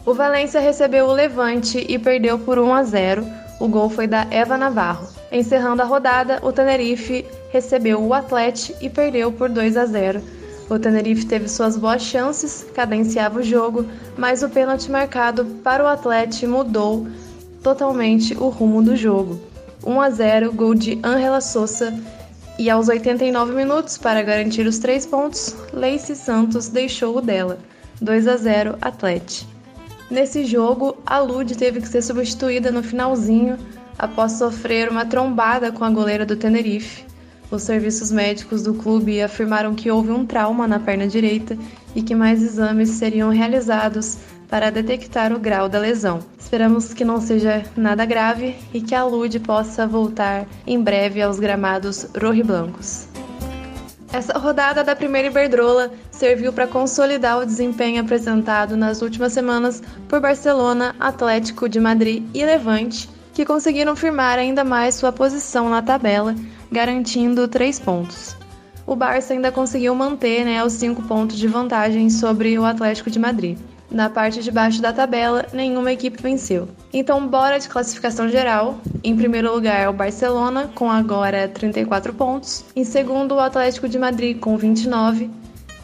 O 0.04 0.14
Valência 0.14 0.60
recebeu 0.60 1.06
o 1.06 1.12
Levante 1.12 1.84
e 1.88 1.98
perdeu 1.98 2.38
por 2.38 2.58
1 2.58 2.74
a 2.74 2.82
0. 2.82 3.26
O 3.60 3.68
gol 3.68 3.90
foi 3.90 4.06
da 4.06 4.26
Eva 4.30 4.56
Navarro. 4.56 5.08
Encerrando 5.30 5.82
a 5.82 5.84
rodada, 5.84 6.38
o 6.42 6.52
Tenerife 6.52 7.26
recebeu 7.50 8.02
o 8.02 8.14
Atlético 8.14 8.78
e 8.80 8.88
perdeu 8.88 9.30
por 9.32 9.48
2 9.48 9.76
a 9.76 9.84
0 9.84 10.37
o 10.68 10.78
Tenerife 10.78 11.26
teve 11.26 11.48
suas 11.48 11.76
boas 11.76 12.02
chances, 12.02 12.66
cadenciava 12.74 13.40
o 13.40 13.42
jogo, 13.42 13.86
mas 14.16 14.42
o 14.42 14.48
pênalti 14.48 14.90
marcado 14.90 15.44
para 15.64 15.82
o 15.82 15.86
Atlético 15.86 16.50
mudou 16.50 17.06
totalmente 17.62 18.34
o 18.34 18.48
rumo 18.48 18.82
do 18.82 18.96
jogo. 18.96 19.40
1 19.84 20.00
a 20.00 20.10
0, 20.10 20.52
gol 20.52 20.74
de 20.74 20.98
Angela 21.02 21.40
Sousa, 21.40 21.94
e 22.58 22.68
aos 22.68 22.88
89 22.88 23.52
minutos, 23.54 23.96
para 23.96 24.22
garantir 24.22 24.66
os 24.66 24.78
três 24.78 25.06
pontos, 25.06 25.54
Leice 25.72 26.16
Santos 26.16 26.68
deixou 26.68 27.16
o 27.16 27.20
dela. 27.20 27.58
2 28.00 28.26
a 28.26 28.36
0 28.36 28.76
Atlético. 28.80 29.48
Nesse 30.10 30.44
jogo, 30.44 30.96
a 31.06 31.18
Lud 31.18 31.56
teve 31.56 31.80
que 31.80 31.88
ser 31.88 32.02
substituída 32.02 32.70
no 32.70 32.82
finalzinho. 32.82 33.56
após 33.98 34.32
sofrer 34.32 34.88
uma 34.88 35.04
trombada 35.04 35.72
com 35.72 35.82
a 35.82 35.90
goleira 35.90 36.24
do 36.24 36.36
Tenerife. 36.36 37.04
Os 37.50 37.62
serviços 37.62 38.10
médicos 38.10 38.62
do 38.62 38.74
clube 38.74 39.22
afirmaram 39.22 39.74
que 39.74 39.90
houve 39.90 40.10
um 40.10 40.26
trauma 40.26 40.68
na 40.68 40.78
perna 40.78 41.06
direita 41.06 41.56
e 41.94 42.02
que 42.02 42.14
mais 42.14 42.42
exames 42.42 42.90
seriam 42.90 43.30
realizados 43.30 44.18
para 44.48 44.70
detectar 44.70 45.32
o 45.32 45.38
grau 45.38 45.68
da 45.68 45.78
lesão. 45.78 46.20
Esperamos 46.38 46.92
que 46.92 47.04
não 47.04 47.20
seja 47.20 47.64
nada 47.76 48.04
grave 48.04 48.56
e 48.72 48.80
que 48.80 48.94
a 48.94 49.04
Lud 49.04 49.38
possa 49.40 49.86
voltar 49.86 50.46
em 50.66 50.80
breve 50.82 51.22
aos 51.22 51.38
gramados 51.38 52.06
rojiblancos. 52.20 53.08
Essa 54.10 54.38
rodada 54.38 54.82
da 54.82 54.96
primeira 54.96 55.28
Iberdrola 55.28 55.90
serviu 56.10 56.50
para 56.50 56.66
consolidar 56.66 57.38
o 57.38 57.46
desempenho 57.46 58.00
apresentado 58.00 58.74
nas 58.74 59.02
últimas 59.02 59.34
semanas 59.34 59.82
por 60.08 60.18
Barcelona, 60.20 60.96
Atlético 60.98 61.68
de 61.68 61.78
Madrid 61.78 62.24
e 62.32 62.44
Levante, 62.44 63.08
que 63.34 63.44
conseguiram 63.44 63.94
firmar 63.94 64.38
ainda 64.38 64.64
mais 64.64 64.94
sua 64.94 65.12
posição 65.12 65.68
na 65.68 65.82
tabela, 65.82 66.34
garantindo 66.70 67.48
três 67.48 67.78
pontos. 67.78 68.36
O 68.86 68.96
Barça 68.96 69.34
ainda 69.34 69.52
conseguiu 69.52 69.94
manter 69.94 70.44
né, 70.44 70.64
os 70.64 70.72
cinco 70.72 71.02
pontos 71.02 71.36
de 71.36 71.46
vantagem 71.46 72.08
sobre 72.08 72.58
o 72.58 72.64
Atlético 72.64 73.10
de 73.10 73.18
Madrid. 73.18 73.58
Na 73.90 74.10
parte 74.10 74.42
de 74.42 74.50
baixo 74.50 74.82
da 74.82 74.92
tabela, 74.92 75.46
nenhuma 75.52 75.92
equipe 75.92 76.22
venceu. 76.22 76.68
Então, 76.92 77.26
bora 77.26 77.58
de 77.58 77.68
classificação 77.68 78.28
geral. 78.28 78.78
Em 79.02 79.16
primeiro 79.16 79.52
lugar, 79.52 79.88
o 79.88 79.94
Barcelona, 79.94 80.70
com 80.74 80.90
agora 80.90 81.48
34 81.48 82.12
pontos. 82.12 82.64
Em 82.76 82.84
segundo, 82.84 83.34
o 83.34 83.40
Atlético 83.40 83.88
de 83.88 83.98
Madrid, 83.98 84.38
com 84.38 84.58
29. 84.58 85.30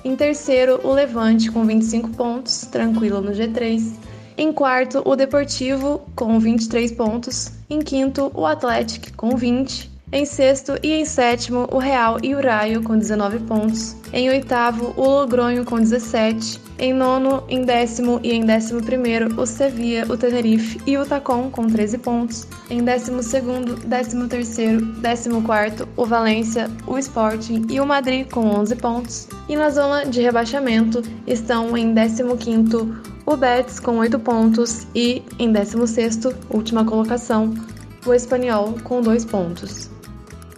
Em 0.04 0.14
terceiro, 0.14 0.80
o 0.84 0.92
Levante, 0.92 1.50
com 1.50 1.64
25 1.64 2.10
pontos, 2.10 2.66
tranquilo 2.70 3.22
no 3.22 3.32
G3. 3.32 3.94
Em 4.36 4.52
quarto, 4.52 5.00
o 5.02 5.16
Deportivo, 5.16 6.02
com 6.14 6.38
23 6.38 6.92
pontos. 6.92 7.52
Em 7.70 7.80
quinto, 7.80 8.30
o 8.34 8.44
Atlético, 8.44 9.16
com 9.16 9.34
20. 9.34 9.93
Em 10.12 10.24
sexto 10.24 10.74
e 10.82 10.92
em 10.92 11.04
sétimo, 11.04 11.66
o 11.72 11.78
Real 11.78 12.18
e 12.22 12.34
o 12.34 12.40
Raio 12.40 12.82
com 12.82 12.96
19 12.96 13.40
pontos. 13.40 13.96
Em 14.12 14.28
oitavo, 14.28 14.94
o 14.96 15.02
Logronho 15.02 15.64
com 15.64 15.76
17. 15.76 16.60
Em 16.78 16.92
nono, 16.92 17.42
em 17.48 17.64
décimo 17.64 18.20
e 18.22 18.32
em 18.32 18.44
décimo 18.44 18.82
primeiro, 18.82 19.40
o 19.40 19.46
Sevilla, 19.46 20.12
o 20.12 20.16
Tenerife 20.16 20.80
e 20.86 20.96
o 20.98 21.04
Tacon 21.04 21.50
com 21.50 21.66
13 21.66 21.98
pontos. 21.98 22.46
Em 22.70 22.84
décimo 22.84 23.22
segundo, 23.22 23.74
décimo 23.86 24.28
terceiro, 24.28 24.84
décimo 25.00 25.42
quarto, 25.42 25.88
o 25.96 26.04
Valência, 26.04 26.70
o 26.86 26.98
Sporting 26.98 27.66
e 27.70 27.80
o 27.80 27.86
Madrid 27.86 28.30
com 28.30 28.46
11 28.46 28.76
pontos. 28.76 29.28
E 29.48 29.56
na 29.56 29.70
zona 29.70 30.04
de 30.04 30.20
rebaixamento 30.20 31.02
estão 31.26 31.76
em 31.76 31.92
décimo 31.92 32.36
quinto 32.36 32.94
o 33.26 33.36
Betis 33.36 33.80
com 33.80 33.98
8 33.98 34.18
pontos 34.18 34.86
e 34.94 35.22
em 35.38 35.50
décimo 35.50 35.86
sexto, 35.86 36.34
última 36.50 36.84
colocação, 36.84 37.54
o 38.06 38.12
Espanhol 38.12 38.74
com 38.84 39.00
2 39.00 39.24
pontos. 39.24 39.93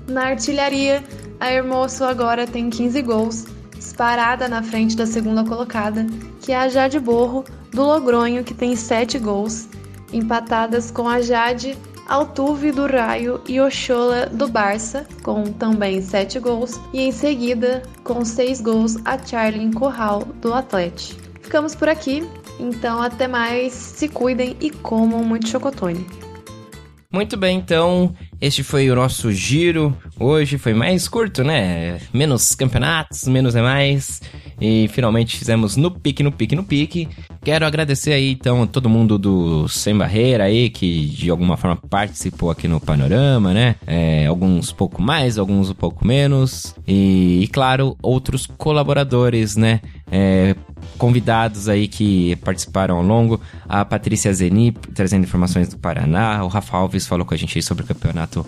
Na 0.09 0.27
artilharia, 0.27 1.03
a 1.41 1.53
Hermoso 1.53 2.05
agora 2.05 2.47
tem 2.47 2.71
15 2.71 3.03
gols, 3.03 3.45
disparada 3.75 4.49
na 4.49 4.63
frente 4.63 4.97
da 4.97 5.05
segunda 5.05 5.45
colocada, 5.45 6.07
que 6.41 6.53
é 6.53 6.57
a 6.57 6.69
Jade 6.69 7.01
Borro, 7.01 7.45
do 7.73 7.83
Logronho, 7.83 8.45
que 8.45 8.55
tem 8.55 8.77
7 8.77 9.19
gols, 9.19 9.69
empatadas 10.13 10.91
com 10.91 11.09
a 11.09 11.21
Jade 11.21 11.77
Altuve 12.09 12.71
do 12.71 12.87
Raio 12.87 13.41
e 13.49 13.61
Ochola 13.61 14.27
do 14.27 14.47
Barça, 14.47 15.05
com 15.25 15.43
também 15.45 16.01
7 16.01 16.39
gols, 16.39 16.81
e 16.93 17.01
em 17.01 17.11
seguida, 17.11 17.83
com 18.05 18.25
6 18.25 18.61
gols, 18.61 18.97
a 19.05 19.19
Charlene 19.19 19.73
Corral 19.73 20.21
do 20.41 20.55
Atlético. 20.55 21.21
Ficamos 21.43 21.75
por 21.75 21.89
aqui, 21.89 22.25
então 22.61 23.03
até 23.03 23.27
mais, 23.27 23.73
se 23.73 24.09
cuidem 24.09 24.57
e 24.61 24.71
comam 24.71 25.25
muito 25.25 25.49
chocotone. 25.49 26.07
Muito 27.13 27.37
bem, 27.37 27.59
então 27.59 28.15
este 28.41 28.63
foi 28.63 28.91
o 28.91 28.95
nosso 28.95 29.33
giro. 29.33 29.97
Hoje 30.19 30.59
foi 30.59 30.75
mais 30.75 31.09
curto, 31.09 31.43
né? 31.43 31.99
Menos 32.13 32.55
campeonatos, 32.55 33.25
menos 33.25 33.55
é 33.55 33.63
mais. 33.63 34.21
E 34.61 34.89
finalmente 34.89 35.37
fizemos 35.37 35.77
no 35.77 35.91
pique, 35.91 36.23
no 36.23 36.33
pique, 36.33 36.57
no 36.57 36.65
pique. 36.65 37.09
Quero 37.43 37.67
agradecer 37.67 38.13
aí, 38.13 38.33
então, 38.33 38.67
todo 38.67 38.89
mundo 38.89 39.19
do 39.19 39.69
Sem 39.69 39.97
Barreira 39.97 40.45
aí, 40.45 40.71
que 40.71 41.07
de 41.07 41.31
alguma 41.31 41.57
forma 41.57 41.77
participou 41.77 42.51
aqui 42.51 42.67
no 42.67 42.81
Panorama, 42.81 43.53
né? 43.53 43.77
É, 43.87 44.27
alguns 44.27 44.73
pouco 44.73 45.03
mais, 45.03 45.39
alguns 45.39 45.71
um 45.71 45.75
pouco 45.75 46.07
menos. 46.07 46.75
E, 46.87 47.41
e 47.43 47.49
claro, 47.49 47.97
outros 48.03 48.47
colaboradores, 48.47 49.57
né? 49.57 49.81
É, 50.11 50.57
convidados 50.97 51.69
aí 51.69 51.87
que 51.87 52.37
participaram 52.37 52.97
ao 52.97 53.03
longo. 53.03 53.41
A 53.69 53.85
Patrícia 53.85 54.33
Zeni, 54.33 54.73
trazendo 54.95 55.25
informações 55.25 55.69
do 55.69 55.77
Paraná. 55.77 56.43
O 56.45 56.49
Rafa 56.49 56.77
Alves 56.77 57.07
falou 57.07 57.27
com 57.27 57.35
a 57.35 57.37
gente 57.37 57.59
aí 57.59 57.63
sobre 57.63 57.85
o 57.85 57.87
campeonato 57.87 58.45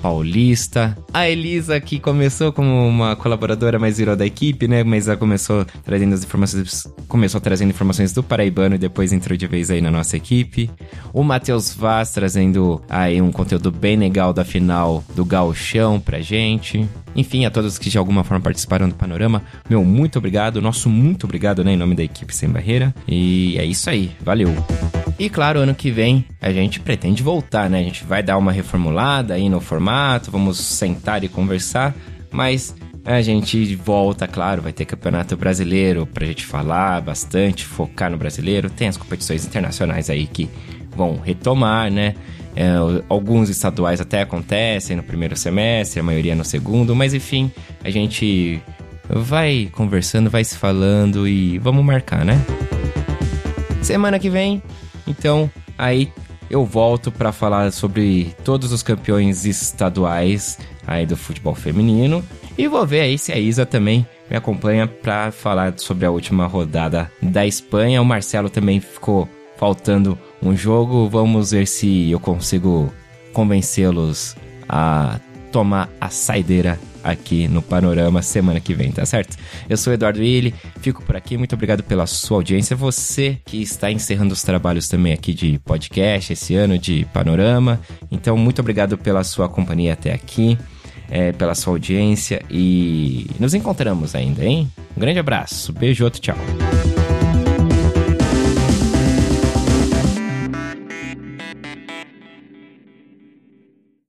paulista. 0.00 0.96
A 1.12 1.28
Elisa, 1.28 1.80
que 1.80 1.98
começou 1.98 2.52
como 2.52 2.86
uma 2.86 3.16
colaboradora, 3.16 3.78
mas 3.78 3.98
virou 3.98 4.16
da 4.16 4.26
equipe, 4.26 4.68
né? 4.68 4.84
Mas 4.84 5.08
ela 5.08 5.16
começou 5.16 5.64
trazendo 5.84 6.14
as 6.14 6.24
informações, 6.24 6.86
começou 7.06 7.40
trazendo 7.40 7.70
informações 7.70 8.12
do 8.12 8.22
Paraibano 8.22 8.74
e 8.74 8.78
depois 8.78 9.12
entrou 9.12 9.36
de 9.36 9.46
vez 9.46 9.70
aí 9.70 9.80
na 9.80 9.90
nossa 9.90 10.16
equipe. 10.16 10.70
O 11.12 11.22
Matheus 11.22 11.74
Vaz 11.74 12.10
trazendo 12.10 12.80
aí 12.88 13.20
um 13.20 13.32
conteúdo 13.32 13.70
bem 13.70 13.96
legal 13.96 14.32
da 14.32 14.44
final 14.44 15.04
do 15.14 15.24
Gauchão 15.24 16.00
pra 16.00 16.20
gente. 16.20 16.86
Enfim, 17.16 17.44
a 17.44 17.50
todos 17.50 17.78
que 17.78 17.90
de 17.90 17.98
alguma 17.98 18.22
forma 18.22 18.42
participaram 18.42 18.88
do 18.88 18.94
Panorama, 18.94 19.42
meu 19.68 19.84
muito 19.84 20.18
obrigado, 20.18 20.62
nosso 20.62 20.88
muito 20.88 21.24
obrigado, 21.24 21.64
né, 21.64 21.72
em 21.72 21.76
nome 21.76 21.94
da 21.94 22.04
equipe 22.04 22.34
Sem 22.34 22.48
Barreira. 22.48 22.94
E 23.08 23.56
é 23.58 23.64
isso 23.64 23.90
aí, 23.90 24.12
valeu. 24.20 24.54
E 25.18 25.28
claro, 25.28 25.58
ano 25.58 25.74
que 25.74 25.90
vem 25.90 26.24
a 26.40 26.52
gente 26.52 26.78
pretende 26.78 27.22
voltar, 27.24 27.68
né? 27.68 27.80
A 27.80 27.82
gente 27.82 28.04
vai 28.04 28.22
dar 28.22 28.38
uma 28.38 28.52
reformulada 28.52 29.34
aí 29.34 29.48
no 29.48 29.60
formato, 29.88 30.30
vamos 30.30 30.58
sentar 30.58 31.24
e 31.24 31.28
conversar, 31.28 31.94
mas 32.30 32.76
a 33.04 33.22
gente 33.22 33.74
volta, 33.74 34.28
claro, 34.28 34.60
vai 34.60 34.72
ter 34.72 34.84
campeonato 34.84 35.34
brasileiro 35.34 36.06
pra 36.06 36.26
gente 36.26 36.44
falar 36.44 37.00
bastante, 37.00 37.64
focar 37.64 38.10
no 38.10 38.18
brasileiro. 38.18 38.68
Tem 38.68 38.88
as 38.88 38.98
competições 38.98 39.46
internacionais 39.46 40.10
aí 40.10 40.26
que 40.26 40.50
vão 40.94 41.16
retomar, 41.16 41.90
né? 41.90 42.14
É, 42.54 42.72
alguns 43.08 43.48
estaduais 43.48 44.00
até 44.00 44.20
acontecem 44.20 44.96
no 44.96 45.02
primeiro 45.02 45.36
semestre, 45.36 46.00
a 46.00 46.02
maioria 46.02 46.34
no 46.34 46.44
segundo, 46.44 46.94
mas 46.94 47.14
enfim, 47.14 47.50
a 47.82 47.88
gente 47.88 48.60
vai 49.08 49.70
conversando, 49.72 50.28
vai 50.28 50.44
se 50.44 50.58
falando 50.58 51.26
e 51.26 51.58
vamos 51.58 51.82
marcar, 51.82 52.26
né? 52.26 52.38
Semana 53.80 54.18
que 54.18 54.28
vem, 54.28 54.62
então 55.06 55.50
aí 55.78 56.12
eu 56.50 56.64
volto 56.64 57.10
para 57.10 57.32
falar 57.32 57.72
sobre 57.72 58.34
todos 58.44 58.72
os 58.72 58.82
campeões 58.82 59.44
estaduais 59.44 60.58
aí 60.86 61.04
do 61.04 61.16
futebol 61.16 61.54
feminino 61.54 62.24
e 62.56 62.66
vou 62.66 62.86
ver 62.86 63.02
aí 63.02 63.18
se 63.18 63.32
a 63.32 63.38
Isa 63.38 63.64
também 63.64 64.06
me 64.30 64.36
acompanha 64.36 64.86
para 64.86 65.30
falar 65.30 65.74
sobre 65.76 66.04
a 66.04 66.10
última 66.10 66.46
rodada 66.46 67.10
da 67.22 67.46
Espanha. 67.46 68.02
O 68.02 68.04
Marcelo 68.04 68.50
também 68.50 68.80
ficou 68.80 69.28
faltando 69.56 70.18
um 70.42 70.56
jogo. 70.56 71.08
Vamos 71.08 71.52
ver 71.52 71.66
se 71.66 72.10
eu 72.10 72.20
consigo 72.20 72.92
convencê-los 73.32 74.36
a 74.68 75.20
tomar 75.52 75.88
a 76.00 76.10
saideira 76.10 76.78
aqui 77.02 77.48
no 77.48 77.62
Panorama 77.62 78.22
semana 78.22 78.60
que 78.60 78.74
vem, 78.74 78.90
tá 78.90 79.04
certo? 79.06 79.36
Eu 79.68 79.76
sou 79.76 79.90
o 79.90 79.94
Eduardo 79.94 80.20
Willi, 80.20 80.54
fico 80.80 81.02
por 81.02 81.16
aqui, 81.16 81.36
muito 81.36 81.54
obrigado 81.54 81.82
pela 81.82 82.06
sua 82.06 82.38
audiência. 82.38 82.76
Você 82.76 83.38
que 83.44 83.62
está 83.62 83.90
encerrando 83.90 84.32
os 84.32 84.42
trabalhos 84.42 84.88
também 84.88 85.12
aqui 85.12 85.32
de 85.32 85.58
podcast 85.60 86.32
esse 86.32 86.54
ano 86.54 86.78
de 86.78 87.06
Panorama. 87.12 87.80
Então, 88.10 88.36
muito 88.36 88.60
obrigado 88.60 88.98
pela 88.98 89.24
sua 89.24 89.48
companhia 89.48 89.92
até 89.92 90.12
aqui. 90.12 90.58
É, 91.10 91.32
pela 91.32 91.54
sua 91.54 91.72
audiência 91.72 92.42
e 92.50 93.30
nos 93.40 93.54
encontramos 93.54 94.14
ainda, 94.14 94.44
hein? 94.44 94.70
Um 94.94 95.00
grande 95.00 95.18
abraço, 95.18 95.72
beijo, 95.72 96.04
outro 96.04 96.20
tchau. 96.20 96.36